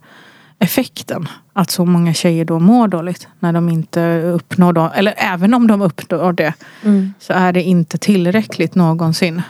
effekten. 0.59 1.27
Att 1.53 1.69
så 1.71 1.85
många 1.85 2.13
tjejer 2.13 2.45
då 2.45 2.59
mår 2.59 2.87
dåligt 2.87 3.27
när 3.39 3.53
de 3.53 3.69
inte 3.69 4.21
uppnår 4.21 4.73
då, 4.73 4.91
eller 4.95 5.13
även 5.17 5.53
om 5.53 5.67
de 5.67 5.81
uppnår 5.81 6.33
det 6.33 6.53
Mm. 6.83 7.13
så 7.19 7.33
är 7.33 7.53
det 7.53 7.63
inte 7.63 7.97
tillräckligt 7.97 8.75
någonsin. 8.75 9.41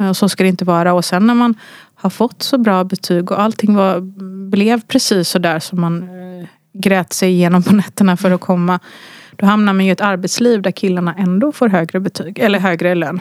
Eh, 0.00 0.08
Och 0.08 0.16
så 0.16 0.28
ska 0.28 0.42
det 0.42 0.48
inte 0.48 0.64
vara. 0.64 0.92
Och 0.94 1.04
sen 1.04 1.26
när 1.26 1.34
man 1.34 1.54
har 1.94 2.10
fått 2.10 2.42
så 2.42 2.58
bra 2.58 2.84
betyg 2.84 3.30
och 3.30 3.40
allting 3.40 3.74
var, 3.74 4.00
blev 4.50 4.80
precis 4.80 5.28
så 5.28 5.38
där 5.38 5.58
som 5.58 5.80
man 5.80 6.02
eh, 6.02 6.46
grät 6.72 7.12
sig 7.12 7.30
igenom 7.30 7.62
på 7.62 7.74
nätterna 7.74 8.16
för 8.16 8.30
att 8.30 8.40
komma. 8.40 8.80
Då 9.36 9.46
hamnar 9.46 9.72
man 9.72 9.84
ju 9.84 9.90
i 9.90 9.92
ett 9.92 10.00
arbetsliv 10.00 10.62
där 10.62 10.70
killarna 10.70 11.14
ändå 11.14 11.52
får 11.52 11.68
högre 11.68 12.00
betyg, 12.00 12.38
eller 12.38 12.58
högre 12.58 12.94
lön. 12.94 13.20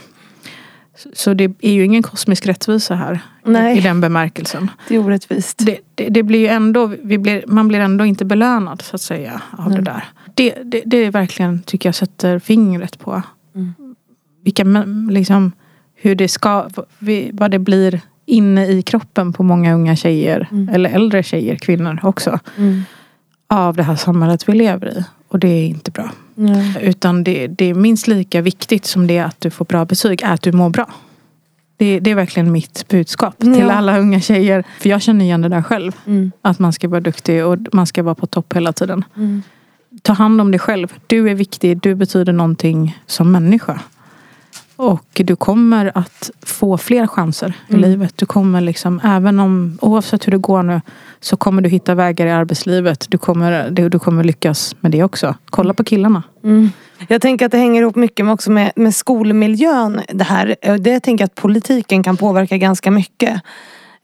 Så- 1.14 1.34
det 1.34 1.44
är 1.62 1.74
ju 1.74 1.86
ingen 1.86 2.04
kosmisk 2.04 2.46
rättvisa 2.46 2.96
här 2.96 3.20
Nej. 3.46 3.78
i 3.78 3.82
den 3.82 4.02
bemärkelsen. 4.02 4.72
Det 4.88 4.96
är 4.96 5.00
orättvist. 5.00 5.66
Det, 5.66 5.80
det, 5.96 6.10
det 6.10 6.24
blir 6.24 6.40
ju 6.40 6.48
ändå, 6.48 6.88
vi 7.04 7.18
blir, 7.18 7.44
man 7.48 7.68
blir 7.68 7.80
ändå 7.80 8.06
inte 8.06 8.26
belönad 8.26 8.82
så 8.82 8.96
att 8.96 9.02
säga 9.02 9.42
av 9.52 9.68
Nej. 9.70 9.78
det 9.78 9.84
där. 9.84 10.04
Det, 10.34 10.56
det, 10.64 10.82
det 10.86 10.98
är 10.98 11.12
verkligen, 11.12 11.62
tycker 11.64 11.90
jag, 11.90 11.96
sätter 11.96 12.40
fingret 12.40 13.00
på 13.00 13.22
Mm. 13.56 13.74
vilka, 14.44 14.64
liksom, 15.10 15.52
hur 15.96 16.16
det 16.16 16.28
ska, 16.28 16.70
vad 17.32 17.52
det 17.52 17.60
blir 17.60 18.02
inne 18.26 18.68
i 18.68 18.82
kroppen 18.82 19.34
på 19.34 19.44
många 19.44 19.74
unga 19.74 19.96
tjejer. 19.96 20.48
Mm. 20.52 20.70
Eller 20.70 20.90
äldre 20.90 21.24
tjejer, 21.24 21.56
kvinnor 21.56 22.00
också. 22.04 22.40
Mm. 22.58 22.82
Av 23.48 23.76
det 23.76 23.84
här 23.84 23.96
samhället 23.96 24.50
vi 24.50 24.54
lever 24.54 24.98
i. 24.98 25.04
Och 25.34 25.40
det 25.40 25.48
är 25.48 25.66
inte 25.68 25.92
bra. 25.92 26.12
Nej. 26.36 26.78
Utan 26.82 27.24
det, 27.24 27.48
det 27.48 27.66
är 27.66 27.74
minst 27.74 28.08
lika 28.08 28.42
viktigt 28.42 28.86
som 28.86 29.08
det 29.08 29.20
att 29.20 29.42
du 29.42 29.50
får 29.50 29.66
bra 29.66 29.86
betyg, 29.86 30.22
är 30.24 30.34
att 30.34 30.42
du 30.42 30.52
mår 30.52 30.70
bra. 30.70 30.90
Det, 31.78 32.00
det 32.00 32.12
är 32.12 32.16
verkligen 32.16 32.52
mitt 32.52 32.88
budskap 32.88 33.38
till 33.38 33.60
Ja. 33.60 33.72
alla 33.72 34.00
unga 34.00 34.22
tjejer. 34.22 34.64
För 34.80 34.90
jag 34.90 35.02
känner 35.02 35.26
igen 35.26 35.42
det 35.42 35.50
där 35.50 35.62
själv. 35.62 35.92
Mm. 36.06 36.32
Att 36.42 36.60
man 36.60 36.74
ska 36.74 36.88
vara 36.88 37.02
duktig 37.02 37.46
och 37.46 37.58
man 37.72 37.88
ska 37.88 38.04
vara 38.04 38.16
på 38.16 38.28
topp 38.28 38.54
hela 38.56 38.74
tiden. 38.74 39.06
Mm. 39.18 39.44
Ta 40.02 40.14
hand 40.14 40.42
om 40.42 40.52
dig 40.52 40.60
själv. 40.60 40.94
Du 41.08 41.30
är 41.30 41.36
viktig. 41.36 41.82
Du 41.82 41.96
betyder 41.96 42.34
någonting 42.34 43.00
som 43.06 43.32
människa. 43.32 43.80
Och 44.92 45.06
du 45.14 45.36
kommer 45.36 45.92
att 45.96 46.32
få 46.46 46.78
fler 46.78 47.08
chanser 47.08 47.54
i 47.68 47.74
Mm. 47.74 47.90
livet. 47.90 48.14
Du 48.18 48.26
kommer 48.26 48.62
liksom, 48.62 49.02
även 49.04 49.40
om, 49.40 49.78
oavsett 49.82 50.28
hur 50.28 50.32
det 50.32 50.38
går 50.38 50.64
nu, 50.64 50.82
så 51.20 51.38
kommer 51.38 51.62
du 51.62 51.70
hitta 51.70 51.96
vägar 51.96 52.26
i 52.28 52.32
arbetslivet. 52.32 53.06
Du 53.10 53.18
kommer, 53.18 53.70
du, 53.72 53.90
du 53.90 54.00
kommer 54.00 54.24
lyckas 54.24 54.76
med 54.80 54.92
det 54.92 55.04
också. 55.04 55.36
Kolla 55.50 55.74
på 55.74 55.84
killarna. 55.84 56.24
Mm. 56.44 56.70
Jag 57.08 57.22
tänker 57.22 57.46
att 57.46 57.52
det 57.52 57.58
hänger 57.58 57.82
ihop 57.82 57.96
mycket 57.96 58.26
med, 58.26 58.34
också 58.34 58.52
med, 58.52 58.72
med 58.76 58.96
skolmiljön. 58.96 60.02
Det 60.14 60.24
här. 60.24 60.56
Eh, 60.62 60.76
Det 60.76 60.90
jag 60.92 61.04
tänker 61.04 61.26
att 61.26 61.36
politiken 61.36 62.04
kan 62.04 62.18
påverka 62.18 62.58
ganska 62.58 62.92
mycket. 62.92 63.34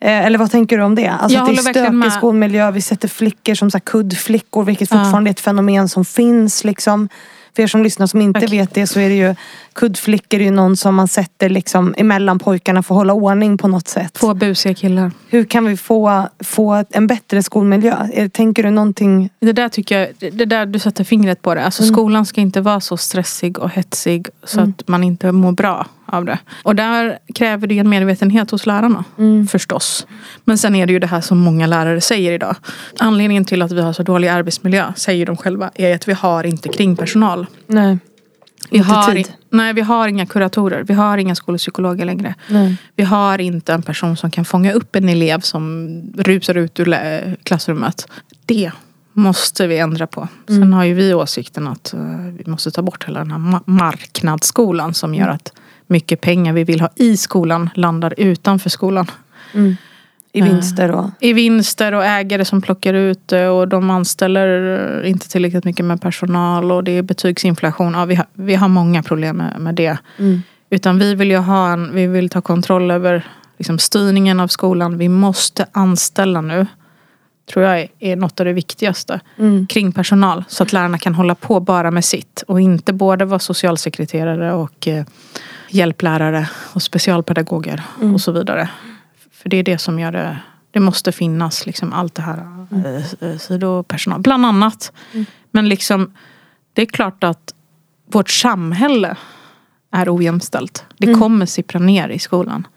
Eh, 0.02 0.26
Eller 0.26 0.38
vad 0.40 0.52
tänker 0.52 0.78
du 0.78 0.84
om 0.84 0.96
det? 0.96 1.08
Alltså 1.08 1.38
Jag 1.38 1.42
att 1.50 1.56
det 1.56 1.70
är 1.70 1.74
stökig 1.74 1.94
med. 1.94 2.14
skolmiljö. 2.14 2.72
Vi 2.72 2.82
sätter 2.82 3.08
flickor 3.08 3.54
som 3.56 3.72
så 3.72 3.80
kuddflickor. 3.80 4.64
Vilket 4.64 4.92
Ja. 4.92 4.98
fortfarande 4.98 5.30
är 5.30 5.32
ett 5.32 5.40
fenomen 5.40 5.90
som 5.90 6.06
finns. 6.06 6.64
Liksom. 6.64 7.10
För 7.56 7.64
er 7.64 7.68
som 7.68 7.84
lyssnar 7.84 8.08
som 8.08 8.22
inte 8.22 8.40
Verkligen. 8.40 8.66
vet 8.66 8.74
det 8.74 8.88
så 8.88 9.00
är 9.00 9.10
det 9.10 9.16
ju 9.16 9.36
kuddflickor 9.74 10.40
är 10.40 10.44
ju 10.44 10.52
någon 10.52 10.78
som 10.78 10.96
man 10.96 11.08
sätter 11.08 11.50
liksom 11.50 11.94
emellan 11.98 12.40
pojkarna 12.40 12.84
för 12.84 12.96
att 12.96 12.98
hålla 13.00 13.14
ordning 13.14 13.58
på 13.58 13.68
något 13.68 13.88
sätt. 13.88 14.14
Två 14.14 14.34
busiga 14.34 14.74
killar. 14.74 15.12
Hur 15.30 15.44
kan 15.46 15.66
vi 15.66 15.78
få, 15.78 16.28
få 16.44 16.84
en 16.90 17.08
bättre 17.08 17.44
skolmiljö? 17.44 18.30
Tänker 18.32 18.64
du 18.64 18.70
någonting? 18.70 19.30
Det 19.40 19.52
där 19.54 19.70
tycker 19.70 20.00
jag, 20.00 20.34
det 20.34 20.46
där 20.46 20.66
du 20.66 20.80
sätter 20.80 21.04
fingret 21.04 21.42
på 21.42 21.56
det. 21.56 21.66
Alltså 21.66 21.84
Mm. 21.84 21.94
skolan 21.96 22.26
ska 22.26 22.42
inte 22.42 22.62
vara 22.62 22.80
så 22.80 22.98
stressig 22.98 23.60
och 23.60 23.70
hetsig 23.70 24.28
så 24.44 24.60
Mm. 24.60 24.74
att 24.80 24.88
man 24.88 25.04
inte 25.04 25.32
mår 25.32 25.52
bra 25.52 25.86
av 26.10 26.26
det. 26.26 26.40
Och 26.64 26.76
där 26.76 27.20
kräver 27.36 27.68
det 27.68 27.80
en 27.80 27.90
medvetenhet 27.90 28.52
hos 28.52 28.66
lärarna. 28.66 29.04
Mm. 29.18 29.48
Förstås. 29.48 30.08
Men 30.46 30.58
sen 30.58 30.76
är 30.76 30.86
det 30.86 30.94
ju 30.94 31.00
det 31.00 31.08
här 31.08 31.22
som 31.22 31.38
många 31.38 31.68
lärare 31.68 32.02
säger 32.02 32.32
idag. 32.32 32.56
Anledningen 33.00 33.46
till 33.46 33.62
att 33.62 33.72
vi 33.72 33.82
har 33.82 33.94
så 33.94 34.04
dålig 34.04 34.28
arbetsmiljö, 34.28 34.94
säger 34.96 35.26
de 35.26 35.38
själva, 35.38 35.72
är 35.76 35.96
att 35.96 36.08
vi 36.08 36.14
har 36.14 36.44
inte 36.44 36.70
kringpersonal. 36.70 37.46
Nej. 37.68 37.98
Vi 38.72 38.78
Inte 38.78 38.90
har, 38.90 39.14
tid. 39.14 39.34
nej, 39.50 39.74
vi 39.74 39.82
har 39.82 40.08
inga 40.08 40.26
kuratorer. 40.26 40.84
Vi 40.84 40.94
har 40.94 41.18
inga 41.18 41.36
skolpsykologer 41.36 42.06
längre. 42.06 42.36
Nej. 42.48 42.76
Vi 42.96 43.04
har 43.04 43.42
inte 43.42 43.74
en 43.74 43.82
person 43.82 44.18
som 44.18 44.32
kan 44.32 44.46
fånga 44.46 44.74
upp 44.74 44.96
en 44.96 45.10
elev 45.10 45.40
som 45.40 45.90
rusar 46.18 46.56
ut 46.58 46.80
ur 46.80 47.36
klassrummet. 47.44 48.08
Det 48.46 48.72
måste 49.14 49.68
vi 49.68 49.78
ändra 49.78 50.08
på. 50.08 50.28
Sen 50.48 50.56
Mm. 50.56 50.74
har 50.74 50.84
ju 50.84 50.94
vi 50.94 51.14
åsikten 51.14 51.68
att 51.68 51.94
eh, 51.94 52.00
vi 52.38 52.52
måste 52.52 52.72
ta 52.72 52.82
bort 52.82 53.08
hela 53.08 53.20
den 53.20 53.32
här 53.32 53.38
ma- 53.40 53.64
marknadsskolan 53.66 54.94
som 54.94 55.16
gör 55.16 55.28
att 55.28 55.54
mycket 55.90 56.22
pengar 56.22 56.54
vi 56.54 56.64
vill 56.64 56.82
ha 56.82 56.90
i 56.96 57.18
skolan 57.18 57.70
landar 57.74 58.14
utanför 58.18 58.70
skolan. 58.70 59.12
Mm. 59.54 59.76
I 60.32 60.40
Eh. 60.40 60.46
vinster 60.46 60.92
och... 60.92 61.10
I 61.20 61.34
vinster 61.34 61.94
och 61.94 62.06
ägare 62.06 62.46
som 62.46 62.62
plockar 62.62 62.94
ut 62.94 63.28
det 63.28 63.48
och 63.48 63.68
de 63.68 63.90
anställer 63.90 65.04
inte 65.06 65.30
tillräckligt 65.30 65.66
mycket 65.66 65.86
med 65.86 66.02
personal 66.02 66.72
och 66.72 66.84
det 66.84 66.92
är 66.92 67.02
betygsinflation. 67.02 67.94
Ja, 67.94 68.06
vi, 68.06 68.16
har, 68.16 68.26
vi 68.34 68.56
har 68.56 68.68
många 68.68 69.04
problem 69.04 69.38
med, 69.38 69.60
med 69.60 69.76
det. 69.76 69.98
Mm. 70.18 70.42
Utan 70.70 71.00
vi 71.00 71.16
vill 71.16 71.32
ju 71.32 71.38
ha 71.38 71.72
en, 71.72 71.96
vi 71.96 72.08
vill 72.08 72.30
ta 72.30 72.42
kontroll 72.42 72.92
över 72.92 73.28
liksom, 73.58 73.80
styrningen 73.80 74.40
av 74.40 74.48
skolan. 74.48 74.98
Vi 74.98 75.10
måste 75.10 75.66
anställa 75.72 76.42
nu. 76.42 76.68
Tror 77.54 77.66
jag 77.66 77.88
är, 78.00 78.16
något 78.16 78.40
av 78.40 78.46
det 78.46 78.54
viktigaste. 78.54 79.20
Mm. 79.38 79.68
Kring 79.68 79.92
personal. 79.92 80.44
Så 80.48 80.64
att 80.64 80.74
lärarna 80.74 80.98
kan 80.98 81.16
hålla 81.16 81.36
på 81.36 81.60
bara 81.60 81.92
med 81.92 82.06
sitt. 82.06 82.44
Och 82.48 82.62
inte 82.62 82.94
både 82.94 83.26
vara 83.26 83.40
socialsekreterare 83.40 84.54
och 84.54 84.88
eh, 84.88 85.06
hjälplärare 85.70 86.50
och 86.74 86.82
specialpedagoger 86.82 87.84
Mm. 88.02 88.14
och 88.14 88.22
så 88.22 88.32
vidare. 88.32 88.70
För 89.32 89.50
det 89.50 89.58
är 89.58 89.64
det 89.64 89.78
som 89.78 90.00
gör 90.00 90.12
det. 90.12 90.38
Det 90.72 90.80
måste 90.80 91.12
finnas 91.12 91.66
liksom 91.66 91.94
allt 91.94 92.16
det 92.16 92.22
här 92.22 92.46
eh, 92.86 93.30
eh, 93.30 93.38
sidopersonal. 93.38 94.22
Bland 94.22 94.46
annat. 94.46 94.92
Mm. 95.14 95.26
Men 95.52 95.70
liksom 95.70 96.14
det 96.74 96.82
är 96.82 96.86
klart 96.86 97.24
att 97.24 97.54
vårt 98.12 98.30
samhälle 98.30 99.16
är 99.92 100.16
ojämställt. 100.16 100.86
Det 100.98 101.08
Mm. 101.08 101.20
kommer 101.20 101.46
sippra 101.46 101.80
ner 101.80 102.10
i 102.10 102.20
skolan. 102.20 102.68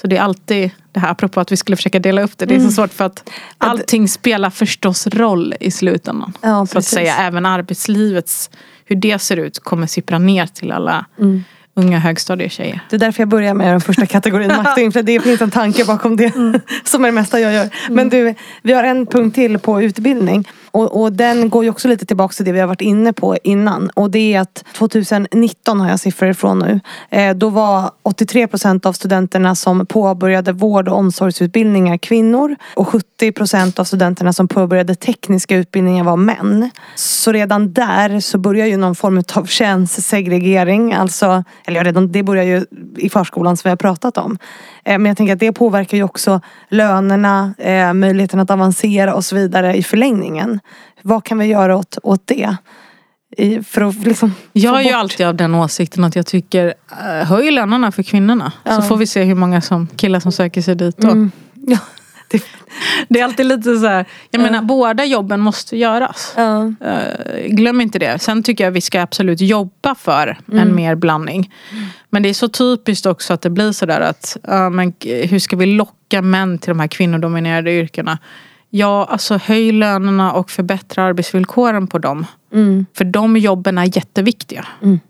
Så 0.00 0.06
det 0.06 0.16
är 0.16 0.20
alltid 0.22 0.70
det 0.92 1.00
här 1.00 1.10
apropå 1.10 1.40
att 1.40 1.52
vi 1.52 1.56
skulle 1.56 1.76
försöka 1.76 1.98
dela 1.98 2.22
upp 2.22 2.38
det. 2.38 2.46
Det 2.46 2.54
är 2.54 2.58
Mm. 2.58 2.70
så 2.70 2.74
svårt 2.74 2.92
för 2.92 3.04
att 3.04 3.30
allting 3.58 4.08
spelar 4.08 4.50
förstås 4.50 5.06
roll 5.06 5.54
i 5.60 5.70
slutändan. 5.70 6.32
Ja, 6.40 6.66
Så 6.66 6.78
att 6.78 6.84
säga 6.84 7.16
även 7.16 7.46
arbetslivets, 7.46 8.50
hur 8.84 8.96
det 8.96 9.18
ser 9.18 9.36
ut 9.36 9.58
kommer 9.58 9.86
sippra 9.86 10.18
ner 10.18 10.46
till 10.46 10.72
alla 10.72 11.06
Mm. 11.18 11.44
Unga 11.80 11.98
högstadietjejer. 11.98 12.80
Det 12.90 12.96
är 12.96 13.00
därför 13.00 13.20
jag 13.20 13.28
börjar 13.28 13.54
med 13.54 13.72
den 13.72 13.80
första 13.80 14.06
kategorin, 14.06 14.48
makt 14.56 14.78
och 14.78 14.82
inflytande. 14.82 15.12
Det 15.12 15.20
finns 15.20 15.40
en 15.40 15.50
tanke 15.50 15.84
bakom 15.84 16.16
det. 16.16 16.34
Mm. 16.34 16.60
Som 16.84 17.04
är 17.04 17.08
det 17.08 17.12
mesta 17.12 17.40
jag 17.40 17.52
gör. 17.52 17.68
Men 17.90 18.08
du, 18.08 18.34
vi 18.62 18.72
har 18.72 18.84
en 18.84 19.06
punkt 19.06 19.34
till 19.34 19.58
på 19.58 19.82
utbildning. 19.82 20.44
Och, 20.70 21.02
och 21.02 21.12
den 21.12 21.50
går 21.50 21.64
ju 21.64 21.70
också 21.70 21.88
lite 21.88 22.06
tillbaka 22.06 22.32
till 22.32 22.44
det 22.44 22.52
vi 22.52 22.60
har 22.60 22.66
varit 22.66 22.80
inne 22.80 23.12
på 23.12 23.36
innan. 23.42 23.90
Och 23.94 24.10
det 24.10 24.34
är 24.34 24.40
att 24.40 24.64
2019 24.74 25.80
har 25.80 25.88
jag 25.88 26.00
siffror 26.00 26.30
ifrån 26.30 26.58
nu. 26.58 26.80
Eh, 27.10 27.34
då 27.34 27.48
var 27.48 27.90
83 28.02 28.46
procent 28.46 28.86
av 28.86 28.92
studenterna 28.92 29.54
som 29.54 29.86
påbörjade 29.86 30.52
vård 30.52 30.88
och 30.88 30.96
omsorgsutbildningar 30.96 31.96
kvinnor. 31.96 32.56
Och 32.74 32.88
70 32.88 33.32
procent 33.32 33.78
av 33.78 33.84
studenterna 33.84 34.32
som 34.32 34.48
påbörjade 34.48 34.94
tekniska 34.94 35.56
utbildningar 35.56 36.04
var 36.04 36.16
män. 36.16 36.70
Så 36.94 37.32
redan 37.32 37.72
där 37.72 38.20
så 38.20 38.38
börjar 38.38 38.66
ju 38.66 38.76
någon 38.76 38.94
form 38.94 39.22
av 39.34 39.46
könssegregering. 39.46 40.92
Alltså, 40.92 41.44
eller 41.70 41.84
redan 41.84 42.12
det 42.12 42.22
börjar 42.22 42.44
ju 42.44 42.64
i 42.96 43.10
förskolan 43.10 43.56
som 43.56 43.68
vi 43.68 43.70
har 43.70 43.76
pratat 43.76 44.18
om. 44.18 44.38
Eh, 44.84 44.98
men 44.98 45.06
jag 45.06 45.16
tänker 45.16 45.32
att 45.32 45.40
det 45.40 45.52
påverkar 45.52 45.96
ju 45.96 46.02
också 46.02 46.40
lönerna, 46.68 47.54
eh, 47.58 47.92
möjligheten 47.92 48.40
att 48.40 48.50
avancera 48.50 49.14
och 49.14 49.24
så 49.24 49.36
vidare 49.36 49.76
i 49.76 49.82
förlängningen. 49.82 50.60
Vad 51.02 51.24
kan 51.24 51.38
vi 51.38 51.46
göra 51.46 51.76
åt, 51.76 51.98
åt 52.02 52.26
det? 52.26 52.56
I, 53.36 53.62
för 53.62 53.82
att 53.82 53.94
liksom 53.94 54.34
Jag 54.52 54.80
är 54.80 54.84
ju 54.84 54.90
alltid 54.90 55.26
av 55.26 55.34
den 55.34 55.54
åsikten 55.54 56.04
att 56.04 56.16
jag 56.16 56.26
tycker 56.26 56.74
eh, 56.90 57.26
höj 57.26 57.50
lönerna 57.50 57.92
för 57.92 58.02
kvinnorna. 58.02 58.52
Ja. 58.64 58.76
Så 58.76 58.82
får 58.82 58.96
vi 58.96 59.06
se 59.06 59.22
hur 59.22 59.34
många 59.34 59.60
som, 59.60 59.86
killar 59.86 60.20
som 60.20 60.32
söker 60.32 60.62
sig 60.62 60.74
dit 60.74 60.96
då. 60.96 61.08
Mm. 61.08 61.30
Ja, 61.54 61.78
det, 62.30 62.42
Det 63.08 63.20
är 63.20 63.24
alltid 63.24 63.46
lite 63.46 63.76
så 63.78 63.86
här, 63.86 64.04
jag 64.30 64.42
menar 64.42 64.62
båda 64.62 65.04
jobben 65.04 65.40
måste 65.40 65.76
göras. 65.76 66.34
Eh, 66.36 67.46
glöm 67.46 67.80
inte 67.80 67.98
det. 67.98 68.18
Sen 68.18 68.42
tycker 68.42 68.64
jag 68.64 68.70
vi 68.70 68.80
ska 68.80 69.02
absolut 69.02 69.40
jobba 69.40 69.94
för 69.94 70.38
Mm. 70.48 70.68
en 70.68 70.74
mer 70.74 70.94
blandning. 70.94 71.52
Men 72.10 72.22
det 72.22 72.28
är 72.28 72.34
så 72.34 72.48
typiskt 72.48 73.06
också 73.06 73.32
att 73.32 73.42
det 73.42 73.50
blir 73.50 73.72
sådär 73.72 74.00
att 74.00 74.36
ja, 74.42 74.70
men, 74.70 74.92
hur 75.04 75.38
ska 75.38 75.56
vi 75.56 75.66
locka 75.66 76.22
män 76.22 76.58
till 76.58 76.68
de 76.68 76.80
här 76.80 76.88
kvinnodominerade 76.88 77.72
yrkena? 77.72 78.18
Ja, 78.70 79.08
alltså 79.10 79.36
höj 79.36 79.72
lönerna 79.72 80.32
och 80.32 80.50
förbättra 80.50 81.04
arbetsvillkoren 81.04 81.86
på 81.86 81.98
dem. 81.98 82.26
Mm. 82.52 82.86
För 82.94 83.04
de 83.04 83.36
jobben 83.36 83.78
är 83.78 83.96
jätteviktiga. 83.96 84.66
Mm. 84.82 85.00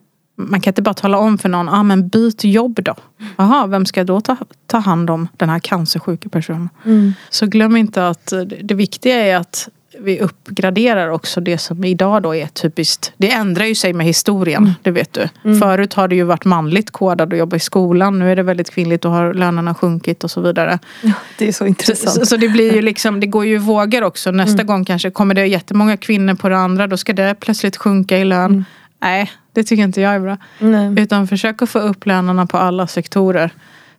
Man 0.48 0.60
kan 0.60 0.70
inte 0.70 0.82
bara 0.82 0.94
tala 0.94 1.18
om 1.18 1.38
för 1.38 1.48
någon, 1.48 1.68
ah, 1.68 1.82
men 1.82 2.08
byt 2.08 2.44
jobb 2.44 2.80
då. 2.82 2.94
Jaha, 3.36 3.66
vem 3.66 3.86
ska 3.86 4.04
då 4.04 4.20
ta, 4.20 4.36
ta 4.66 4.78
hand 4.78 5.10
om 5.10 5.28
den 5.36 5.48
här 5.48 5.58
cancersjuka 5.58 6.28
personen? 6.28 6.68
Mm. 6.84 7.12
Så 7.30 7.46
glöm 7.46 7.76
inte 7.76 8.08
att 8.08 8.32
det, 8.62 8.74
viktiga 8.74 9.16
är 9.16 9.36
att 9.36 9.68
vi 9.98 10.20
uppgraderar 10.20 11.08
också 11.08 11.40
det 11.40 11.58
som 11.58 11.84
idag 11.84 12.22
då 12.22 12.34
är 12.34 12.46
typiskt. 12.46 13.12
Det 13.16 13.30
ändrar 13.32 13.64
ju 13.64 13.74
sig 13.74 13.92
med 13.92 14.06
historien, 14.06 14.74
det 14.82 14.90
vet 14.90 15.12
du. 15.12 15.28
Förut 15.58 15.94
har 15.94 16.08
det 16.08 16.14
ju 16.14 16.24
varit 16.24 16.44
manligt 16.44 16.90
kodad 16.90 17.32
att 17.32 17.38
jobba 17.38 17.56
i 17.56 17.60
skolan. 17.60 18.18
Nu 18.18 18.32
är 18.32 18.36
det 18.36 18.42
väldigt 18.42 18.70
kvinnligt 18.70 19.04
och 19.04 19.10
har 19.10 19.34
lönerna 19.34 19.74
sjunkit 19.74 20.24
och 20.24 20.30
så 20.30 20.40
vidare. 20.40 20.78
Ja, 21.02 21.12
det 21.38 21.48
är 21.48 21.52
så 21.52 21.66
intressant. 21.66 22.14
så, 22.14 22.26
så 22.26 22.36
det 22.36 22.48
blir 22.48 22.74
ju 22.74 22.82
liksom, 22.82 23.20
det 23.20 23.26
går 23.26 23.46
ju 23.46 23.58
vågor 23.58 24.02
också. 24.02 24.30
Nästa 24.30 24.62
gång 24.62 24.84
kanske 24.84 25.10
kommer 25.10 25.34
det 25.34 25.46
jättemånga 25.46 25.96
kvinnor 25.96 26.34
på 26.34 26.48
det 26.48 26.56
andra. 26.56 26.86
Då 26.86 26.96
ska 26.96 27.12
det 27.12 27.34
plötsligt 27.40 27.76
sjunka 27.76 28.18
i 28.18 28.24
lön. 28.24 28.64
Nej, 29.02 29.30
det 29.52 29.64
tycker 29.64 29.82
inte 29.82 30.00
jag 30.00 30.14
är 30.14 30.20
bra. 30.20 30.36
Nej. 30.58 30.94
Utan 30.98 31.28
försök 31.28 31.62
att 31.62 31.70
få 31.70 31.78
upp 31.78 32.06
lönerna 32.06 32.46
på 32.46 32.58
alla 32.58 32.86
sektorer. 32.86 33.50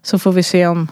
Så 0.04 0.20
får 0.20 0.32
vi 0.32 0.44
se 0.44 0.68
om, 0.68 0.88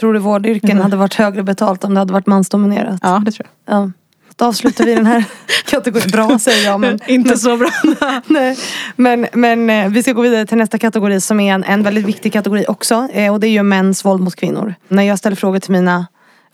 Tror 0.00 0.12
du 0.14 0.18
vårdyrken 0.18 0.80
hade 0.80 0.96
varit 0.96 1.14
högre 1.14 1.42
betalt 1.42 1.84
om 1.84 1.94
det 1.94 2.00
hade 2.00 2.12
varit 2.12 2.26
mansdominerat? 2.26 3.00
ja 3.02 3.22
det 3.24 3.32
tror 3.32 3.46
jag. 3.66 3.74
Ja. 3.76 3.90
Då 4.36 4.44
avslutar 4.44 4.84
vi 4.84 4.94
den 4.94 5.06
här 5.06 5.24
kategorin. 5.64 6.10
Bra 6.10 6.38
säger 6.38 6.64
jag 6.64 6.80
men 6.80 6.98
inte 7.06 7.38
så 7.38 7.56
bra. 7.56 7.70
Nej, 8.26 8.58
men, 8.96 9.26
men 9.32 9.70
eh, 9.70 9.88
vi 9.88 10.02
ska 10.02 10.12
gå 10.12 10.22
vidare 10.22 10.46
till 10.46 10.58
nästa 10.58 10.78
kategori 10.78 11.20
som 11.20 11.40
är 11.40 11.54
en, 11.54 11.64
en 11.64 11.82
väldigt 11.82 12.04
viktig 12.04 12.32
kategori 12.32 12.64
också. 12.68 13.08
Eh, 13.12 13.32
och 13.32 13.40
det 13.40 13.46
är 13.46 13.50
ju 13.50 13.62
mäns 13.62 14.04
våld 14.04 14.20
mot 14.20 14.36
kvinnor. 14.36 14.74
När 14.88 15.02
jag 15.02 15.18
ställer 15.18 15.36
frågor 15.36 15.58
till 15.58 15.72
mina 15.72 16.06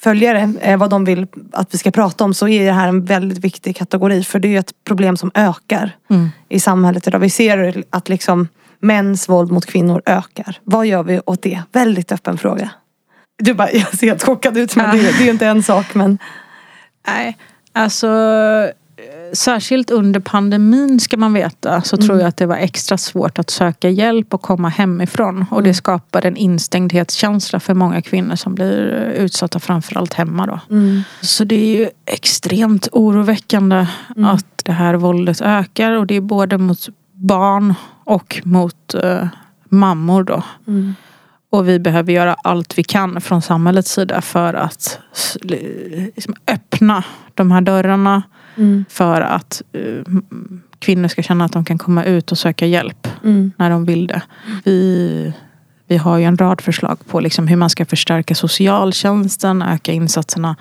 följare 0.05 0.53
eh, 0.61 0.77
vad 0.79 0.91
de 0.91 1.05
vill 1.05 1.27
att 1.53 1.75
vi 1.75 1.79
ska 1.79 1.91
prata 1.91 2.25
om 2.25 2.35
så 2.35 2.49
är 2.49 2.65
det 2.67 2.73
här 2.73 2.89
en 2.89 3.05
väldigt 3.05 3.39
viktig 3.39 3.77
kategori. 3.77 4.25
För 4.25 4.39
det 4.39 4.55
är 4.55 4.59
ett 4.61 4.73
problem 4.85 5.17
som 5.17 5.31
ökar 5.35 5.97
Mm. 6.11 6.31
i 6.49 6.61
samhället 6.61 7.07
idag. 7.07 7.19
Vi 7.19 7.31
ser 7.31 7.85
att 7.91 8.09
liksom 8.09 8.49
mäns 8.81 9.29
våld 9.29 9.51
mot 9.53 9.67
kvinnor 9.67 10.03
ökar. 10.07 10.59
Vad 10.65 10.87
gör 10.87 11.03
vi 11.03 11.21
åt 11.27 11.43
det? 11.43 11.63
Väldigt 11.73 12.13
öppen 12.13 12.39
fråga. 12.39 12.71
Du 13.39 13.55
bara, 13.55 13.71
jag 13.73 13.99
ser 13.99 14.07
helt 14.07 14.23
chockad 14.23 14.57
ut 14.59 14.77
men 14.77 14.97
det, 14.97 15.03
är- 15.09 15.13
det 15.13 15.19
är 15.23 15.25
ju 15.25 15.31
inte 15.31 15.47
en 15.47 15.63
sak 15.63 15.95
men 15.95 16.19
Nej, 17.07 17.37
alltså 17.73 18.09
särskilt 19.35 19.91
under 19.91 20.21
pandemin 20.21 21.01
ska 21.01 21.17
man 21.17 21.33
veta 21.33 21.83
så 21.83 21.97
tror 21.97 22.19
jag 22.19 22.29
att 22.29 22.37
det 22.37 22.47
var 22.47 22.57
extra 22.57 22.99
svårt 22.99 23.39
att 23.39 23.51
söka 23.51 23.89
hjälp 23.91 24.35
och 24.35 24.43
komma 24.43 24.69
hemifrån. 24.69 25.45
Och 25.51 25.63
det 25.63 25.75
skapar 25.75 26.27
en 26.27 26.37
instängdhetskänsla 26.37 27.61
för 27.61 27.75
många 27.75 28.03
kvinnor 28.03 28.37
som 28.37 28.55
blir 28.55 28.71
utsatta 29.19 29.61
framförallt 29.61 30.15
hemma 30.15 30.47
då. 30.47 30.61
Så 31.21 31.45
det 31.45 31.55
är 31.55 31.79
ju 31.79 31.89
extremt 32.07 32.89
oroväckande 32.93 33.87
att 34.17 34.47
det 34.65 34.73
här 34.73 34.95
våldet 34.95 35.41
ökar 35.41 35.93
och 35.93 36.07
det 36.07 36.17
är 36.17 36.21
både 36.21 36.59
mot 36.59 36.89
barn 37.13 37.75
och 38.05 38.41
mot 38.45 38.95
eh, 38.95 39.27
mammor 39.69 40.23
då. 40.25 40.43
Och 41.55 41.69
vi 41.69 41.79
behöver 41.79 42.13
göra 42.13 42.37
allt 42.43 42.79
vi 42.79 42.83
kan 42.83 43.21
från 43.21 43.43
samhällets 43.43 43.91
sida 43.93 44.21
för 44.21 44.55
att 44.55 44.99
liksom, 46.15 46.35
öppna 46.47 47.05
de 47.35 47.51
här 47.51 47.61
dörrarna. 47.61 48.23
För 48.89 49.21
att 49.21 49.63
m- 50.07 50.63
kvinnor 50.79 51.09
ska 51.09 51.23
känna 51.23 51.45
att 51.45 51.53
de 51.53 51.65
kan 51.65 51.79
komma 51.79 52.05
ut 52.05 52.33
och 52.33 52.39
söka 52.39 52.67
hjälp 52.67 53.09
när 53.57 53.71
de 53.71 53.85
vill 53.85 54.07
det. 54.07 54.23
Vi, 54.65 55.33
vi 55.87 55.97
har 55.97 56.19
ju 56.19 56.25
en 56.25 56.37
rad 56.37 56.61
förslag 56.61 56.99
på 57.11 57.21
liksom 57.21 57.49
hur 57.49 57.57
man 57.57 57.71
ska 57.71 57.85
förstärka 57.87 58.35
socialtjänsten, 58.35 59.63
öka 59.63 59.93
insatserna 59.93 60.57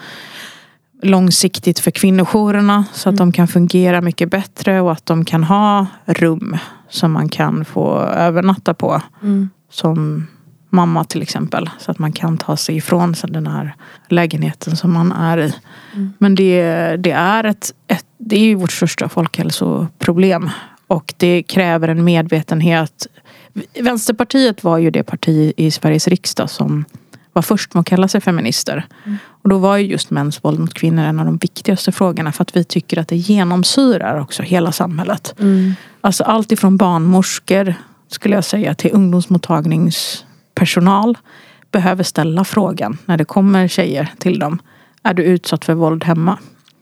långsiktigt 1.02 1.80
för 1.80 1.92
kvinnojourerna 1.92 2.86
så 2.94 3.10
att 3.10 3.18
de 3.18 3.32
kan 3.32 3.48
fungera 3.48 4.02
mycket 4.02 4.32
bättre 4.32 4.82
och 4.82 4.92
att 4.92 5.06
de 5.06 5.26
kan 5.26 5.44
ha 5.44 5.88
rum 6.06 6.58
som 6.90 7.12
man 7.12 7.30
kan 7.30 7.66
få 7.66 8.00
övernatta 8.02 8.74
på. 8.74 9.02
Som 9.72 10.28
mamma 10.74 11.04
till 11.04 11.22
exempel. 11.22 11.70
Så 11.80 11.92
att 11.92 12.00
man 12.00 12.12
kan 12.12 12.38
ta 12.38 12.58
sig 12.58 12.76
ifrån 12.76 13.16
den 13.28 13.48
här 13.48 13.76
lägenheten 14.10 14.76
som 14.76 14.94
man 14.94 15.12
är 15.12 15.38
i. 15.38 15.54
Men 16.18 16.36
det, 16.36 16.62
det 16.98 17.12
är 17.12 17.44
ett, 17.44 17.74
ett 17.88 18.06
det 18.18 18.52
är 18.52 18.56
vårt 18.56 18.72
största 18.72 19.10
folkhälsoproblem. 19.10 20.50
Och 20.88 21.14
det 21.18 21.44
kräver 21.44 21.88
en 21.88 22.04
medvetenhet. 22.04 23.08
Vänsterpartiet 23.80 24.64
var 24.64 24.78
ju 24.78 24.92
det 24.92 25.04
parti 25.04 25.54
i 25.58 25.72
Sveriges 25.72 26.08
riksdag 26.08 26.50
som 26.50 26.86
var 27.34 27.42
först 27.42 27.74
med 27.74 27.82
att 27.82 27.88
kalla 27.88 28.08
sig 28.08 28.22
feminister. 28.22 28.86
Och 29.26 29.50
då 29.50 29.58
var 29.58 29.78
ju 29.78 29.88
just 29.88 30.10
mäns 30.10 30.44
våld 30.44 30.60
mot 30.60 30.74
kvinnor 30.74 31.04
en 31.04 31.20
av 31.20 31.26
de 31.26 31.38
viktigaste 31.38 31.92
frågorna 31.92 32.32
för 32.32 32.42
att 32.42 32.56
vi 32.56 32.64
tycker 32.64 33.00
att 33.00 33.08
det 33.08 33.16
genomsyrar 33.16 34.20
också 34.20 34.44
hela 34.44 34.72
samhället. 34.72 35.36
Alltså 36.02 36.24
allt 36.24 36.52
ifrån 36.52 36.78
barnmorskor 36.78 37.76
skulle 38.08 38.36
jag 38.36 38.44
säga 38.44 38.76
till 38.76 38.92
ungdomsmottagningspersonal 40.54 41.18
behöver 41.72 42.04
ställa 42.04 42.44
frågan 42.44 42.98
när 43.06 43.18
det 43.18 43.26
kommer 43.26 43.68
tjejer 43.68 44.10
till 44.20 44.40
dem. 44.40 44.60
Är 45.04 45.14
du 45.14 45.24
utsatt 45.24 45.66
för 45.66 45.74
våld 45.74 46.04
hemma? 46.04 46.38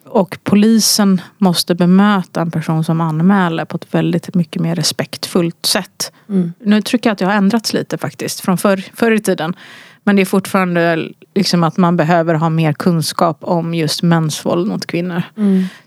Och 0.05 0.37
polisen 0.43 1.21
måste 1.37 1.75
bemöta 1.75 2.41
en 2.41 2.51
person 2.51 2.83
som 2.83 3.01
anmäler 3.01 3.65
på 3.65 3.77
ett 3.77 3.93
väldigt 3.93 4.35
mycket 4.35 4.61
mer 4.61 4.75
respektfullt 4.75 5.65
sätt. 5.65 6.11
Nu 6.59 6.81
tycker 6.81 7.09
jag 7.09 7.13
att 7.13 7.19
det 7.19 7.25
har 7.25 7.33
ändrats 7.33 7.73
lite 7.73 7.97
faktiskt 7.97 8.39
från 8.41 8.57
förr, 8.57 8.83
förr 8.93 9.11
i 9.11 9.19
tiden. 9.19 9.55
Men 10.03 10.15
det 10.15 10.21
är 10.21 10.25
fortfarande 10.25 11.09
liksom 11.35 11.63
att 11.63 11.77
man 11.77 11.97
behöver 11.97 12.35
ha 12.35 12.49
mer 12.49 12.73
kunskap 12.73 13.37
om 13.41 13.73
just 13.73 14.03
mäns 14.03 14.45
våld 14.45 14.67
mot 14.67 14.85
kvinnor. 14.85 15.23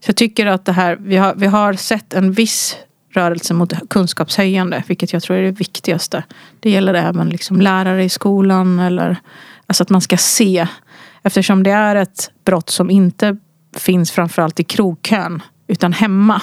Så 0.01 0.09
jag 0.09 0.17
tycker 0.17 0.47
att 0.47 0.65
det 0.65 0.73
här, 0.73 0.97
vi 1.01 1.17
har, 1.17 1.35
vi 1.37 1.47
har 1.47 1.75
sett 1.75 2.15
en 2.15 2.33
viss 2.33 2.77
rörelse 3.15 3.55
mot 3.55 3.73
kunskapshöjande, 3.91 4.83
vilket 4.87 5.13
jag 5.13 5.23
tror 5.23 5.37
är 5.37 5.43
det 5.43 5.51
viktigaste. 5.51 6.25
Det 6.61 6.71
gäller 6.71 6.95
även 6.95 7.29
liksom 7.29 7.61
lärare 7.61 8.05
i 8.05 8.09
skolan 8.09 8.79
eller 8.79 9.17
alltså 9.67 9.83
att 9.83 9.91
man 9.91 10.01
ska 10.01 10.17
se. 10.17 10.67
Eftersom 11.23 11.63
det 11.63 11.71
är 11.71 11.97
ett 11.97 12.31
brott 12.45 12.71
som 12.71 12.91
inte 12.91 13.37
finns 13.77 14.11
framförallt 14.11 14.61
i 14.61 14.65
krogkön 14.65 15.43
utan 15.67 15.93
hemma. 15.93 16.43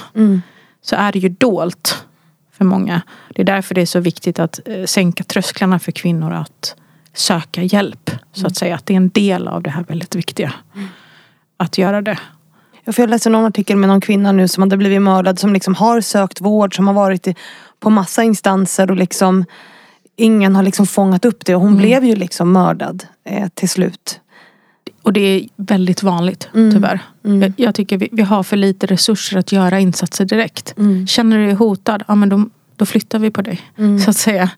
Så 0.81 0.95
är 0.95 1.11
det 1.11 1.19
ju 1.19 1.29
dolt 1.29 2.05
för 2.51 2.65
många. 2.65 3.01
Det 3.35 3.41
är 3.41 3.45
därför 3.45 3.75
det 3.75 3.81
är 3.81 3.85
så 3.85 3.99
viktigt 3.99 4.39
att 4.39 4.59
eh, 4.65 4.85
sänka 4.85 5.23
trösklarna 5.23 5.79
för 5.79 5.91
kvinnor 5.91 6.33
att 6.33 6.75
söka 7.13 7.63
hjälp. 7.63 8.11
Så 8.33 8.47
att 8.47 8.55
säga 8.55 8.75
att 8.75 8.85
det 8.85 8.93
är 8.93 8.97
en 8.97 9.09
del 9.09 9.47
av 9.47 9.63
det 9.63 9.69
här 9.69 9.83
väldigt 9.83 10.15
viktiga. 10.15 10.53
Att 11.57 11.77
göra 11.77 12.01
det. 12.01 12.19
För 12.85 13.03
Jag 13.03 13.09
läste 13.09 13.29
någon 13.29 13.45
artikel 13.45 13.77
med 13.77 13.89
någon 13.89 14.01
kvinna 14.01 14.31
nu 14.31 14.47
som 14.47 14.63
hade 14.63 14.77
blivit 14.77 15.01
mördad 15.01 15.39
som 15.39 15.53
liksom 15.53 15.75
har 15.75 16.01
sökt 16.01 16.41
vård, 16.41 16.75
som 16.75 16.87
har 16.87 16.93
varit 16.93 17.27
i, 17.27 17.35
på 17.79 17.89
massa 17.89 18.23
instanser 18.23 18.91
och 18.91 18.97
liksom 18.97 19.45
ingen 20.15 20.55
har 20.55 20.63
liksom 20.63 20.87
fångat 20.87 21.25
upp 21.25 21.45
det 21.45 21.55
och 21.55 21.61
hon 21.61 21.77
blev 21.77 22.05
ju 22.05 22.15
liksom 22.15 22.51
mördad 22.51 23.03
eh, 23.25 23.47
till 23.53 23.69
slut. 23.69 24.19
Och 25.03 25.13
det 25.13 25.21
är 25.21 25.47
väldigt 25.55 26.03
vanligt 26.03 26.49
tyvärr. 26.53 26.99
Jag, 27.21 27.53
jag 27.57 27.75
tycker 27.75 27.97
vi, 27.97 28.09
vi 28.11 28.21
har 28.21 28.43
för 28.43 28.57
lite 28.57 28.85
resurser 28.85 29.37
att 29.37 29.51
göra 29.51 29.79
insatser 29.79 30.25
direkt. 30.25 30.75
Känner 31.07 31.37
du 31.37 31.45
dig 31.45 31.53
hotad, 31.53 32.03
ja 32.07 32.15
men 32.15 32.29
då, 32.29 32.45
då 32.75 32.85
flyttar 32.85 33.19
vi 33.19 33.31
på 33.31 33.41
dig. 33.41 33.61
Mm. 33.77 33.99
Så 33.99 34.09
att 34.09 34.17
säga. 34.17 34.49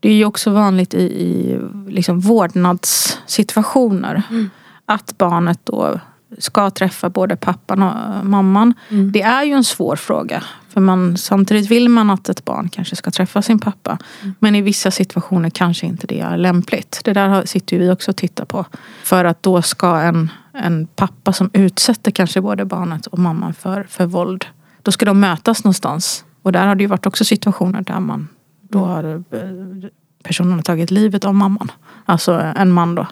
Det 0.00 0.08
är 0.08 0.14
ju 0.14 0.24
också 0.24 0.50
vanligt 0.50 0.94
i, 0.94 1.02
i 1.02 1.58
liksom 1.88 2.20
vårdnadssituationer. 2.20 4.22
Mm. 4.30 4.50
Att 4.86 5.18
barnet 5.18 5.60
då 5.64 6.00
ska 6.38 6.70
träffa 6.70 7.10
både 7.10 7.36
pappan 7.36 7.82
och 7.82 8.26
mamman. 8.26 8.74
Mm. 8.88 9.12
Det 9.12 9.22
är 9.22 9.44
ju 9.44 9.52
en 9.52 9.64
svår 9.64 9.96
fråga. 9.96 10.44
För 10.68 10.80
man, 10.80 11.16
samtidigt 11.16 11.70
vill 11.70 11.88
man 11.88 12.10
att 12.10 12.28
ett 12.28 12.44
barn 12.44 12.68
kanske 12.68 12.96
ska 12.96 13.10
träffa 13.10 13.42
sin 13.42 13.58
pappa. 13.58 13.98
Mm. 14.22 14.34
Men 14.38 14.54
i 14.54 14.62
vissa 14.62 14.90
situationer 14.90 15.50
kanske 15.50 15.86
inte 15.86 16.06
det 16.06 16.20
är 16.20 16.36
lämpligt. 16.36 17.00
Det 17.04 17.12
där 17.12 17.46
sitter 17.46 17.76
ju 17.76 17.82
vi 17.82 17.90
också 17.90 18.10
och 18.10 18.16
tittar 18.16 18.44
på. 18.44 18.64
För 19.02 19.24
att 19.24 19.42
då 19.42 19.62
ska 19.62 20.00
en, 20.00 20.30
en 20.52 20.86
pappa 20.86 21.32
som 21.32 21.50
utsätter 21.52 22.10
kanske 22.10 22.40
både 22.40 22.64
barnet 22.64 23.06
och 23.06 23.18
mamman 23.18 23.54
för, 23.54 23.86
för 23.88 24.06
våld. 24.06 24.46
Då 24.82 24.92
ska 24.92 25.06
de 25.06 25.20
mötas 25.20 25.64
någonstans. 25.64 26.24
Och 26.42 26.52
där 26.52 26.66
har 26.66 26.74
det 26.74 26.82
ju 26.82 26.88
varit 26.88 27.06
också 27.06 27.24
situationer 27.24 27.82
där 27.82 28.00
man 28.00 28.28
då 28.70 28.78
har 28.78 29.04
eh, 29.14 29.90
personen 30.22 30.52
har 30.52 30.62
tagit 30.62 30.90
livet 30.90 31.24
av 31.24 31.34
mamman. 31.34 31.72
Alltså 32.04 32.52
en 32.56 32.72
man 32.72 32.94
då. 32.94 33.06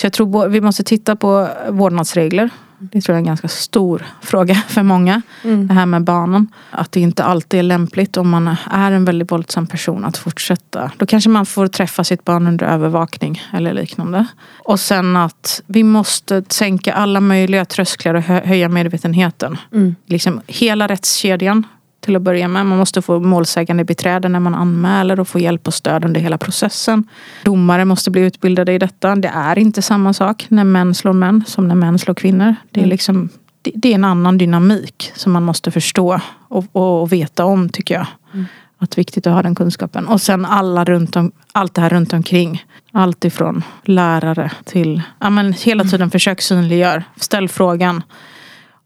Så 0.00 0.06
jag 0.06 0.12
tror 0.12 0.48
vi 0.48 0.60
måste 0.60 0.84
titta 0.84 1.16
på 1.16 1.48
vårdnadsregler. 1.68 2.50
Det 2.78 3.00
tror 3.00 3.14
jag 3.14 3.16
är 3.16 3.20
en 3.20 3.26
ganska 3.26 3.48
stor 3.48 4.06
fråga 4.20 4.54
för 4.68 4.82
många. 4.82 5.22
Mm. 5.44 5.68
Det 5.68 5.74
här 5.74 5.86
med 5.86 6.04
barnen. 6.04 6.48
Att 6.70 6.92
det 6.92 7.00
inte 7.00 7.24
alltid 7.24 7.60
är 7.60 7.62
lämpligt 7.62 8.16
om 8.16 8.30
man 8.30 8.56
är 8.70 8.92
en 8.92 9.04
väldigt 9.04 9.32
våldsam 9.32 9.66
person 9.66 10.04
att 10.04 10.16
fortsätta. 10.16 10.90
Då 10.96 11.06
kanske 11.06 11.30
man 11.30 11.46
får 11.46 11.66
träffa 11.66 12.04
sitt 12.04 12.24
barn 12.24 12.46
under 12.46 12.66
övervakning 12.66 13.42
eller 13.52 13.74
liknande. 13.74 14.26
Och 14.58 14.80
sen 14.80 15.16
att 15.16 15.62
vi 15.66 15.82
måste 15.82 16.44
sänka 16.48 16.92
alla 16.92 17.20
möjliga 17.20 17.64
trösklar 17.64 18.14
och 18.14 18.22
hö- 18.22 18.42
höja 18.44 18.68
medvetenheten. 18.68 19.58
Mm. 19.72 19.94
Liksom 20.06 20.40
hela 20.46 20.86
rättskedjan 20.86 21.64
till 22.00 22.16
att 22.16 22.22
börja 22.22 22.48
med. 22.48 22.66
Man 22.66 22.78
måste 22.78 23.02
få 23.02 23.20
målsägande 23.20 23.84
beträde 23.84 24.28
när 24.28 24.40
man 24.40 24.54
anmäler 24.54 25.20
och 25.20 25.28
få 25.28 25.38
hjälp 25.38 25.66
och 25.66 25.74
stöd 25.74 26.04
under 26.04 26.20
hela 26.20 26.38
processen. 26.38 27.04
Domare 27.44 27.84
måste 27.84 28.10
bli 28.10 28.20
utbildade 28.20 28.72
i 28.72 28.78
detta. 28.78 29.16
Det 29.16 29.28
är 29.28 29.58
inte 29.58 29.82
samma 29.82 30.12
sak 30.12 30.46
när 30.48 30.64
män 30.64 30.94
slår 30.94 31.12
män 31.12 31.44
som 31.46 31.68
när 31.68 31.74
män 31.74 31.98
slår 31.98 32.14
kvinnor. 32.14 32.54
Det 32.70 32.80
är, 32.80 32.84
Mm. 32.84 32.90
liksom, 32.90 33.28
det, 33.62 33.72
det 33.74 33.90
är 33.90 33.94
en 33.94 34.04
annan 34.04 34.38
dynamik 34.38 35.12
som 35.14 35.32
man 35.32 35.42
måste 35.42 35.70
förstå 35.70 36.20
och, 36.48 36.64
och, 36.72 37.02
och 37.02 37.12
veta 37.12 37.44
om 37.44 37.68
tycker 37.68 37.94
jag. 37.94 38.06
Mm. 38.34 38.46
Att 38.78 38.98
viktigt 38.98 39.26
att 39.26 39.32
ha 39.34 39.42
den 39.42 39.54
kunskapen. 39.54 40.06
Och 40.06 40.20
sen 40.20 40.44
alla 40.44 40.84
runt 40.84 41.16
om, 41.16 41.32
allt 41.52 41.74
det 41.74 41.80
här 41.80 41.90
runt 41.90 42.12
omkring. 42.12 42.64
Allt 42.92 43.24
ifrån 43.24 43.62
lärare 43.84 44.50
till, 44.64 45.02
ja 45.18 45.30
men 45.30 45.52
hela 45.52 45.84
tiden 45.84 46.10
försök 46.10 46.40
synliggör. 46.40 47.04
Ställ 47.16 47.48
frågan. 47.48 48.02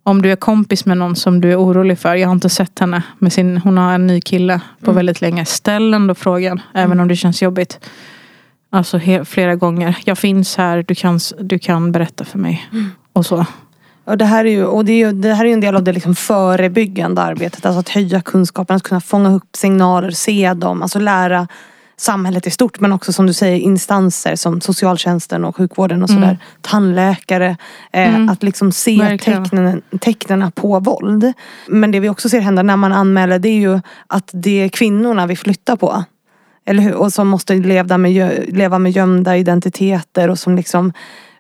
Om 0.06 0.22
du 0.22 0.32
är 0.32 0.36
kompis 0.36 0.86
med 0.86 0.96
någon 0.98 1.16
som 1.16 1.40
du 1.40 1.52
är 1.52 1.56
orolig 1.56 1.98
för. 1.98 2.14
Jag 2.14 2.28
har 2.28 2.32
inte 2.34 2.48
sett 2.48 2.78
henne. 2.78 3.02
Med 3.18 3.32
sin, 3.32 3.56
hon 3.56 3.78
har 3.78 3.92
en 3.94 4.06
ny 4.06 4.20
kille 4.20 4.60
på 4.80 4.90
Mm. 4.90 4.96
väldigt 4.96 5.20
länge. 5.20 5.44
Ställ 5.44 5.94
ändå 5.94 6.14
frågan. 6.14 6.60
Även 6.74 7.00
om 7.00 7.08
det 7.08 7.16
känns 7.16 7.42
jobbigt. 7.42 7.80
Alltså 8.70 9.00
flera 9.24 9.54
gånger. 9.54 9.96
Jag 10.04 10.18
finns 10.18 10.56
här. 10.56 10.84
Du 10.88 10.94
kan, 10.94 11.20
du 11.40 11.58
kan 11.58 11.92
berätta 11.92 12.24
för 12.24 12.38
mig. 12.38 12.68
Mm. 12.72 12.90
Och 13.12 13.26
så. 13.26 13.46
Och 14.04 14.18
det 14.18 14.24
här 14.24 14.44
är 14.44 14.50
ju, 14.50 14.64
och 14.64 14.84
det 14.84 14.92
är 14.92 15.06
ju, 15.06 15.12
det 15.12 15.34
här 15.34 15.44
är 15.44 15.52
en 15.52 15.60
del 15.60 15.76
av 15.76 15.82
det 15.82 15.92
liksom 15.92 16.14
förebyggande 16.14 17.22
arbetet. 17.22 17.66
Alltså 17.66 17.80
att 17.80 17.88
höja 17.88 18.20
kunskapen, 18.20 18.76
att 18.76 18.82
kunna 18.82 19.00
fånga 19.00 19.34
upp 19.34 19.56
signaler, 19.56 20.10
se 20.10 20.54
dem. 20.54 20.82
Alltså 20.82 20.98
lära 20.98 21.48
samhället 21.96 22.46
i 22.46 22.50
stort. 22.50 22.80
Men 22.80 22.92
också 22.92 23.12
som 23.12 23.26
du 23.26 23.32
säger 23.32 23.56
instanser 23.58 24.36
som 24.36 24.60
socialtjänsten 24.60 25.44
och 25.44 25.56
sjukvården 25.56 26.02
och 26.02 26.08
sådär. 26.08 26.22
Mm. 26.24 26.36
Tandläkare. 26.60 27.56
Eh, 27.92 28.14
Mm. 28.14 28.28
Att 28.28 28.42
liksom 28.42 28.72
se 28.72 28.98
Verkligen. 28.98 29.82
tecknen, 30.00 30.52
på 30.52 30.80
våld. 30.80 31.32
Men 31.68 31.90
det 31.90 32.00
vi 32.00 32.08
också 32.08 32.28
ser 32.28 32.40
hända 32.40 32.62
när 32.62 32.76
man 32.76 32.92
anmäler 32.92 33.38
det 33.38 33.48
är 33.48 33.58
ju 33.60 33.80
att 34.06 34.30
det 34.32 34.60
är 34.62 34.68
kvinnorna 34.68 35.26
vi 35.26 35.36
flyttar 35.36 35.76
på. 35.76 36.04
Eller 36.66 36.82
hur? 36.82 36.94
Och 36.94 37.12
som 37.12 37.28
måste 37.28 37.54
leva 37.54 37.98
med, 37.98 38.44
leva 38.48 38.78
med 38.78 38.92
gömda 38.92 39.36
identiteter 39.36 40.30
och 40.30 40.38
som 40.38 40.56
liksom 40.56 40.92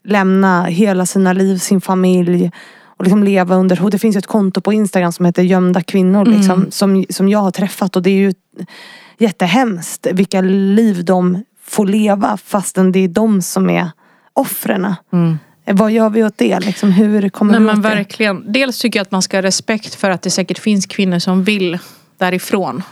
lämna 0.04 0.64
hela 0.64 1.06
sina 1.06 1.32
liv, 1.32 1.58
sin 1.58 1.80
familj 1.80 2.50
och 2.96 3.04
liksom 3.04 3.24
leva 3.24 3.54
under 3.56 3.76
hot. 3.76 3.92
Det 3.92 3.98
finns 3.98 4.16
ett 4.16 4.26
konto 4.26 4.60
på 4.60 4.72
Instagram 4.72 5.12
som 5.12 5.26
heter 5.26 5.42
gömda 5.42 5.82
kvinnor 5.82 6.24
liksom, 6.24 6.58
Mm. 6.58 6.70
som, 6.70 7.04
som 7.10 7.28
jag 7.28 7.38
har 7.38 7.50
träffat 7.50 7.96
och 7.96 8.02
det 8.02 8.10
är 8.10 8.14
ju 8.14 8.32
jättehemskt 9.18 10.06
vilka 10.12 10.40
liv 10.40 11.04
de 11.04 11.44
får 11.66 11.86
leva 11.86 12.36
fastän 12.36 12.92
det 12.92 12.98
är 12.98 13.08
de 13.08 13.42
som 13.42 13.70
är 13.70 13.90
offren. 14.32 14.94
Mm. 15.12 15.38
Vad 15.66 15.92
gör 15.92 16.10
vi 16.10 16.24
åt 16.24 16.38
det? 16.38 16.60
Liksom, 16.60 16.92
hur 16.92 17.28
kommer 17.28 17.52
Nej, 17.52 17.60
vi 17.60 17.66
men 17.66 17.76
åt 17.78 17.82
det? 17.82 17.88
verkligen. 17.88 18.52
Dels 18.52 18.78
tycker 18.78 18.98
jag 18.98 19.02
att 19.04 19.10
man 19.10 19.22
ska 19.22 19.36
ha 19.36 19.42
respekt 19.42 19.94
för 19.94 20.10
att 20.10 20.22
det 20.22 20.30
säkert 20.30 20.58
finns 20.58 20.86
kvinnor 20.86 21.18
som 21.18 21.44
vill 21.44 21.78
därifrån. 22.18 22.82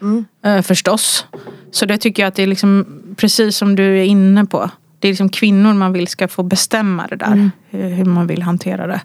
Mm. 0.00 0.24
Eh, 0.44 0.62
förstås. 0.62 1.26
Så 1.70 1.86
det 1.86 1.98
tycker 1.98 2.22
jag 2.22 2.28
att 2.28 2.34
det 2.34 2.42
är 2.42 2.46
liksom 2.46 3.02
precis 3.16 3.56
som 3.56 3.76
du 3.76 3.98
är 3.98 4.04
inne 4.04 4.44
på. 4.44 4.70
Det 4.98 5.08
är 5.08 5.12
liksom 5.12 5.28
kvinnor 5.28 5.74
man 5.74 5.92
vill 5.92 6.06
ska 6.08 6.28
få 6.28 6.42
bestämma 6.42 7.06
det 7.06 7.16
där. 7.16 7.26
Mm. 7.26 7.50
Hur, 7.70 7.88
hur 7.88 8.04
man 8.04 8.26
vill 8.26 8.42
hantera 8.42 8.86
det. 8.86 9.00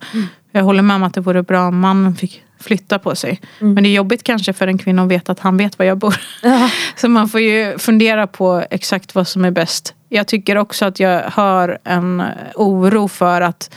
Jag 0.51 0.63
håller 0.63 0.83
med 0.83 0.95
om 0.95 1.03
att 1.03 1.13
det 1.13 1.21
vore 1.21 1.43
bra 1.43 1.67
om 1.67 1.79
mannen 1.79 2.15
fick 2.15 2.43
flytta 2.61 2.99
på 2.99 3.15
sig. 3.15 3.41
Mm. 3.61 3.73
Men 3.73 3.83
det 3.83 3.89
är 3.89 3.93
jobbigt 3.93 4.23
kanske 4.23 4.53
för 4.53 4.67
en 4.67 4.77
kvinna 4.77 5.01
att 5.03 5.07
veta 5.09 5.31
att 5.31 5.39
han 5.39 5.57
vet 5.57 5.79
var 5.79 5.85
jag 5.85 5.97
bor. 5.97 6.15
Ja. 6.43 6.69
Så 6.95 7.09
man 7.09 7.29
får 7.29 7.41
ju 7.41 7.77
fundera 7.77 8.27
på 8.27 8.63
exakt 8.69 9.15
vad 9.15 9.27
som 9.27 9.45
är 9.45 9.51
bäst. 9.51 9.93
Jag 10.09 10.27
tycker 10.27 10.57
också 10.57 10.85
att 10.85 10.99
jag 10.99 11.21
hör 11.31 11.77
en 11.83 12.23
oro 12.55 13.07
för 13.07 13.41
att 13.41 13.73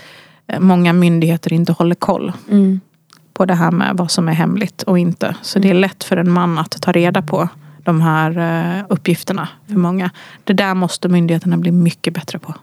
eh, 0.47 0.61
många 0.61 0.93
myndigheter 0.93 1.53
inte 1.53 1.72
håller 1.72 1.95
koll 1.95 2.32
Mm. 2.51 2.80
på 3.35 3.45
det 3.45 3.55
här 3.55 3.70
med 3.70 3.97
vad 3.97 4.11
som 4.11 4.28
är 4.28 4.32
hemligt 4.32 4.82
och 4.82 4.99
inte. 4.99 5.35
Så 5.43 5.59
det 5.59 5.70
är 5.70 5.74
lätt 5.74 6.05
för 6.05 6.16
en 6.16 6.30
man 6.30 6.59
att 6.59 6.82
ta 6.82 6.93
reda 6.93 7.22
på 7.22 7.49
de 7.78 8.01
här 8.01 8.39
eh, 8.78 8.85
uppgifterna 8.89 9.49
för 9.68 9.74
många. 9.78 10.11
Det 10.45 10.53
där 10.53 10.74
måste 10.74 11.09
myndigheterna 11.09 11.57
bli 11.57 11.70
mycket 11.72 12.14
bättre 12.14 12.39
på. 12.39 12.55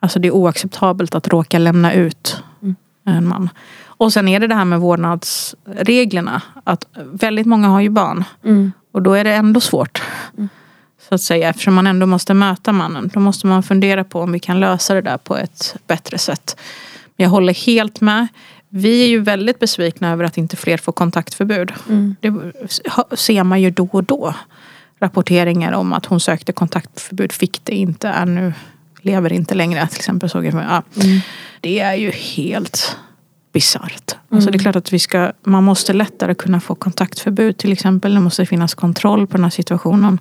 Alltså 0.00 0.18
det 0.18 0.28
är 0.28 0.32
oacceptabelt 0.32 1.14
att 1.14 1.28
råka 1.28 1.58
lämna 1.58 1.92
ut 1.92 2.42
Mm. 2.62 2.76
en 3.04 3.28
man. 3.28 3.48
Och 4.00 4.12
sen 4.12 4.28
är 4.28 4.40
det 4.40 4.46
det 4.46 4.54
här 4.54 4.64
med 4.64 4.80
vårdnadsreglerna. 4.80 6.42
Att 6.64 6.86
väldigt 6.94 7.46
många 7.46 7.68
har 7.68 7.80
ju 7.80 7.90
barn. 7.90 8.24
Mm. 8.44 8.72
Och 8.92 9.02
då 9.02 9.12
är 9.12 9.24
det 9.24 9.34
ändå 9.34 9.60
svårt. 9.60 10.02
Mm. 10.36 10.48
Så 11.08 11.14
att 11.14 11.20
säga. 11.20 11.48
Eftersom 11.48 11.74
man 11.74 11.86
ändå 11.86 12.06
måste 12.06 12.34
möta 12.34 12.72
mannen. 12.72 13.10
Då 13.14 13.20
måste 13.20 13.46
man 13.46 13.62
fundera 13.62 14.04
på 14.04 14.20
om 14.20 14.32
vi 14.32 14.38
kan 14.38 14.60
lösa 14.60 14.94
det 14.94 15.00
där 15.00 15.16
på 15.16 15.36
ett 15.36 15.76
bättre 15.86 16.18
sätt. 16.18 16.56
Men 17.16 17.24
jag 17.24 17.30
håller 17.30 17.66
helt 17.66 18.00
med. 18.00 18.28
Vi 18.68 19.04
är 19.04 19.08
ju 19.08 19.20
väldigt 19.20 19.58
besvikna 19.58 20.12
över 20.12 20.24
att 20.24 20.38
inte 20.38 20.56
fler 20.56 20.76
får 20.76 20.92
kontaktförbud. 20.92 21.72
Mm. 21.88 22.16
Det 22.20 22.32
ser 23.16 23.44
man 23.44 23.62
ju 23.62 23.70
då 23.70 23.88
och 23.92 24.04
då. 24.04 24.34
Rapporteringar 25.00 25.72
om 25.72 25.92
att 25.92 26.06
hon 26.06 26.20
sökte 26.20 26.52
kontaktförbud, 26.52 27.32
fick 27.32 27.64
det 27.64 27.74
inte, 27.74 28.08
är 28.08 28.26
nu 28.26 28.52
lever 29.02 29.32
inte 29.32 29.54
längre. 29.54 29.86
Till 29.86 29.98
exempel 29.98 30.30
såg 30.30 30.46
jag. 30.46 30.54
Ja. 30.54 30.82
Mm. 31.02 31.20
Det 31.60 31.80
är 31.80 31.94
ju 31.94 32.10
helt 32.10 32.96
bisarrt. 33.52 34.16
Alltså 34.28 34.50
det 34.50 34.56
är 34.56 34.58
klart 34.58 34.76
att 34.76 34.92
vi 34.92 34.98
ska, 34.98 35.32
man 35.42 35.64
måste 35.64 35.92
lättare 35.92 36.34
kunna 36.34 36.60
få 36.60 36.74
kontaktförbud 36.74 37.56
till 37.56 37.72
exempel. 37.72 38.14
Det 38.14 38.20
måste 38.20 38.46
finnas 38.46 38.74
kontroll 38.74 39.26
på 39.26 39.36
den 39.36 39.44
här 39.44 39.50
situationen. 39.50 40.18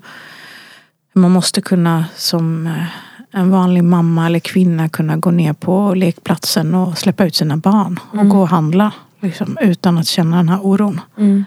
Man 1.14 1.32
måste 1.32 1.62
kunna 1.62 2.06
som 2.16 2.68
eh, 2.68 2.84
en 3.32 3.50
vanlig 3.52 3.84
mamma 3.84 4.26
eller 4.26 4.40
kvinna 4.40 4.90
kunna 4.90 5.18
gå 5.18 5.32
ner 5.32 5.54
på 5.54 5.94
lekplatsen 5.94 6.76
och 6.76 6.98
släppa 6.98 7.26
ut 7.26 7.36
sina 7.36 7.58
barn. 7.58 8.00
Och 8.10 8.14
Mm. 8.14 8.30
gå 8.30 8.42
och 8.42 8.50
handla. 8.50 8.92
Liksom, 9.20 9.58
utan 9.62 9.98
att 9.98 10.08
känna 10.08 10.38
den 10.38 10.50
här 10.50 10.60
oron. 10.66 11.02
Mm. 11.18 11.46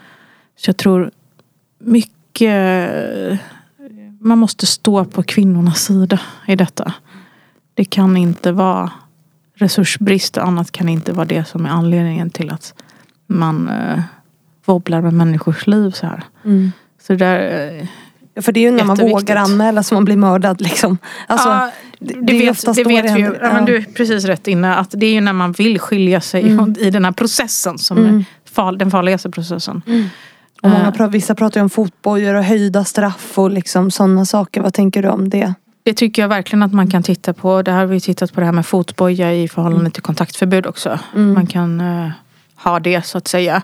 Så 0.57 0.69
jag 0.69 0.77
tror 0.77 1.11
mycket 1.79 3.41
man 4.21 4.39
måste 4.39 4.67
stå 4.67 5.05
på 5.05 5.23
kvinnornas 5.23 5.85
sida 5.85 6.21
i 6.47 6.57
detta. 6.57 6.93
Det 7.75 7.85
kan 7.85 8.17
inte 8.17 8.53
vara 8.53 8.91
resursbrist 9.55 10.37
och 10.37 10.47
annat 10.47 10.73
kan 10.73 10.89
inte 10.89 11.13
vara 11.13 11.25
det 11.27 11.45
som 11.45 11.67
är 11.67 11.71
anledningen 11.71 12.31
till 12.31 12.51
att 12.51 12.75
man 13.27 13.69
eh, 13.69 14.01
wobblar 14.65 15.01
med 15.01 15.13
människors 15.13 15.67
liv 15.67 15.91
så 15.91 16.07
här. 16.07 16.23
Mm. 16.45 16.73
Så 17.07 17.15
där, 17.15 17.69
eh, 17.81 17.87
Ja, 18.35 18.43
för 18.43 18.53
det 18.53 18.61
är 18.61 18.63
ju 18.63 18.71
när 18.71 18.85
man 18.85 18.97
vågar 18.97 19.37
anmäla 19.37 19.83
som 19.83 19.95
man 19.97 20.05
blir 20.05 20.17
mördad 20.17 20.61
liksom. 20.61 20.99
Alltså, 21.27 21.49
ja, 21.49 21.71
det- 21.99 22.15
det, 22.21 22.39
vet, 22.39 22.61
det 22.75 22.85
vet 22.85 23.07
det 23.07 23.15
vi 23.15 23.21
ju. 23.21 23.35
Ja, 23.43 23.53
men 23.53 23.65
du 23.65 23.77
är 23.77 23.83
precis 23.83 24.25
rätt 24.25 24.49
inne. 24.49 24.75
Att 24.75 24.91
det 24.91 25.07
är 25.07 25.13
ju 25.13 25.21
när 25.21 25.33
man 25.33 25.53
vill 25.53 25.79
skilja 25.79 26.21
sig 26.21 26.43
Mm. 26.51 26.75
i 26.79 26.91
den 26.91 27.05
här 27.05 27.13
processen 27.13 27.79
som 27.79 27.99
Mm. 27.99 28.17
är 28.19 28.25
far, 28.53 28.73
den 28.73 28.91
farligaste 28.91 29.31
processen. 29.31 29.83
Och 30.63 30.69
många, 30.71 30.93
Eh. 30.99 31.09
vissa 31.09 31.35
pratar 31.35 31.61
ju 31.61 31.63
om 31.63 31.71
fotbojor 31.71 32.35
och 32.35 32.45
höjda 32.45 32.85
straff 32.85 33.39
och 33.39 33.51
liksom 33.51 33.91
sådana 33.91 34.25
saker. 34.27 34.61
Vad 34.61 34.75
tänker 34.75 35.03
du 35.03 35.09
om 35.09 35.29
det? 35.31 35.55
Det 35.83 35.95
tycker 35.95 36.23
jag 36.23 36.29
verkligen 36.29 36.63
att 36.63 36.73
man 36.73 36.91
kan 36.91 37.03
titta 37.03 37.33
på. 37.33 37.63
Det 37.63 37.71
här 37.71 37.79
har 37.79 37.87
vi 37.87 38.01
tittat 38.01 38.33
på 38.33 38.41
det 38.41 38.47
här 38.47 38.53
med 38.53 38.67
fotboja 38.67 39.35
i 39.35 39.49
förhållande 39.49 39.91
till 39.91 40.03
kontaktförbud 40.03 40.67
också. 40.67 40.99
Mm. 41.15 41.35
Man 41.35 41.47
kan 41.47 41.81
eh, 41.81 42.11
ha 42.57 42.81
det 42.81 43.07
så 43.07 43.19
att 43.19 43.29
säga. 43.29 43.63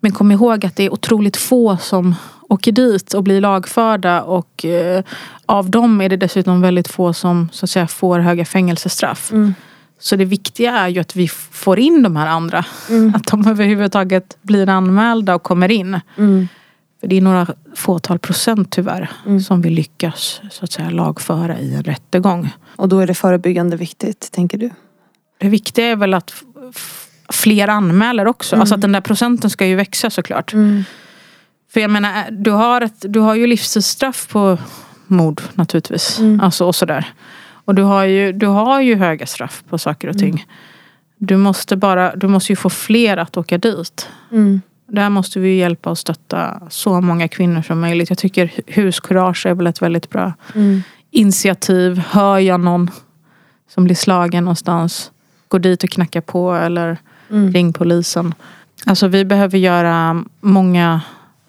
Men 0.00 0.12
kom 0.12 0.32
ihåg 0.32 0.66
att 0.66 0.76
det 0.76 0.82
är 0.82 0.92
otroligt 0.92 1.36
få 1.36 1.76
som 1.76 2.14
åker 2.48 2.72
dit 2.72 3.14
och 3.14 3.22
blir 3.22 3.40
lagförda 3.40 4.22
och 4.22 4.64
eh, 4.64 5.04
av 5.46 5.70
dem 5.70 6.00
är 6.00 6.08
det 6.08 6.16
dessutom 6.16 6.60
väldigt 6.60 6.88
få 6.88 7.12
som 7.12 7.48
så 7.52 7.66
att 7.66 7.70
säga 7.70 7.86
får 7.86 8.18
höga 8.18 8.44
fängelsestraff. 8.44 9.32
Mm. 9.32 9.54
Så 9.98 10.16
det 10.16 10.24
viktiga 10.24 10.72
är 10.72 10.88
ju 10.88 11.00
att 11.00 11.16
vi 11.16 11.28
får 11.28 11.78
in 11.78 12.02
de 12.02 12.16
här 12.16 12.26
andra. 12.26 12.64
Mm. 12.90 13.14
Att 13.16 13.26
de 13.26 13.46
överhuvudtaget 13.46 14.36
blir 14.42 14.68
anmälda 14.68 15.34
och 15.34 15.42
kommer 15.42 15.70
in. 15.70 16.00
Mm. 16.96 17.00
För 17.00 17.06
det 17.06 17.16
är 17.16 17.20
några 17.20 17.46
fåtal 17.74 18.18
procent 18.18 18.70
tyvärr 18.72 19.10
Mm. 19.26 19.40
som 19.40 19.62
vi 19.62 19.70
lyckas 19.70 20.40
så 20.50 20.64
att 20.64 20.72
säga 20.72 20.90
lagföra 20.90 21.58
i 21.58 21.74
en 21.74 21.82
rättegång. 21.82 22.50
Och 22.76 22.88
då 22.88 23.00
är 23.00 23.06
det 23.06 23.14
förebyggande 23.14 23.76
viktigt, 23.76 24.28
tänker 24.32 24.58
du? 24.58 24.70
Det 25.38 25.48
viktiga 25.48 25.86
är 25.86 25.96
väl 25.96 26.14
att 26.14 26.44
fler 27.32 27.68
anmäler 27.68 28.26
också. 28.26 28.54
Mm. 28.54 28.60
Alltså 28.60 28.74
att 28.74 28.80
den 28.80 28.92
där 28.92 29.00
procenten 29.00 29.50
ska 29.50 29.66
ju 29.66 29.74
växa 29.76 30.10
såklart. 30.10 30.50
För 31.72 31.80
jag 31.80 31.90
menar, 31.90 32.30
du 32.30 32.50
har, 32.50 32.80
ett, 32.80 33.04
du 33.12 33.20
har 33.20 33.34
ju 33.34 33.46
livstidsstraff 33.46 34.28
på 34.28 34.58
mord 35.06 35.42
naturligtvis. 35.54 36.18
Mm. 36.18 36.40
Alltså 36.40 36.64
och 36.66 36.74
sådär. 36.74 37.12
Och 37.64 37.74
du 37.74 37.82
har, 37.82 38.04
ju, 38.04 38.32
du 38.32 38.46
har 38.46 38.80
ju 38.80 38.96
höga 38.96 39.26
straff 39.26 39.64
på 39.68 39.78
saker 39.78 40.08
och 40.08 40.18
ting. 40.18 40.30
Mm. 40.30 40.42
Du 41.18 41.36
måste, 41.36 41.76
bara, 41.76 42.16
du 42.16 42.28
måste 42.28 42.52
ju 42.52 42.56
få 42.56 42.70
fler 42.70 43.16
att 43.16 43.36
åka 43.36 43.58
dit. 43.58 44.08
Där 44.88 45.08
måste 45.10 45.40
vi 45.40 45.56
hjälpa 45.56 45.90
och 45.90 45.98
stötta 45.98 46.60
så 46.70 47.00
många 47.00 47.28
kvinnor 47.28 47.62
som 47.62 47.80
möjligt. 47.80 48.08
Jag 48.10 48.18
tycker 48.18 48.50
huskurage 48.66 49.46
är 49.46 49.54
väl 49.54 49.66
ett 49.66 49.82
väldigt 49.82 50.10
bra 50.10 50.32
Mm. 50.54 50.82
initiativ. 51.10 51.98
Hör 52.10 52.38
jag 52.38 52.60
någon 52.60 52.90
som 53.74 53.84
blir 53.84 53.94
slagen 53.96 54.44
någonstans, 54.44 55.10
gå 55.48 55.58
dit 55.58 55.84
och 55.84 55.90
knacka 55.90 56.20
på 56.22 56.54
eller 56.54 56.98
Mm. 57.30 57.52
ring 57.52 57.72
polisen. 57.72 58.34
Alltså 58.86 59.08
vi 59.08 59.24
behöver 59.24 59.58
göra 59.58 60.24
många 60.40 61.00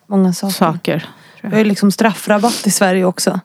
Många 0.07 0.33
saker. 0.33 0.53
saker. 0.53 1.05
Vi 1.41 1.49
har 1.49 1.57
ju 1.57 1.63
liksom 1.63 1.91
straffrabatt 1.91 2.67
i 2.67 2.71
Sverige 2.71 3.05
också. 3.05 3.39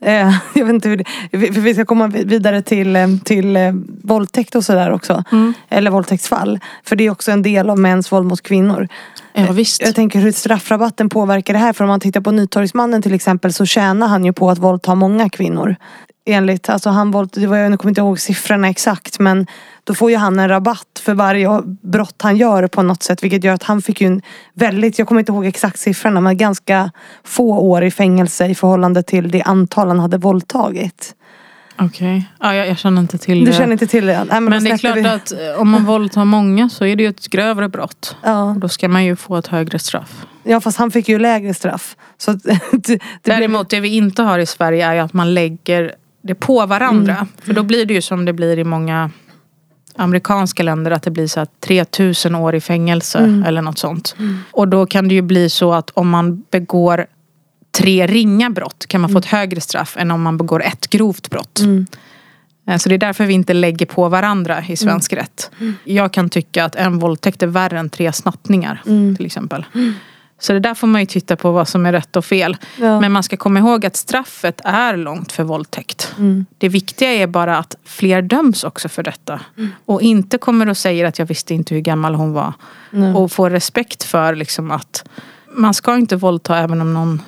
Eh, 0.00 0.34
jag 0.54 0.64
vet 0.66 0.74
inte 0.74 0.88
hur 0.88 0.96
det, 0.96 1.04
för 1.52 1.60
vi 1.60 1.74
ska 1.74 1.84
komma 1.84 2.06
vidare 2.06 2.62
till, 2.62 2.96
eh, 2.96 3.08
till 3.24 3.56
eh, 3.56 3.72
våldtäkt 4.02 4.54
och 4.54 4.64
sådär 4.64 4.90
också. 4.92 5.24
Mm. 5.32 5.54
Eller 5.68 5.90
våldtäktsfall. 5.90 6.60
För 6.84 6.96
det 6.96 7.04
är 7.06 7.10
också 7.10 7.32
en 7.32 7.42
del 7.42 7.70
av 7.70 7.78
mäns 7.78 8.12
våld 8.12 8.26
mot 8.26 8.42
kvinnor. 8.42 8.88
Ja, 9.32 9.52
visst. 9.52 9.82
Jag 9.82 9.94
tänker 9.94 10.18
hur 10.18 10.32
straffrabatten 10.32 11.08
påverkar 11.08 11.54
det 11.54 11.58
här. 11.58 11.72
För 11.72 11.84
om 11.84 11.88
man 11.88 12.00
tittar 12.00 12.20
på 12.20 12.30
Nytorgsmannen 12.30 13.02
till 13.02 13.14
exempel 13.14 13.52
så 13.52 13.66
tjänar 13.66 14.08
han 14.08 14.24
ju 14.24 14.32
på 14.32 14.50
att 14.50 14.58
våldta 14.58 14.94
många 14.94 15.30
kvinnor. 15.30 15.76
Enligt, 16.26 16.68
alltså 16.68 16.90
han 16.90 17.10
våld, 17.10 17.30
det 17.32 17.46
var, 17.46 17.56
jag 17.56 17.78
kommer 17.78 17.90
inte 17.90 18.00
ihåg 18.00 18.20
siffrorna 18.20 18.68
exakt 18.68 19.18
men 19.18 19.46
då 19.84 19.94
får 19.94 20.10
ju 20.10 20.16
han 20.16 20.38
en 20.38 20.48
rabatt 20.48 21.00
för 21.00 21.14
varje 21.14 21.62
brott 21.82 22.22
han 22.22 22.36
gör 22.36 22.66
på 22.66 22.82
något 22.82 23.02
sätt. 23.02 23.24
Vilket 23.24 23.44
gör 23.44 23.54
att 23.54 23.62
han 23.62 23.82
fick 23.82 24.00
ju 24.00 24.06
en 24.06 24.22
väldigt, 24.54 24.98
jag 24.98 25.08
kommer 25.08 25.20
inte 25.20 25.32
ihåg 25.32 25.46
exakt 25.46 25.78
siffrorna 25.78 26.20
men 26.20 26.36
ganska 26.36 26.90
få 27.24 27.58
år 27.58 27.84
i 27.84 27.90
fängelse 27.90 28.46
i 28.46 28.54
förhållande 28.54 29.02
till 29.02 29.30
det 29.30 29.42
antal 29.42 29.88
han 29.88 30.00
hade 30.00 30.18
våldtagit. 30.18 31.14
Okej. 31.80 32.24
Ja, 32.40 32.54
jag, 32.54 32.66
jag 32.68 32.78
känner 32.78 33.00
inte 33.02 33.18
till 33.18 33.44
Du 33.44 33.50
det. 33.50 33.56
känner 33.56 33.72
inte 33.72 33.86
till 33.86 34.06
det? 34.06 34.16
Nej, 34.24 34.40
men 34.40 34.44
men 34.44 34.64
det 34.64 34.70
är 34.70 34.78
klart 34.78 34.96
vi. 34.96 35.06
att 35.06 35.32
eh, 35.32 35.60
om 35.60 35.70
man 35.70 35.84
våldtar 35.84 36.24
många 36.24 36.68
så 36.68 36.84
är 36.84 36.96
det 36.96 37.02
ju 37.02 37.08
ett 37.08 37.28
grövre 37.28 37.68
brott. 37.68 38.16
Ja. 38.22 38.56
Då 38.58 38.68
ska 38.68 38.88
man 38.88 39.04
ju 39.04 39.16
få 39.16 39.36
ett 39.36 39.46
högre 39.46 39.78
straff. 39.78 40.26
ja 40.42 40.60
fast 40.60 40.78
han 40.78 40.90
fick 40.90 41.08
ju 41.08 41.18
lägre 41.18 41.54
straff. 41.54 41.96
Så 42.18 42.30
att, 42.30 42.42
det, 42.72 42.98
Däremot 43.22 43.68
det 43.70 43.80
vi 43.80 43.88
inte 43.96 44.22
har 44.22 44.38
i 44.38 44.46
Sverige 44.46 44.86
är 44.86 44.94
ju 44.94 45.00
att 45.00 45.12
man 45.12 45.34
lägger 45.34 45.94
det 46.22 46.34
på 46.34 46.66
varandra. 46.66 47.14
Mm. 47.14 47.26
För 47.42 47.52
då 47.52 47.62
blir 47.62 47.86
det 47.86 47.94
ju 47.94 48.02
som 48.02 48.24
det 48.24 48.32
blir 48.32 48.58
i 48.58 48.64
många 48.64 49.10
amerikanska 49.96 50.62
länder 50.62 50.90
att 50.90 51.02
det 51.02 51.10
blir 51.10 51.26
så 51.26 51.40
att 51.40 51.60
3000 51.60 52.34
år 52.34 52.54
i 52.54 52.60
fängelse 52.60 53.18
Mm. 53.18 53.42
eller 53.44 53.62
något 53.62 53.78
sånt. 53.78 54.16
Och 54.50 54.68
då 54.68 54.86
kan 54.86 55.08
det 55.08 55.14
ju 55.14 55.22
bli 55.22 55.50
så 55.50 55.72
att 55.72 55.90
om 55.90 56.08
man 56.08 56.44
begår 56.50 57.06
tre 57.70 58.06
ringa 58.06 58.50
brott 58.50 58.86
kan 58.88 59.00
man 59.00 59.10
få 59.10 59.18
ett 59.18 59.24
högre 59.26 59.60
straff 59.60 59.96
än 59.98 60.10
om 60.10 60.22
man 60.22 60.36
begår 60.38 60.62
ett 60.62 60.90
grovt 60.90 61.30
brott. 61.30 61.58
Mm. 61.60 61.86
Eh, 62.68 62.76
Så 62.76 62.88
det 62.88 62.94
är 62.94 62.98
därför 62.98 63.24
vi 63.26 63.34
inte 63.34 63.54
lägger 63.54 63.86
på 63.86 64.08
varandra 64.08 64.64
i 64.68 64.76
svensk 64.76 65.12
rätt. 65.12 65.50
Jag 65.84 66.12
kan 66.12 66.30
tycka 66.30 66.64
att 66.64 66.74
en 66.74 66.98
våldtäkt 66.98 67.42
är 67.42 67.46
värre 67.46 67.78
än 67.78 67.90
tre 67.90 68.12
snattningar 68.12 68.82
Mm. 68.86 69.16
till 69.16 69.26
exempel. 69.26 69.64
Så 70.42 70.52
det 70.52 70.60
där 70.60 70.74
får 70.74 70.86
man 70.86 71.00
ju 71.00 71.06
titta 71.06 71.36
på 71.36 71.50
vad 71.52 71.68
som 71.68 71.86
är 71.86 71.92
rätt 71.92 72.16
och 72.16 72.24
fel. 72.24 72.56
Ja. 72.78 73.00
Men 73.00 73.12
man 73.12 73.22
ska 73.22 73.36
komma 73.36 73.58
ihåg 73.58 73.86
att 73.86 73.96
straffet 73.96 74.60
är 74.64 74.96
långt 74.96 75.32
för 75.32 75.44
våldtäkt. 75.44 76.14
Mm. 76.18 76.46
Det 76.58 76.68
viktiga 76.68 77.12
är 77.12 77.26
bara 77.26 77.58
att 77.58 77.74
fler 77.84 78.22
döms 78.22 78.64
också 78.64 78.88
för 78.88 79.02
detta. 79.02 79.40
Och 79.84 80.02
inte 80.02 80.38
kommer 80.38 80.68
och 80.68 80.76
säger 80.76 81.04
att 81.04 81.18
jag 81.18 81.26
visste 81.26 81.54
inte 81.54 81.74
hur 81.74 81.80
gammal 81.80 82.14
hon 82.14 82.32
var. 82.32 82.52
Nej. 82.90 83.14
Och 83.14 83.32
får 83.32 83.50
respekt 83.50 84.02
för 84.02 84.34
liksom 84.34 84.70
att 84.70 85.04
man 85.56 85.74
ska 85.74 85.96
inte 85.96 86.16
våldta 86.16 86.58
även 86.58 86.80
om 86.80 86.94
någon 86.94 87.22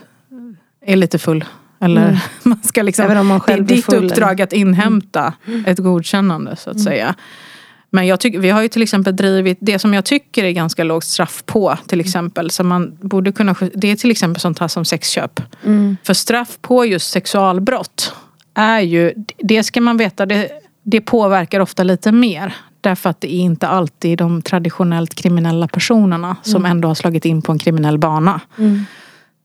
är 0.85 0.97
lite 0.97 1.19
full. 1.19 1.45
Eller 1.81 2.09
Mm. 2.09 2.19
man 2.43 2.63
ska 2.63 2.83
liksom, 2.83 3.05
Även 3.05 3.19
om 3.19 3.27
man 3.27 3.41
det 3.47 3.53
är 3.53 3.57
själv 3.57 3.67
ditt 3.67 3.85
full, 3.85 4.05
uppdrag 4.05 4.43
att 4.43 4.53
inhämta 4.53 5.35
ett 5.67 5.79
godkännande 5.79 6.57
så 6.57 6.71
att 6.71 6.81
säga. 6.81 7.15
Men 7.95 8.07
jag 8.07 8.21
tycker, 8.21 8.39
vi 8.39 8.51
har 8.51 8.63
ju 8.63 8.69
till 8.69 8.83
exempel 8.83 9.17
drivit 9.17 9.59
det 9.61 9.79
som 9.79 9.95
jag 9.95 10.05
tycker 10.05 10.45
är 10.45 10.51
ganska 10.51 10.85
lågt 10.85 11.05
straff 11.05 11.43
på 11.47 11.79
till 11.87 12.01
exempel. 12.01 12.51
Som 12.51 12.69
man 12.69 12.99
borde 13.01 13.33
kunna, 13.33 13.57
det 13.75 13.91
är 13.91 13.97
till 13.97 14.11
exempel 14.11 14.41
sånt 14.41 14.59
här 14.59 14.69
som 14.69 14.85
sexköp. 14.85 15.41
Mm. 15.65 15.97
För 16.03 16.15
straff 16.15 16.59
på 16.61 16.85
just 16.85 17.11
sexualbrott 17.11 18.15
är 18.55 18.81
ju, 18.81 19.13
det 19.39 19.63
ska 19.63 19.81
man 19.81 19.97
veta, 19.97 20.27
det, 20.27 20.51
det 20.83 21.01
påverkar 21.01 21.61
ofta 21.61 21.83
lite 21.83 22.13
mer. 22.13 22.55
Därför 22.81 23.11
att 23.11 23.21
det 23.21 23.35
är 23.35 23.41
inte 23.41 23.69
alltid 23.69 24.19
de 24.19 24.43
traditionellt 24.43 25.15
kriminella 25.15 25.69
personerna 25.69 26.37
som 26.43 26.65
ändå 26.67 26.89
har 26.89 26.95
slagit 26.95 27.25
in 27.25 27.43
på 27.43 27.53
en 27.53 27.59
kriminell 27.59 27.99
bana. 27.99 28.41
Mm. 28.59 28.85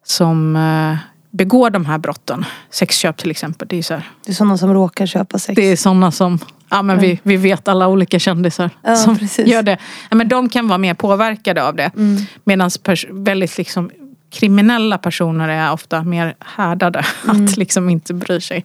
Som 0.05 0.55
eh, 0.55 0.97
begår 1.31 1.69
de 1.69 1.85
här 1.85 1.97
brotten. 1.97 2.45
Sexköp 2.69 3.17
till 3.17 3.31
exempel. 3.31 3.67
Det 3.67 3.77
är, 3.77 3.83
så 3.83 3.93
här, 3.93 4.03
Det 4.25 4.31
är 4.31 4.35
sådana 4.35 4.57
som 4.57 4.73
råkar 4.73 5.05
köpa 5.05 5.39
sex. 5.39 5.55
det 5.55 5.61
är 5.71 5.75
sådana 5.75 6.11
som, 6.11 6.39
ja 6.69 6.81
men 6.81 6.99
vi, 6.99 7.19
vi 7.23 7.37
vet 7.37 7.67
alla 7.67 7.87
olika 7.87 8.19
kändisar 8.19 8.69
Ja, 8.83 8.95
som 8.95 9.17
precis. 9.17 9.47
gör 9.47 9.63
det. 9.63 9.77
Ja, 10.09 10.15
men 10.15 10.27
de 10.27 10.49
kan 10.49 10.67
vara 10.67 10.77
mer 10.77 10.93
påverkade 10.93 11.63
av 11.63 11.75
det. 11.75 11.91
Mm. 11.95 12.17
Medan 12.43 12.69
väldigt 13.09 13.57
liksom 13.57 13.91
kriminella 14.29 14.97
personer 14.97 15.47
är 15.49 15.71
ofta 15.73 16.03
mer 16.03 16.35
härdade. 16.39 16.99
Att 17.27 17.57
liksom 17.57 17.89
inte 17.89 18.13
bry 18.13 18.41
sig. 18.41 18.63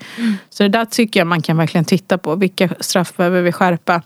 Så 0.50 0.62
det 0.62 0.68
där 0.68 0.84
tycker 0.84 1.20
jag 1.20 1.26
man 1.26 1.42
kan 1.42 1.56
verkligen 1.56 1.84
titta 1.84 2.18
på. 2.18 2.34
Vilka 2.36 2.68
straff 2.80 3.16
behöver 3.16 3.42
vi 3.42 3.52
skärpa? 3.52 4.02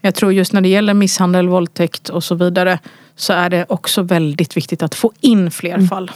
Jag 0.00 0.14
tror 0.14 0.32
just 0.32 0.52
när 0.52 0.60
det 0.60 0.68
gäller 0.68 0.94
misshandel, 0.94 1.48
våldtäkt 1.48 2.08
och 2.08 2.24
så 2.24 2.34
vidare. 2.34 2.78
Så 3.16 3.32
är 3.32 3.50
det 3.50 3.66
också 3.68 4.02
väldigt 4.02 4.56
viktigt 4.56 4.82
att 4.82 4.94
få 4.94 5.12
in 5.20 5.50
fler 5.50 5.86
fall. 5.86 6.10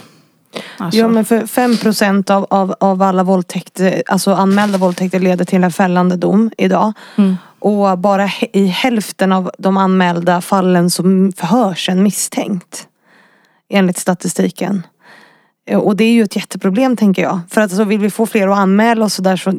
Alltså, 0.77 0.99
Ja 0.99 1.07
men 1.07 1.25
för 1.25 1.41
5% 1.41 2.31
av, 2.31 2.47
av, 2.49 2.75
av 2.79 3.01
alla 3.01 3.23
våldtäkter, 3.23 4.03
alltså 4.07 4.33
anmälda 4.33 4.77
våldtäkter 4.77 5.19
leder 5.19 5.45
till 5.45 5.63
en 5.63 5.71
fällande 5.71 6.15
dom 6.15 6.51
idag. 6.57 6.93
Mm. 7.15 7.35
Och 7.59 7.97
bara 7.97 8.29
i 8.53 8.65
hälften 8.65 9.31
av 9.31 9.51
de 9.57 9.77
anmälda 9.77 10.41
fallen 10.41 10.89
så 10.89 11.03
förhörs 11.37 11.89
en 11.89 12.03
misstänkt. 12.03 12.87
Enligt 13.69 13.97
statistiken. 13.97 14.83
Och 15.77 15.95
det 15.95 16.03
är 16.03 16.11
ju 16.11 16.23
ett 16.23 16.35
jätteproblem 16.35 16.97
tänker 16.97 17.21
jag. 17.21 17.39
För 17.49 17.61
att 17.61 17.71
alltså, 17.71 17.83
vill 17.83 17.99
vi 17.99 18.09
få 18.09 18.25
fler 18.25 18.47
att 18.47 18.57
anmäla 18.57 19.05
och 19.05 19.11
sådär 19.11 19.35
så 19.37 19.49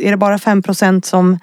är 0.00 0.10
det 0.10 0.16
bara 0.16 0.36
5% 0.36 1.04
som, 1.06 1.38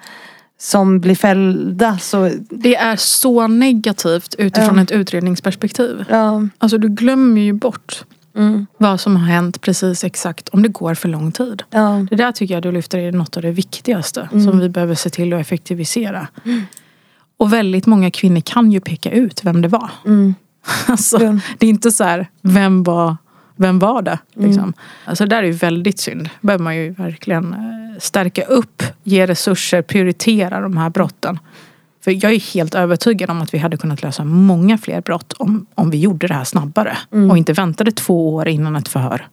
som 0.58 1.00
blir 1.00 1.14
fällda. 1.14 1.98
Så 1.98 2.30
Det 2.50 2.76
är 2.76 2.96
så 2.96 3.46
negativt 3.46 4.34
utifrån 4.38 4.76
Ja. 4.76 4.82
ett 4.82 4.90
utredningsperspektiv. 4.90 6.04
ja. 6.10 6.42
Alltså 6.58 6.78
du 6.78 6.88
glömmer 6.88 7.40
ju 7.40 7.52
bort 7.52 8.04
Mm, 8.36 8.66
vad 8.78 9.00
som 9.00 9.16
har 9.16 9.26
hänt 9.26 9.60
precis 9.60 10.04
exakt 10.04 10.48
om 10.48 10.62
det 10.62 10.68
går 10.68 10.94
för 10.94 11.08
lång 11.08 11.32
tid. 11.32 11.62
ja. 11.70 12.06
Det 12.10 12.16
där 12.16 12.32
tycker 12.32 12.54
jag 12.54 12.62
du 12.62 12.72
lyfter 12.72 12.98
är 12.98 13.12
något 13.12 13.36
av 13.36 13.42
det 13.42 13.50
viktigaste 13.50 14.28
Mm. 14.32 14.44
som 14.44 14.58
vi 14.58 14.68
behöver 14.68 14.94
se 14.94 15.10
till 15.10 15.32
att 15.32 15.40
effektivisera. 15.40 16.26
Och 17.36 17.52
väldigt 17.52 17.86
många 17.86 18.10
kvinnor 18.10 18.40
kan 18.40 18.72
ju 18.72 18.80
peka 18.80 19.10
ut 19.10 19.44
vem 19.44 19.62
det 19.62 19.68
var. 19.68 19.90
Mm. 20.06 20.34
Alltså, 20.86 21.18
det 21.58 21.66
är 21.66 21.70
inte 21.70 21.90
så 21.90 22.04
här, 22.04 22.26
vem 22.42 22.82
var, 22.82 23.16
vem 23.56 23.78
var 23.78 24.02
det? 24.02 24.18
Mm. 24.36 24.48
Liksom. 24.48 24.72
Alltså, 25.04 25.24
det 25.24 25.36
där 25.36 25.42
är 25.42 25.46
ju 25.46 25.52
väldigt 25.52 25.98
synd. 26.00 26.28
Behöver 26.40 26.64
man 26.64 26.76
ju 26.76 26.90
verkligen 26.90 27.52
eh, 27.52 27.98
stärka 28.00 28.44
upp, 28.44 28.82
ge 29.02 29.26
resurser, 29.26 29.82
prioritera 29.82 30.60
de 30.60 30.76
här 30.76 30.90
brotten. 30.90 31.38
För 32.04 32.24
jag 32.24 32.32
är 32.32 32.54
helt 32.54 32.74
övertygad 32.74 33.30
om 33.30 33.42
att 33.42 33.54
vi 33.54 33.58
hade 33.58 33.76
kunnat 33.76 34.02
lösa 34.02 34.24
många 34.24 34.78
fler 34.78 35.00
brott 35.00 35.32
om, 35.32 35.66
om 35.74 35.90
vi 35.90 35.98
gjorde 35.98 36.26
det 36.26 36.34
här 36.34 36.44
snabbare. 36.44 36.96
Mm. 37.12 37.30
Och 37.30 37.38
inte 37.38 37.52
väntade 37.52 37.92
två 37.92 38.34
år 38.34 38.48
innan 38.48 38.76
ett 38.76 38.88
förhör. 38.88 39.26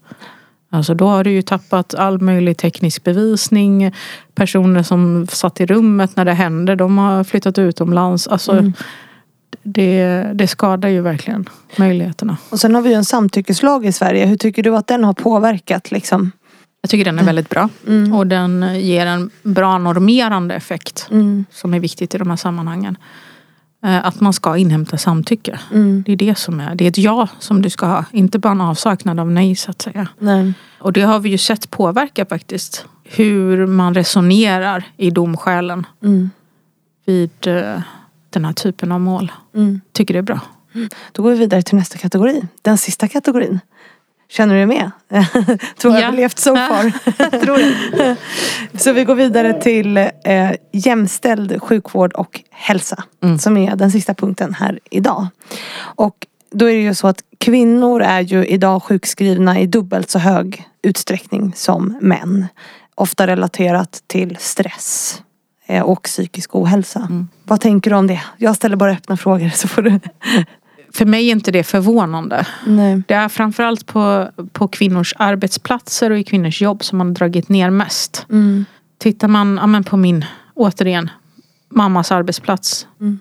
Alltså 0.71 0.93
då 0.93 1.07
har 1.07 1.23
du 1.23 1.31
ju 1.31 1.41
tappat 1.41 1.93
all 1.95 2.21
möjlig 2.21 2.57
teknisk 2.57 3.03
bevisning. 3.03 3.91
Personer 4.35 4.83
som 4.83 5.27
satt 5.27 5.61
i 5.61 5.65
rummet 5.65 6.15
när 6.15 6.25
det 6.25 6.33
hände, 6.33 6.75
de 6.75 6.97
har 6.97 7.23
flyttat 7.23 7.57
utomlands. 7.57 8.27
Alltså, 8.27 8.51
Mm. 8.51 8.73
det, 9.63 10.25
det 10.33 10.47
skadar 10.47 10.89
ju 10.89 11.01
verkligen 11.01 11.49
möjligheterna. 11.77 12.37
Och 12.49 12.59
sen 12.59 12.75
har 12.75 12.81
vi 12.81 12.89
ju 12.89 12.95
en 12.95 13.05
samtyckeslag 13.05 13.85
i 13.85 13.91
Sverige. 13.91 14.25
Hur 14.25 14.37
tycker 14.37 14.63
du 14.63 14.75
att 14.75 14.87
den 14.87 15.03
har 15.03 15.13
påverkat 15.13 15.91
liksom? 15.91 16.31
Jag 16.81 16.89
tycker 16.89 17.05
den 17.05 17.19
är 17.19 17.23
väldigt 17.23 17.49
bra. 17.49 17.69
Mm. 17.87 18.13
Och 18.13 18.27
den 18.27 18.79
ger 18.81 19.05
en 19.05 19.29
bra 19.43 19.77
normerande 19.77 20.55
effekt. 20.55 21.07
Mm. 21.11 21.45
Som 21.51 21.73
är 21.73 21.79
viktigt 21.79 22.15
i 22.15 22.17
de 22.17 22.29
här 22.29 22.37
sammanhangen. 22.37 22.97
Eh, 23.83 24.05
Att 24.05 24.19
man 24.19 24.33
ska 24.33 24.57
inhämta 24.57 24.97
samtycke. 24.97 25.59
Mm. 25.73 26.03
Det 26.05 26.11
är 26.11 26.15
det 26.15 26.37
som 26.37 26.59
är. 26.59 26.75
Det 26.75 26.83
är 26.85 26.89
ett 26.89 26.97
ja 26.97 27.27
som 27.39 27.61
du 27.61 27.69
ska 27.69 27.85
ha. 27.85 28.05
Inte 28.11 28.39
bara 28.39 28.51
en 28.51 28.61
avsaknad 28.61 29.19
av 29.19 29.31
nej 29.31 29.55
så 29.55 29.71
att 29.71 29.81
säga. 29.81 30.07
Nej. 30.19 30.53
Och 30.79 30.93
det 30.93 31.01
har 31.01 31.19
vi 31.19 31.29
ju 31.29 31.37
sett 31.37 31.69
påverka 31.71 32.25
faktiskt. 32.25 32.85
Hur 33.03 33.65
man 33.67 33.93
resonerar 33.93 34.83
i 34.97 35.09
domskälen 35.09 35.85
Mm. 36.03 36.29
vid 37.05 37.47
eh, 37.47 37.81
den 38.29 38.45
här 38.45 38.53
typen 38.53 38.91
av 38.91 39.01
mål. 39.01 39.31
Mm. 39.55 39.81
Tycker 39.91 40.13
det 40.13 40.17
är 40.17 40.23
bra. 40.23 40.39
Då 41.11 41.23
går 41.23 41.31
vi 41.31 41.37
vidare 41.37 41.61
till 41.61 41.75
nästa 41.75 41.97
kategori. 41.97 42.41
Den 42.61 42.77
sista 42.77 43.07
kategorin. 43.07 43.59
Känner 44.31 44.55
du 44.55 44.65
med? 44.65 44.91
Tror 45.77 45.93
jag 45.93 46.01
Ja. 46.03 46.07
överlevt 46.07 46.39
so 46.39 46.55
far. 46.55 46.91
Så 48.77 48.93
vi 48.93 49.03
går 49.03 49.15
vidare 49.15 49.61
till 49.61 49.97
eh, 49.97 50.51
jämställd 50.71 51.61
sjukvård 51.61 52.13
och 52.13 52.41
hälsa. 52.51 53.03
Mm. 53.23 53.39
Som 53.39 53.57
är 53.57 53.75
den 53.75 53.91
sista 53.91 54.13
punkten 54.13 54.53
här 54.53 54.79
idag. 54.91 55.27
Och 55.79 56.27
då 56.51 56.69
är 56.69 56.73
det 56.73 56.81
ju 56.81 56.95
så 56.95 57.07
att 57.07 57.23
kvinnor 57.37 58.01
är 58.01 58.21
ju 58.21 58.45
idag 58.45 58.83
sjukskrivna 58.83 59.59
i 59.59 59.65
dubbelt 59.67 60.09
så 60.09 60.19
hög 60.19 60.63
utsträckning 60.81 61.53
som 61.55 61.97
män. 62.01 62.47
Ofta 62.95 63.27
relaterat 63.27 64.03
till 64.07 64.37
stress 64.39 65.21
eh, 65.67 65.83
och 65.83 66.03
psykisk 66.03 66.55
ohälsa. 66.55 66.99
Mm. 66.99 67.27
Vad 67.43 67.61
tänker 67.61 67.89
du 67.89 67.95
om 67.95 68.07
det? 68.07 68.21
Jag 68.37 68.55
ställer 68.55 68.75
bara 68.75 68.91
öppna 68.91 69.17
frågor 69.17 69.49
så 69.49 69.67
får 69.67 69.81
du... 69.81 69.99
För 70.93 71.05
mig 71.05 71.27
är 71.27 71.31
inte 71.31 71.51
det 71.51 71.63
förvånande. 71.63 72.47
Nej. 72.67 73.01
Det 73.07 73.13
är 73.13 73.29
framförallt 73.29 73.85
på, 73.85 74.29
på 74.51 74.67
kvinnors 74.67 75.13
arbetsplatser 75.17 76.11
och 76.11 76.19
i 76.19 76.23
kvinnors 76.23 76.61
jobb 76.61 76.83
som 76.83 76.97
man 76.97 77.07
har 77.07 77.13
dragit 77.13 77.49
ner 77.49 77.69
mest. 77.69 78.25
Mm. 78.29 78.65
Tittar 78.97 79.27
man 79.27 79.57
ja, 79.61 79.67
men 79.67 79.83
på 79.83 79.97
min, 79.97 80.25
återigen, 80.53 81.09
mammas 81.69 82.11
arbetsplats. 82.11 82.87
Mm. 82.99 83.19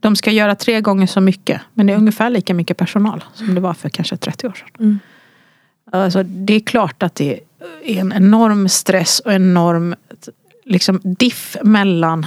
De 0.00 0.16
ska 0.16 0.30
göra 0.30 0.54
tre 0.54 0.80
gånger 0.80 1.06
så 1.06 1.20
mycket. 1.20 1.60
Men 1.74 1.86
det 1.86 1.92
är 1.92 1.96
ungefär 1.96 2.30
lika 2.30 2.54
mycket 2.54 2.76
personal 2.76 3.24
som 3.34 3.54
det 3.54 3.60
var 3.60 3.74
för 3.74 3.88
kanske 3.88 4.16
30 4.16 4.46
år 4.46 4.52
sedan. 4.52 4.68
Mm. 4.78 4.98
Alltså, 5.92 6.22
det 6.22 6.54
är 6.54 6.60
klart 6.60 7.02
att 7.02 7.14
det 7.14 7.40
är 7.84 8.00
en 8.00 8.12
enorm 8.12 8.68
stress 8.68 9.20
och 9.20 9.32
enorm 9.32 9.94
liksom, 10.64 11.00
diff 11.02 11.56
mellan 11.62 12.26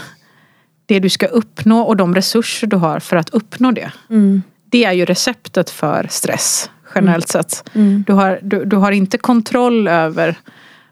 det 0.86 1.00
du 1.00 1.10
ska 1.10 1.26
uppnå 1.26 1.82
och 1.82 1.98
de 1.98 2.16
resurser 2.16 2.68
du 2.68 2.76
har 2.76 3.00
för 3.00 3.16
att 3.16 3.30
uppnå 3.30 3.72
det. 3.72 3.92
Mm. 4.10 4.42
Det 4.72 4.86
är 4.86 4.92
ju 4.92 5.06
receptet 5.06 5.70
för 5.70 6.08
stress 6.10 6.70
generellt 6.96 7.28
sett. 7.28 7.70
Mm. 7.74 8.04
Du 8.08 8.14
har, 8.14 8.40
du, 8.42 8.66
du 8.66 8.76
har 8.76 8.92
inte 8.92 9.18
kontroll 9.18 9.88
över 9.88 10.36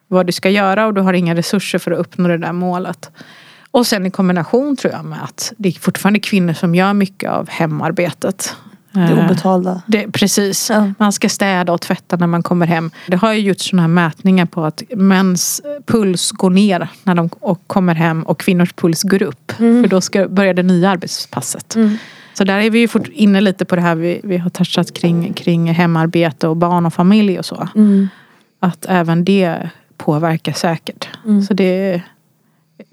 vad 0.08 0.26
du 0.26 0.32
ska 0.32 0.50
göra 0.50 0.86
och 0.88 0.94
du 0.94 1.02
har 1.02 1.14
inga 1.14 1.36
resurser 1.36 1.80
för 1.80 1.92
att 1.92 2.00
uppnå 2.00 2.28
det 2.28 2.38
där 2.38 2.54
målet. 2.54 3.12
Och 3.72 3.88
sen 3.88 4.06
i 4.06 4.12
kombination 4.12 4.76
tror 4.78 4.94
jag 4.94 5.06
med 5.06 5.24
att 5.24 5.54
det 5.58 5.70
är 5.70 5.74
fortfarande 5.74 6.20
kvinnor 6.20 6.54
som 6.54 6.76
gör 6.76 6.94
mycket 6.94 7.32
av 7.32 7.50
hemarbetet. 7.50 8.56
Det 8.92 9.00
Eh, 9.00 9.26
obetalda. 9.26 9.82
det, 9.86 10.12
precis. 10.12 10.70
Ja. 10.70 10.92
Man 11.00 11.12
ska 11.14 11.30
städa 11.30 11.74
och 11.74 11.82
tvätta 11.82 12.16
när 12.16 12.28
man 12.28 12.44
kommer 12.44 12.68
hem. 12.68 12.92
Det 13.08 13.16
har 13.16 13.34
ju 13.34 13.40
gjorts 13.40 13.70
sådana 13.70 13.82
här 13.82 13.88
mätningar 13.88 14.46
på 14.46 14.66
att 14.66 14.84
mäns 14.96 15.62
puls 15.86 16.32
går 16.32 16.50
ner 16.50 16.88
när 17.04 17.16
de 17.16 17.30
kommer 17.68 17.96
hem 17.96 18.24
och 18.24 18.40
kvinnors 18.40 18.74
puls 18.74 19.04
går 19.04 19.22
upp. 19.22 19.60
Mm. 19.60 19.84
För 19.84 19.90
då 19.90 20.02
ska 20.02 20.28
börja 20.28 20.54
det 20.54 20.64
nya 20.64 20.90
arbetspasset. 20.90 21.76
Så 22.34 22.44
där 22.44 22.60
är 22.60 22.70
vi 22.70 22.80
ju 22.80 22.88
fort 22.88 23.08
inne 23.08 23.42
lite 23.42 23.66
på 23.66 23.76
det 23.76 23.82
här 23.82 23.96
vi, 23.96 24.22
vi 24.24 24.38
har 24.38 24.50
touchat 24.50 24.94
kring, 24.94 25.34
kring 25.34 25.74
hemarbete 25.74 26.48
och 26.48 26.58
barn 26.58 26.86
och 26.86 26.94
familj 26.94 27.40
och 27.40 27.46
så. 27.46 27.68
Mm. 27.76 28.08
Att 28.60 28.86
även 28.90 29.26
det 29.26 29.70
påverkar 29.98 30.54
säkert. 30.54 31.10
Mm. 31.26 31.42
Så 31.42 31.54
det, 31.54 32.02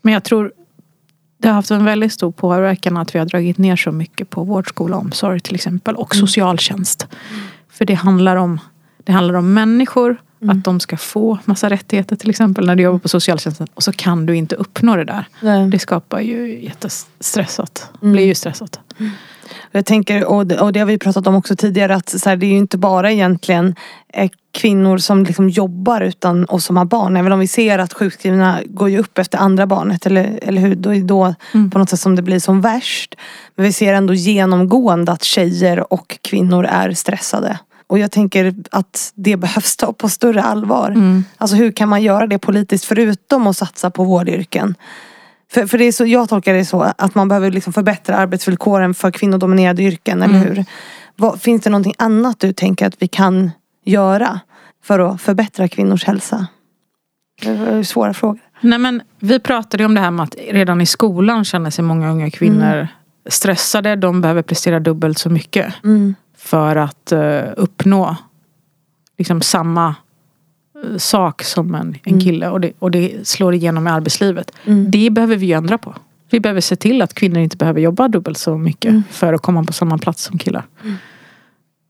men 0.02 0.14
jag 0.14 0.24
tror 0.24 0.52
det 1.38 1.48
har 1.48 1.54
haft 1.54 1.70
en 1.70 1.84
väldigt 1.84 2.12
stor 2.12 2.32
påverkan 2.32 2.96
att 2.96 3.14
vi 3.14 3.18
har 3.18 3.26
dragit 3.26 3.58
ner 3.58 3.76
så 3.76 3.92
mycket 3.92 4.30
på 4.30 4.44
vård, 4.44 4.68
skola 4.68 4.96
omsorg 4.96 5.40
till 5.40 5.54
exempel. 5.54 5.94
Och 5.94 6.14
Mm. 6.14 6.26
socialtjänst. 6.26 7.06
För 7.68 7.84
det 7.84 7.94
handlar 7.94 8.36
om, 8.36 8.60
det 9.04 9.12
handlar 9.12 9.34
om 9.34 9.54
människor. 9.54 10.16
Mm. 10.42 10.58
Att 10.58 10.64
de 10.64 10.80
ska 10.80 10.96
få 10.96 11.38
massa 11.44 11.70
rättigheter 11.70 12.16
till 12.16 12.30
exempel 12.30 12.66
när 12.66 12.76
du 12.76 12.82
jobbar 12.82 12.98
på 12.98 13.08
socialtjänsten. 13.08 13.66
Och 13.74 13.82
så 13.82 13.92
kan 13.92 14.26
du 14.26 14.36
inte 14.36 14.56
uppnå 14.56 14.96
det 14.96 15.04
där. 15.04 15.24
Nej. 15.40 15.70
Det 15.70 15.78
skapar 15.78 16.20
ju 16.20 16.64
jättestressat. 16.64 17.90
Mm. 18.02 18.12
blir 18.12 18.24
ju 18.26 18.34
stressat. 18.34 18.80
Jag 19.72 19.86
tänker, 19.86 20.24
och 20.24 20.46
det, 20.46 20.60
och 20.60 20.72
det 20.72 20.80
har 20.80 20.86
vi 20.86 20.98
pratat 20.98 21.26
om 21.26 21.34
också 21.34 21.56
tidigare, 21.56 21.94
att 21.94 22.08
så 22.08 22.28
här, 22.28 22.36
det 22.36 22.46
är 22.46 22.50
ju 22.50 22.56
inte 22.56 22.78
bara 22.78 23.12
egentligen 23.12 23.74
eh, 24.12 24.30
kvinnor 24.52 24.98
som 24.98 25.24
liksom 25.24 25.48
jobbar 25.48 26.00
utan, 26.00 26.44
och 26.44 26.62
som 26.62 26.76
har 26.76 26.84
barn. 26.84 27.16
Även 27.16 27.32
om 27.32 27.38
vi 27.38 27.46
ser 27.46 27.78
att 27.78 27.92
sjukskrivna 27.92 28.60
går 28.66 28.90
ju 28.90 28.98
upp 28.98 29.18
efter 29.18 29.38
andra 29.38 29.66
barnet, 29.66 30.06
eller, 30.06 30.38
eller 30.42 30.60
hur? 30.60 30.74
Då 30.74 30.94
är 30.94 31.00
då 31.00 31.34
Mm. 31.54 31.70
på 31.70 31.78
något 31.78 31.90
sätt 31.90 32.00
som 32.00 32.16
det 32.16 32.22
blir 32.22 32.38
som 32.38 32.60
värst. 32.60 33.14
Men 33.56 33.66
vi 33.66 33.72
ser 33.72 33.94
ändå 33.94 34.14
genomgående 34.14 35.12
att 35.12 35.24
tjejer 35.24 35.92
och 35.92 36.18
kvinnor 36.22 36.64
är 36.64 36.92
stressade. 36.92 37.58
Och 37.86 37.98
jag 37.98 38.10
tänker 38.10 38.54
att 38.70 39.12
det 39.14 39.36
behövs 39.36 39.76
ta 39.76 39.92
på 39.92 40.08
större 40.08 40.42
allvar. 40.42 40.90
Mm. 40.90 41.24
Alltså 41.36 41.56
hur 41.56 41.72
kan 41.72 41.88
man 41.88 42.02
göra 42.02 42.26
det 42.26 42.38
politiskt 42.38 42.84
förutom 42.84 43.46
att 43.46 43.56
satsa 43.56 43.90
på 43.90 44.04
vårdyrken? 44.04 44.74
För, 45.50 45.66
för 45.66 45.78
det 45.78 45.84
är 45.84 45.92
så, 45.92 46.06
jag 46.06 46.28
tolkar 46.28 46.54
det 46.54 46.64
så 46.64 46.92
att 46.98 47.14
man 47.14 47.28
behöver 47.28 47.50
liksom 47.50 47.72
förbättra 47.72 48.16
arbetsvillkoren 48.16 48.94
för 48.94 49.10
kvinnodominerade 49.10 49.82
yrken, 49.82 50.22
eller 50.22 50.34
Mm. 50.34 50.48
hur? 50.48 50.64
Vad, 51.16 51.40
finns 51.40 51.62
det 51.62 51.70
någonting 51.70 51.94
annat 51.98 52.40
du 52.40 52.52
tänker 52.52 52.86
att 52.86 52.94
vi 53.02 53.08
kan 53.08 53.50
göra 53.84 54.40
för 54.84 54.98
att 54.98 55.20
förbättra 55.20 55.68
kvinnors 55.68 56.04
hälsa? 56.04 56.46
Det 57.42 57.52
var 57.54 57.82
svåra 57.82 58.14
frågor. 58.14 58.38
Nej, 58.60 58.78
men 58.78 59.02
vi 59.18 59.40
pratade 59.40 59.82
ju 59.82 59.86
om 59.86 59.94
det 59.94 60.00
här 60.00 60.10
med 60.10 60.24
att 60.24 60.34
redan 60.50 60.80
i 60.80 60.86
skolan 60.86 61.44
känner 61.44 61.70
sig 61.70 61.84
många 61.84 62.10
unga 62.10 62.30
kvinnor 62.30 62.88
stressade. 63.28 63.96
De 63.96 64.20
behöver 64.20 64.42
prestera 64.42 64.80
dubbelt 64.80 65.18
så 65.18 65.30
mycket. 65.30 65.74
Mm. 65.84 66.14
för 66.38 66.76
att 66.76 67.12
eh, 67.12 67.40
uppnå 67.56 68.16
liksom 69.18 69.42
samma 69.42 69.88
eh, 69.88 69.94
sak 70.98 71.42
som 71.42 71.74
en, 71.74 71.80
en 72.02 72.12
Mm. 72.12 72.20
kille 72.20 72.48
och 72.48 72.60
det, 72.60 72.72
och 72.78 72.90
det 72.90 73.28
slår 73.28 73.54
igenom 73.54 73.86
i 73.86 73.90
arbetslivet. 73.90 74.50
Mm. 74.64 74.90
Det 74.90 75.10
behöver 75.10 75.36
vi 75.36 75.46
ju 75.46 75.52
ändra 75.52 75.78
på. 75.78 75.94
Vi 76.30 76.40
behöver 76.40 76.60
se 76.60 76.76
till 76.76 77.02
att 77.02 77.14
kvinnor 77.14 77.38
inte 77.38 77.56
behöver 77.56 77.80
jobba 77.80 78.08
dubbelt 78.08 78.38
så 78.38 78.58
mycket 78.58 78.90
Mm. 78.90 79.02
för 79.10 79.32
att 79.32 79.42
komma 79.42 79.64
på 79.64 79.72
samma 79.72 79.98
plats 79.98 80.22
som 80.22 80.38
killar. 80.38 80.64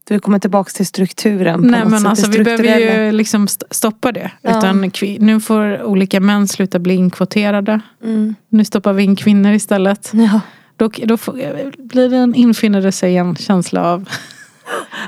Du 0.08 0.18
kommer 0.20 0.38
tillbaka 0.38 0.70
till 0.70 0.86
strukturen 0.86 1.60
Nej 1.60 1.84
men 1.86 2.06
alltså 2.06 2.30
vi 2.30 2.44
behöver 2.44 3.04
ju 3.04 3.12
liksom 3.12 3.44
st- 3.44 3.66
stoppa 3.70 4.12
det. 4.12 4.30
Ja. 4.42 4.58
Utan 4.58 4.90
nu 5.18 5.40
får 5.40 5.82
olika 5.82 6.20
män 6.20 6.48
sluta 6.48 6.78
bli 6.78 6.94
inkvoterade. 6.94 7.80
Mm. 8.04 8.34
Nu 8.48 8.64
stoppar 8.64 8.92
vi 8.92 9.02
in 9.02 9.16
kvinnor 9.16 9.52
istället. 9.52 10.10
Ja. 10.12 10.40
Då, 10.76 10.90
då 11.04 11.16
får, 11.16 11.32
blir 11.88 12.08
det 12.08 12.16
en, 12.16 12.34
infinner 12.34 12.82
det 12.82 12.92
sig 12.92 13.16
en 13.16 13.36
känsla 13.36 13.84
av 13.84 14.08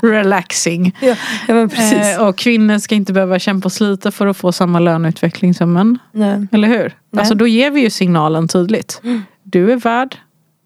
relaxing. 0.01 0.97
Ja, 1.01 1.15
ja. 1.47 1.67
Eh, 2.13 2.27
och 2.27 2.37
kvinnor 2.37 2.77
ska 2.77 2.95
inte 2.95 3.13
behöva 3.13 3.39
kämpa 3.39 3.65
och 3.65 3.71
slita 3.71 4.11
för 4.11 4.27
att 4.27 4.37
få 4.37 4.51
samma 4.51 4.79
löneutveckling 4.79 5.53
som 5.53 5.73
män. 5.73 5.97
Nej. 6.11 6.47
Eller 6.51 6.67
hur? 6.67 6.93
Nej. 7.11 7.19
Alltså 7.19 7.35
då 7.35 7.47
ger 7.47 7.71
vi 7.71 7.81
ju 7.81 7.89
signalen 7.89 8.47
tydligt. 8.47 9.01
Du 9.43 9.71
är 9.71 9.75
värd 9.75 10.17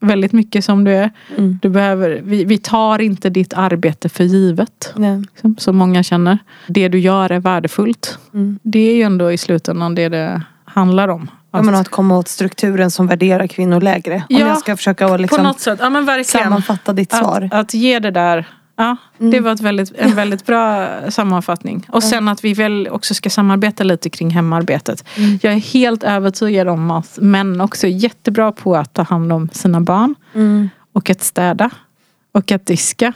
väldigt 0.04 0.32
mycket 0.34 0.66
som 0.66 0.84
du 0.84 0.91
är. 0.91 1.12
Mm. 1.38 1.60
Du 1.62 1.70
behöver, 1.70 2.22
vi, 2.24 2.44
vi 2.46 2.58
tar 2.58 3.02
inte 3.02 3.30
ditt 3.30 3.54
arbete 3.54 4.10
för 4.10 4.24
givet. 4.24 4.94
Liksom, 5.32 5.56
som 5.58 5.78
många 5.78 6.04
känner. 6.04 6.38
Det 6.68 6.88
du 6.88 7.00
gör 7.00 7.32
är 7.32 7.39
värdefullt. 7.39 8.18
Mm. 8.34 8.60
Det 8.64 8.89
är 8.91 8.96
ju 8.96 9.02
ändå 9.02 9.32
i 9.32 9.38
slutändan 9.38 9.96
det 9.96 10.10
det 10.10 10.41
handlar 10.66 11.08
om. 11.08 11.30
Ja, 11.52 11.62
men 11.62 11.76
att 11.76 11.89
komma 11.89 12.18
åt 12.18 12.28
strukturen 12.28 12.91
som 12.91 13.08
värderar 13.08 13.48
kvinnor 13.48 13.82
lägre. 13.82 14.16
Om 14.16 14.24
Ja, 14.30 14.39
jag 14.48 14.58
ska 14.58 14.78
försöka 14.78 15.06
att 15.06 15.12
på 15.12 15.18
liksom 15.18 15.44
något 15.44 15.60
sätt, 15.60 15.80
ja 15.82 15.89
men 15.89 16.06
verkligen. 16.06 16.44
sammanfatta 16.44 16.94
ditt 16.94 17.12
svar. 17.12 17.50
Att, 17.52 17.60
att 17.60 17.74
ge 17.74 18.00
det 18.00 18.12
där. 18.12 18.48
Ja, 18.76 18.97
det 19.17 19.26
Mm. 19.38 19.43
var 19.43 19.55
väldigt, 19.63 19.91
en 19.95 20.15
väldigt 20.15 20.45
bra 20.45 20.89
sammanfattning. 21.11 21.86
Och 21.89 22.03
sen 22.03 22.28
att 22.28 22.43
vi 22.43 22.53
väl 22.53 22.88
också 22.91 23.13
ska 23.13 23.30
samarbeta 23.30 23.84
lite 23.84 24.09
kring 24.09 24.30
hemarbetet. 24.30 25.05
Mm. 25.17 25.39
Jag 25.41 25.53
är 25.53 25.57
helt 25.57 26.03
övertygad 26.03 26.67
om 26.67 26.91
att 26.91 27.17
män 27.21 27.61
också 27.61 27.88
är 27.88 27.91
jättebra 27.91 28.51
på 28.51 28.76
att 28.76 28.93
ta 28.93 29.01
hand 29.03 29.34
om 29.34 29.49
sina 29.53 29.82
barn. 29.82 30.15
Mm. 30.34 30.69
Och 30.93 31.09
att 31.09 31.21
städa. 31.24 31.69
Och 32.32 32.51
att 32.51 32.65
diska. 32.65 33.13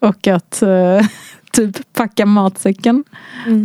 Och 0.00 0.26
att 0.26 0.62
eh, 0.62 1.06
typ 1.52 1.92
packa 1.92 2.26
matsäcken. 2.26 3.04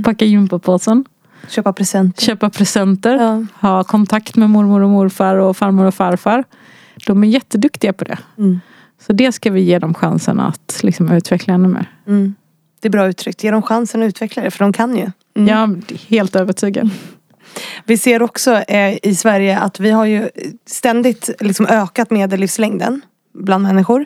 Packa 0.03 0.25
gympapåsen. 0.25 1.05
Köpa 1.49 1.73
presenter. 1.73 2.21
Köpa 2.25 2.49
presenter. 2.49 3.15
Ja. 3.15 3.45
Ha 3.69 3.83
kontakt 3.83 4.35
med 4.35 4.49
mormor 4.49 4.81
och 4.81 4.89
morfar 4.89 5.35
och 5.35 5.57
farmor 5.57 5.85
och 5.85 5.93
farfar. 5.95 6.43
De 7.05 7.23
är 7.23 7.27
jätteduktiga 7.27 7.93
på 7.93 8.03
det. 8.05 8.17
Mm. 8.97 9.05
Så 9.07 9.13
det 9.13 9.31
ska 9.31 9.51
vi 9.51 9.61
ge 9.61 9.79
dem 9.79 9.93
chansen 9.93 10.39
att 10.39 10.79
liksom 10.83 11.11
utveckla 11.11 11.53
ännu 11.53 11.67
mer. 11.67 11.91
Mm. 12.07 12.35
Det 12.79 12.87
är 12.87 12.91
bra 12.91 13.07
uttryckt. 13.07 13.43
Ge 13.43 13.51
dem 13.51 13.61
chansen 13.61 14.03
att 14.03 14.07
utveckla 14.07 14.43
det, 14.43 14.51
för 14.51 14.59
de 14.59 14.73
kan 14.73 14.97
ju. 14.97 15.11
Mm. 15.37 15.49
Är 15.49 15.97
helt 16.09 16.35
övertygad. 16.35 16.89
Vi 17.85 17.97
ser 17.97 18.21
också 18.21 18.55
eh, 18.55 18.97
i 19.03 19.15
Sverige 19.15 19.59
att 19.59 19.79
vi 19.79 19.91
har 19.91 20.05
ju 20.05 20.29
ständigt 20.65 21.29
liksom 21.39 21.65
ökat 21.65 22.11
medellivslängden 22.11 23.01
bland 23.33 23.63
människor. 23.63 24.05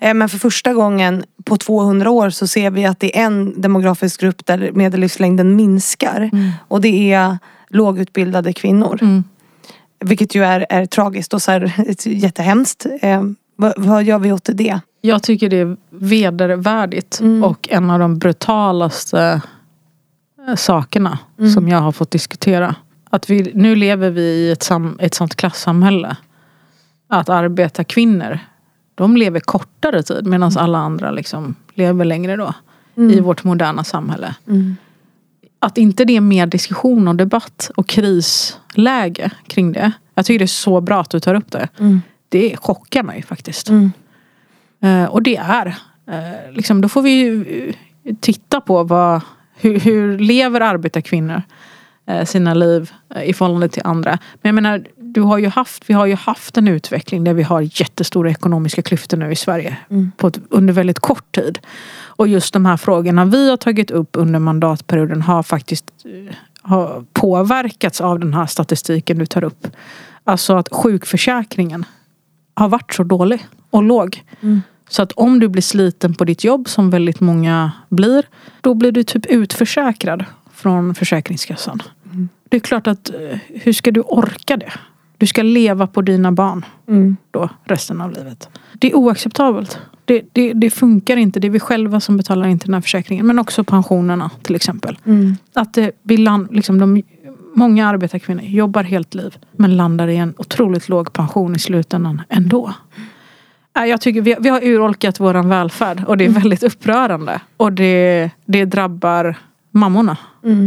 Eh, 0.00 0.14
men 0.14 0.28
för 0.28 0.38
första 0.38 0.74
gången 0.74 1.24
på 1.44 1.56
200 1.56 2.10
år 2.10 2.30
så 2.30 2.46
ser 2.46 2.70
vi 2.70 2.84
att 2.84 3.00
det 3.00 3.18
är 3.18 3.24
en 3.24 3.60
demografisk 3.60 4.20
grupp 4.20 4.46
där 4.46 4.70
medellivslängden 4.72 5.56
minskar. 5.56 6.30
Och 6.68 6.80
det 6.80 7.12
är 7.12 7.38
lågutbildade 7.68 8.52
kvinnor. 8.52 8.98
Mm. 9.02 9.24
Vilket 10.04 10.34
ju 10.34 10.44
är, 10.44 10.66
är 10.68 10.86
tragiskt 10.86 11.34
och 11.34 11.42
så 11.42 11.50
här, 11.50 11.72
jättehemskt. 12.04 12.86
Eh, 13.02 13.22
vad, 13.60 13.72
vad 13.76 14.04
gör 14.04 14.18
vi 14.18 14.32
åt 14.32 14.48
det? 14.52 14.80
Jag 15.00 15.22
tycker 15.22 15.48
det 15.48 15.56
är 15.56 15.76
vedervärdigt 15.90 17.20
Mm. 17.20 17.44
och 17.44 17.68
en 17.70 17.90
av 17.90 17.98
de 17.98 18.18
brutalaste 18.18 19.40
eh, 20.48 20.54
sakerna 20.54 21.18
Mm. 21.38 21.50
som 21.50 21.68
jag 21.68 21.78
har 21.80 21.92
fått 21.92 22.10
diskutera. 22.10 22.74
Att 23.10 23.30
vi, 23.30 23.52
nu 23.54 23.74
lever 23.76 24.10
vi 24.10 24.20
i 24.22 24.50
ett, 24.50 24.62
sam, 24.62 24.96
ett 25.00 25.14
sånt 25.14 25.34
klassamhälle. 25.34 26.16
Att 27.08 27.28
arbetarkvinnor, 27.28 28.38
de 28.94 29.16
lever 29.16 29.40
kortare 29.40 30.02
tid 30.02 30.26
medan 30.26 30.52
alla 30.58 30.78
andra 30.78 31.10
liksom 31.10 31.54
lever 31.74 32.04
längre 32.04 32.36
då. 32.36 32.54
i 32.94 33.20
vårt 33.20 33.44
moderna 33.44 33.84
samhälle. 33.84 34.34
Att 35.58 35.78
inte 35.78 36.04
det 36.04 36.16
är 36.16 36.20
mer 36.20 36.46
diskussion 36.46 37.08
och 37.08 37.16
debatt 37.16 37.70
och 37.76 37.86
krisläge 37.88 39.30
kring 39.46 39.72
det. 39.72 39.92
Jag 40.14 40.26
tycker 40.26 40.38
det 40.38 40.44
är 40.44 40.46
så 40.46 40.80
bra 40.80 41.00
att 41.00 41.10
du 41.10 41.20
tar 41.20 41.34
upp 41.34 41.50
det. 41.50 41.68
Det 42.30 42.56
chockar 42.56 43.02
mig 43.02 43.22
faktiskt. 43.22 43.68
Eh, 44.82 45.04
och 45.04 45.22
det 45.22 45.36
är. 45.36 45.66
Eh, 46.10 46.52
liksom, 46.52 46.80
då 46.80 46.88
får 46.88 47.02
vi 47.02 47.10
ju 47.10 47.68
eh, 48.04 48.14
titta 48.20 48.60
på 48.60 48.82
vad, 48.84 49.20
hur, 49.56 49.80
hur 49.80 50.18
lever 50.18 50.60
arbetarkvinnor 50.60 51.42
eh, 52.06 52.24
sina 52.24 52.54
liv 52.54 52.90
eh, 53.14 53.22
i 53.22 53.32
förhållande 53.32 53.68
till 53.68 53.82
andra. 53.84 54.18
Men 54.42 54.48
jag 54.48 54.54
menar, 54.54 54.86
du 54.96 55.20
har 55.20 55.38
ju 55.38 55.48
haft, 55.48 55.90
vi 55.90 55.94
har 55.94 56.06
ju 56.06 56.14
haft 56.14 56.56
en 56.56 56.68
utveckling 56.68 57.24
där 57.24 57.34
vi 57.34 57.42
har 57.42 57.60
jättestora 57.80 58.30
ekonomiska 58.30 58.82
klyftor 58.82 59.16
nu 59.16 59.32
i 59.32 59.36
Sverige. 59.36 59.76
På 60.16 60.26
ett, 60.26 60.40
under 60.50 60.72
väldigt 60.72 60.98
kort 60.98 61.32
tid. 61.32 61.58
Och 62.04 62.28
just 62.28 62.52
de 62.52 62.66
här 62.66 62.76
frågorna 62.76 63.24
vi 63.24 63.50
har 63.50 63.56
tagit 63.56 63.90
upp 63.90 64.10
under 64.12 64.38
mandatperioden 64.38 65.22
har 65.22 65.42
faktiskt 65.42 65.90
eh, 66.04 66.34
har 66.62 67.04
påverkats 67.12 68.00
av 68.00 68.20
den 68.20 68.34
här 68.34 68.46
statistiken 68.46 69.18
du 69.18 69.26
tar 69.26 69.44
upp. 69.44 69.66
Alltså 70.24 70.56
att 70.56 70.68
sjukförsäkringen 70.72 71.84
har 72.54 72.68
varit 72.68 72.94
så 72.94 73.02
dålig 73.02 73.46
och 73.70 73.82
låg. 73.82 74.22
Så 74.88 75.02
att 75.02 75.12
om 75.12 75.38
du 75.40 75.48
blir 75.48 75.62
sliten 75.62 76.14
på 76.14 76.24
ditt 76.24 76.44
jobb, 76.44 76.68
som 76.68 76.90
väldigt 76.90 77.20
många 77.20 77.72
blir, 77.88 78.24
då 78.60 78.74
blir 78.74 78.92
du 78.92 79.02
typ 79.02 79.26
utförsäkrad 79.26 80.24
från 80.52 80.94
Försäkringskassan. 80.94 81.82
Det 82.48 82.56
är 82.56 82.60
klart 82.60 82.86
att, 82.86 83.10
eh, 83.10 83.38
hur 83.48 83.72
ska 83.72 83.90
du 83.90 84.00
orka 84.00 84.56
det? 84.56 84.72
Du 85.18 85.26
ska 85.26 85.42
leva 85.42 85.86
på 85.86 86.02
dina 86.02 86.32
barn 86.32 86.64
då 87.30 87.48
resten 87.64 88.00
av 88.00 88.12
livet. 88.12 88.48
Det 88.72 88.90
är 88.90 88.94
oacceptabelt. 88.94 89.78
Det, 90.04 90.22
det, 90.32 90.52
det 90.52 90.70
funkar 90.70 91.16
inte. 91.16 91.40
Det 91.40 91.48
är 91.48 91.50
vi 91.50 91.60
själva 91.60 92.00
som 92.00 92.16
betalar 92.16 92.48
in 92.48 92.58
till 92.58 92.66
den 92.66 92.74
här 92.74 92.80
försäkringen. 92.80 93.26
Men 93.26 93.38
också 93.38 93.64
pensionerna 93.64 94.30
till 94.42 94.54
exempel. 94.54 94.98
Att 95.54 95.74
det, 95.74 95.92
vi 96.02 96.16
land, 96.16 96.48
liksom 96.50 96.78
de, 96.78 97.02
många 97.54 97.88
arbetarkvinnor 97.88 98.42
jobbar 98.42 98.82
helt 98.82 99.14
liv 99.14 99.38
men 99.52 99.76
landar 99.76 100.08
i 100.08 100.16
en 100.16 100.34
otroligt 100.38 100.88
låg 100.88 101.12
pension 101.12 101.56
i 101.56 101.58
slutändan 101.58 102.22
ändå. 102.28 102.74
Ja, 103.72 103.86
Jag 103.86 104.00
tycker 104.00 104.20
vi, 104.20 104.36
vi 104.40 104.48
har 104.48 104.64
urholkat 104.64 105.20
våran 105.20 105.48
välfärd 105.48 106.04
och 106.04 106.16
det 106.16 106.24
är 106.24 106.28
väldigt 106.28 106.62
upprörande. 106.62 107.40
Och 107.56 107.72
det, 107.72 108.30
det 108.44 108.64
drabbar 108.64 109.36
mammorna 109.70 110.16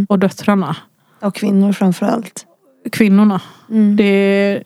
och 0.09 0.19
döttrarna. 0.19 0.75
Och 1.21 1.35
kvinnor 1.35 1.71
framförallt. 1.71 2.45
Kvinnorna. 2.91 3.41
Det, 3.97 4.63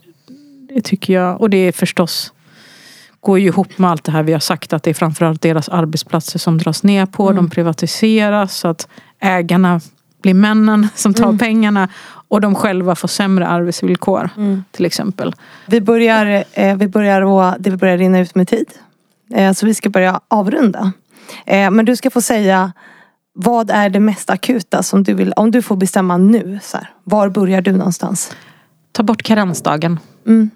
det 0.73 0.81
tycker 0.81 1.13
jag. 1.13 1.41
Och 1.41 1.49
det 1.49 1.57
är 1.57 1.71
förstås 1.71 2.33
går 3.19 3.39
ju 3.39 3.47
ihop 3.47 3.77
med 3.77 3.89
allt 3.89 4.03
det 4.03 4.11
här 4.11 4.23
vi 4.23 4.33
har 4.33 4.39
sagt 4.39 4.73
att 4.73 4.83
det 4.83 4.89
är 4.89 4.93
framförallt 4.93 5.41
deras 5.41 5.69
arbetsplatser 5.69 6.39
som 6.39 6.57
dras 6.57 6.83
ner 6.83 7.05
på. 7.05 7.31
De 7.31 7.49
privatiseras 7.49 8.57
så 8.57 8.67
att 8.67 8.87
ägarna 9.19 9.81
blir 10.21 10.33
männen 10.33 10.87
som 10.95 11.13
tar 11.13 11.37
pengarna 11.37 11.89
och 12.29 12.41
de 12.41 12.55
själva 12.55 12.95
får 12.95 13.07
sämre 13.07 13.47
arbetsvillkor. 13.47 14.29
Till 14.71 14.85
exempel. 14.85 15.35
Vi 15.65 15.81
börjar, 15.81 16.43
eh, 16.53 16.77
vi 16.77 16.87
börjar 16.87 17.21
och 17.21 17.53
det 17.59 17.71
börjar 17.71 17.97
rinna 17.97 18.19
ut 18.19 18.35
med 18.35 18.47
tid. 18.47 18.67
Eh, 19.33 19.53
så 19.53 19.65
vi 19.65 19.73
ska 19.73 19.89
börja 19.89 20.19
avrunda. 20.27 20.91
Eh, 21.45 21.71
men 21.71 21.85
du 21.85 21.95
ska 21.95 22.09
få 22.09 22.21
säga 22.21 22.71
vad 23.33 23.69
är 23.69 23.89
det 23.89 23.99
mest 23.99 24.29
akuta 24.29 24.83
som 24.83 25.03
du 25.03 25.13
vill, 25.13 25.33
om 25.35 25.51
du 25.51 25.61
får 25.61 25.75
bestämma 25.75 26.17
nu. 26.17 26.59
Så 26.63 26.77
här, 26.77 26.89
var 27.03 27.29
börjar 27.29 27.61
du 27.61 27.71
någonstans? 27.71 28.35
Ta 28.91 29.03
bort 29.03 29.23
karensdagen. 29.23 29.99
Mm. 30.25 30.49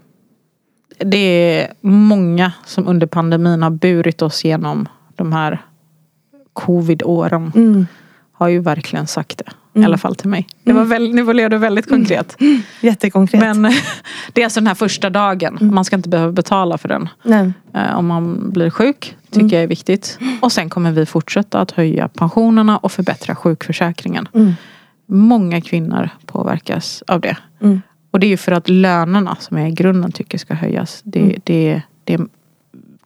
Det 0.98 1.18
är 1.18 1.74
många 1.82 2.52
som 2.66 2.88
under 2.88 3.08
pandemin 3.08 3.64
har 3.64 3.70
burit 3.70 4.22
oss 4.22 4.44
genom 4.44 4.88
de 5.16 5.34
här 5.34 5.62
covid-åren. 6.54 7.52
Mm. 7.56 7.88
Har 8.42 8.48
ju 8.48 8.60
verkligen 8.60 9.08
sagt 9.08 9.42
det. 9.46 9.80
I 9.82 9.84
alla 9.86 9.98
fall 9.98 10.16
till 10.16 10.30
mig. 10.30 10.48
Det 10.64 10.74
var 10.74 10.86
väl, 10.86 11.14
nu 11.16 11.24
blev 11.24 11.50
det 11.50 11.58
väldigt 11.58 11.90
konkret. 11.90 12.38
Jättekonkret. 12.82 13.42
Men 13.42 13.62
det 14.34 14.42
är 14.42 14.46
alltså 14.46 14.60
den 14.60 14.68
här 14.68 14.76
första 14.76 15.10
dagen. 15.10 15.58
Man 15.62 15.86
ska 15.86 15.96
inte 15.96 16.10
behöva 16.10 16.32
betala 16.32 16.78
för 16.78 16.88
den. 16.88 17.10
Nej. 17.24 17.52
eh, 17.74 17.98
Om 17.98 18.08
man 18.08 18.52
blir 18.52 18.70
sjuk. 18.70 19.16
Tycker 19.32 19.56
jag 19.56 19.64
är 19.64 19.68
viktigt. 19.68 20.20
Och 20.42 20.52
sen 20.52 20.70
kommer 20.70 20.92
vi 20.92 21.06
fortsätta 21.06 21.60
att 21.62 21.72
höja 21.72 22.08
pensionerna 22.08 22.78
och 22.78 22.92
förbättra 22.92 23.36
sjukförsäkringen. 23.36 24.28
Många 25.06 25.62
kvinnor 25.62 26.10
påverkas 26.26 27.04
av 27.08 27.22
det. 27.22 27.38
Mm. 27.62 27.82
Och 28.12 28.20
det 28.20 28.28
är 28.28 28.30
ju 28.30 28.38
för 28.38 28.52
att 28.52 28.70
lönerna 28.70 29.38
som 29.40 29.58
jag 29.58 29.70
i 29.70 29.72
grunden 29.72 30.12
tycker 30.12 30.38
ska 30.38 30.54
höjas. 30.54 31.02
Det, 31.04 31.36
det, 31.44 31.82
det 32.04 32.20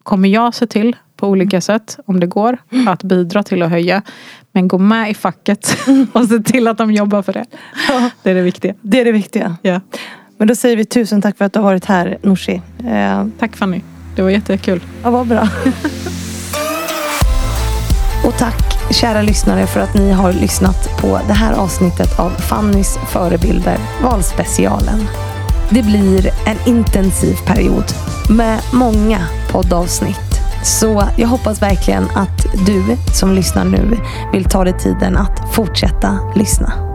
kommer 0.03 0.29
jag 0.29 0.53
se 0.55 0.67
till 0.67 0.95
på 1.15 1.27
olika 1.27 1.61
sätt 1.61 1.97
om 2.05 2.19
det 2.19 2.27
går. 2.27 2.57
Att 2.87 3.03
bidra 3.03 3.43
till 3.43 3.61
att 3.63 3.69
höja. 3.69 4.01
Men 4.51 4.67
gå 4.67 4.77
med 4.77 5.09
i 5.11 5.13
facket 5.13 5.77
och 6.13 6.25
se 6.25 6.39
till 6.39 6.67
att 6.67 6.77
de 6.77 6.91
jobbar 6.91 7.21
för 7.21 7.33
det. 7.33 7.45
Det 8.23 8.31
är 8.31 8.35
det 8.35 8.41
viktiga. 8.41 8.73
Det 8.81 9.01
är 9.01 9.05
det 9.05 9.11
viktiga. 9.11 9.57
Ja. 9.61 9.81
Men 10.37 10.47
då 10.47 10.55
säger 10.55 10.77
vi 10.77 10.85
tusen 10.85 11.21
tack 11.21 11.37
för 11.37 11.45
att 11.45 11.53
du 11.53 11.59
har 11.59 11.63
varit 11.63 11.85
här 11.85 12.17
Nooshi. 12.21 12.61
Eh, 12.87 13.25
Tack 13.39 13.55
Fanny. 13.55 13.81
Det 14.15 14.21
var 14.21 14.29
jättekul. 14.29 14.83
ja, 15.03 15.09
vad 15.09 15.27
bra. 15.27 15.47
Och 18.25 18.37
tack 18.37 18.75
kära 18.91 19.21
lyssnare 19.21 19.67
för 19.67 19.79
att 19.79 19.93
ni 19.93 20.11
har 20.11 20.33
lyssnat 20.33 21.01
på 21.01 21.19
det 21.27 21.33
här 21.33 21.53
avsnittet 21.53 22.19
av 22.19 22.29
Fannys 22.29 22.97
förebilder, 23.07 23.77
valspecialen. 24.03 24.99
Det 25.69 25.83
blir 25.83 26.27
en 26.47 26.57
intensiv 26.67 27.35
period 27.47 27.85
med 28.29 28.59
många 28.73 29.19
poddavsnitt. 29.51 30.34
Så 30.65 31.03
jag 31.17 31.27
hoppas 31.27 31.61
verkligen 31.61 32.03
att 32.15 32.45
du 32.65 32.97
som 33.13 33.33
lyssnar 33.33 33.65
nu 33.65 33.97
vill 34.31 34.45
ta 34.45 34.63
dig 34.63 34.77
tiden 34.79 35.17
att 35.17 35.53
fortsätta 35.55 36.19
lyssna. 36.35 36.94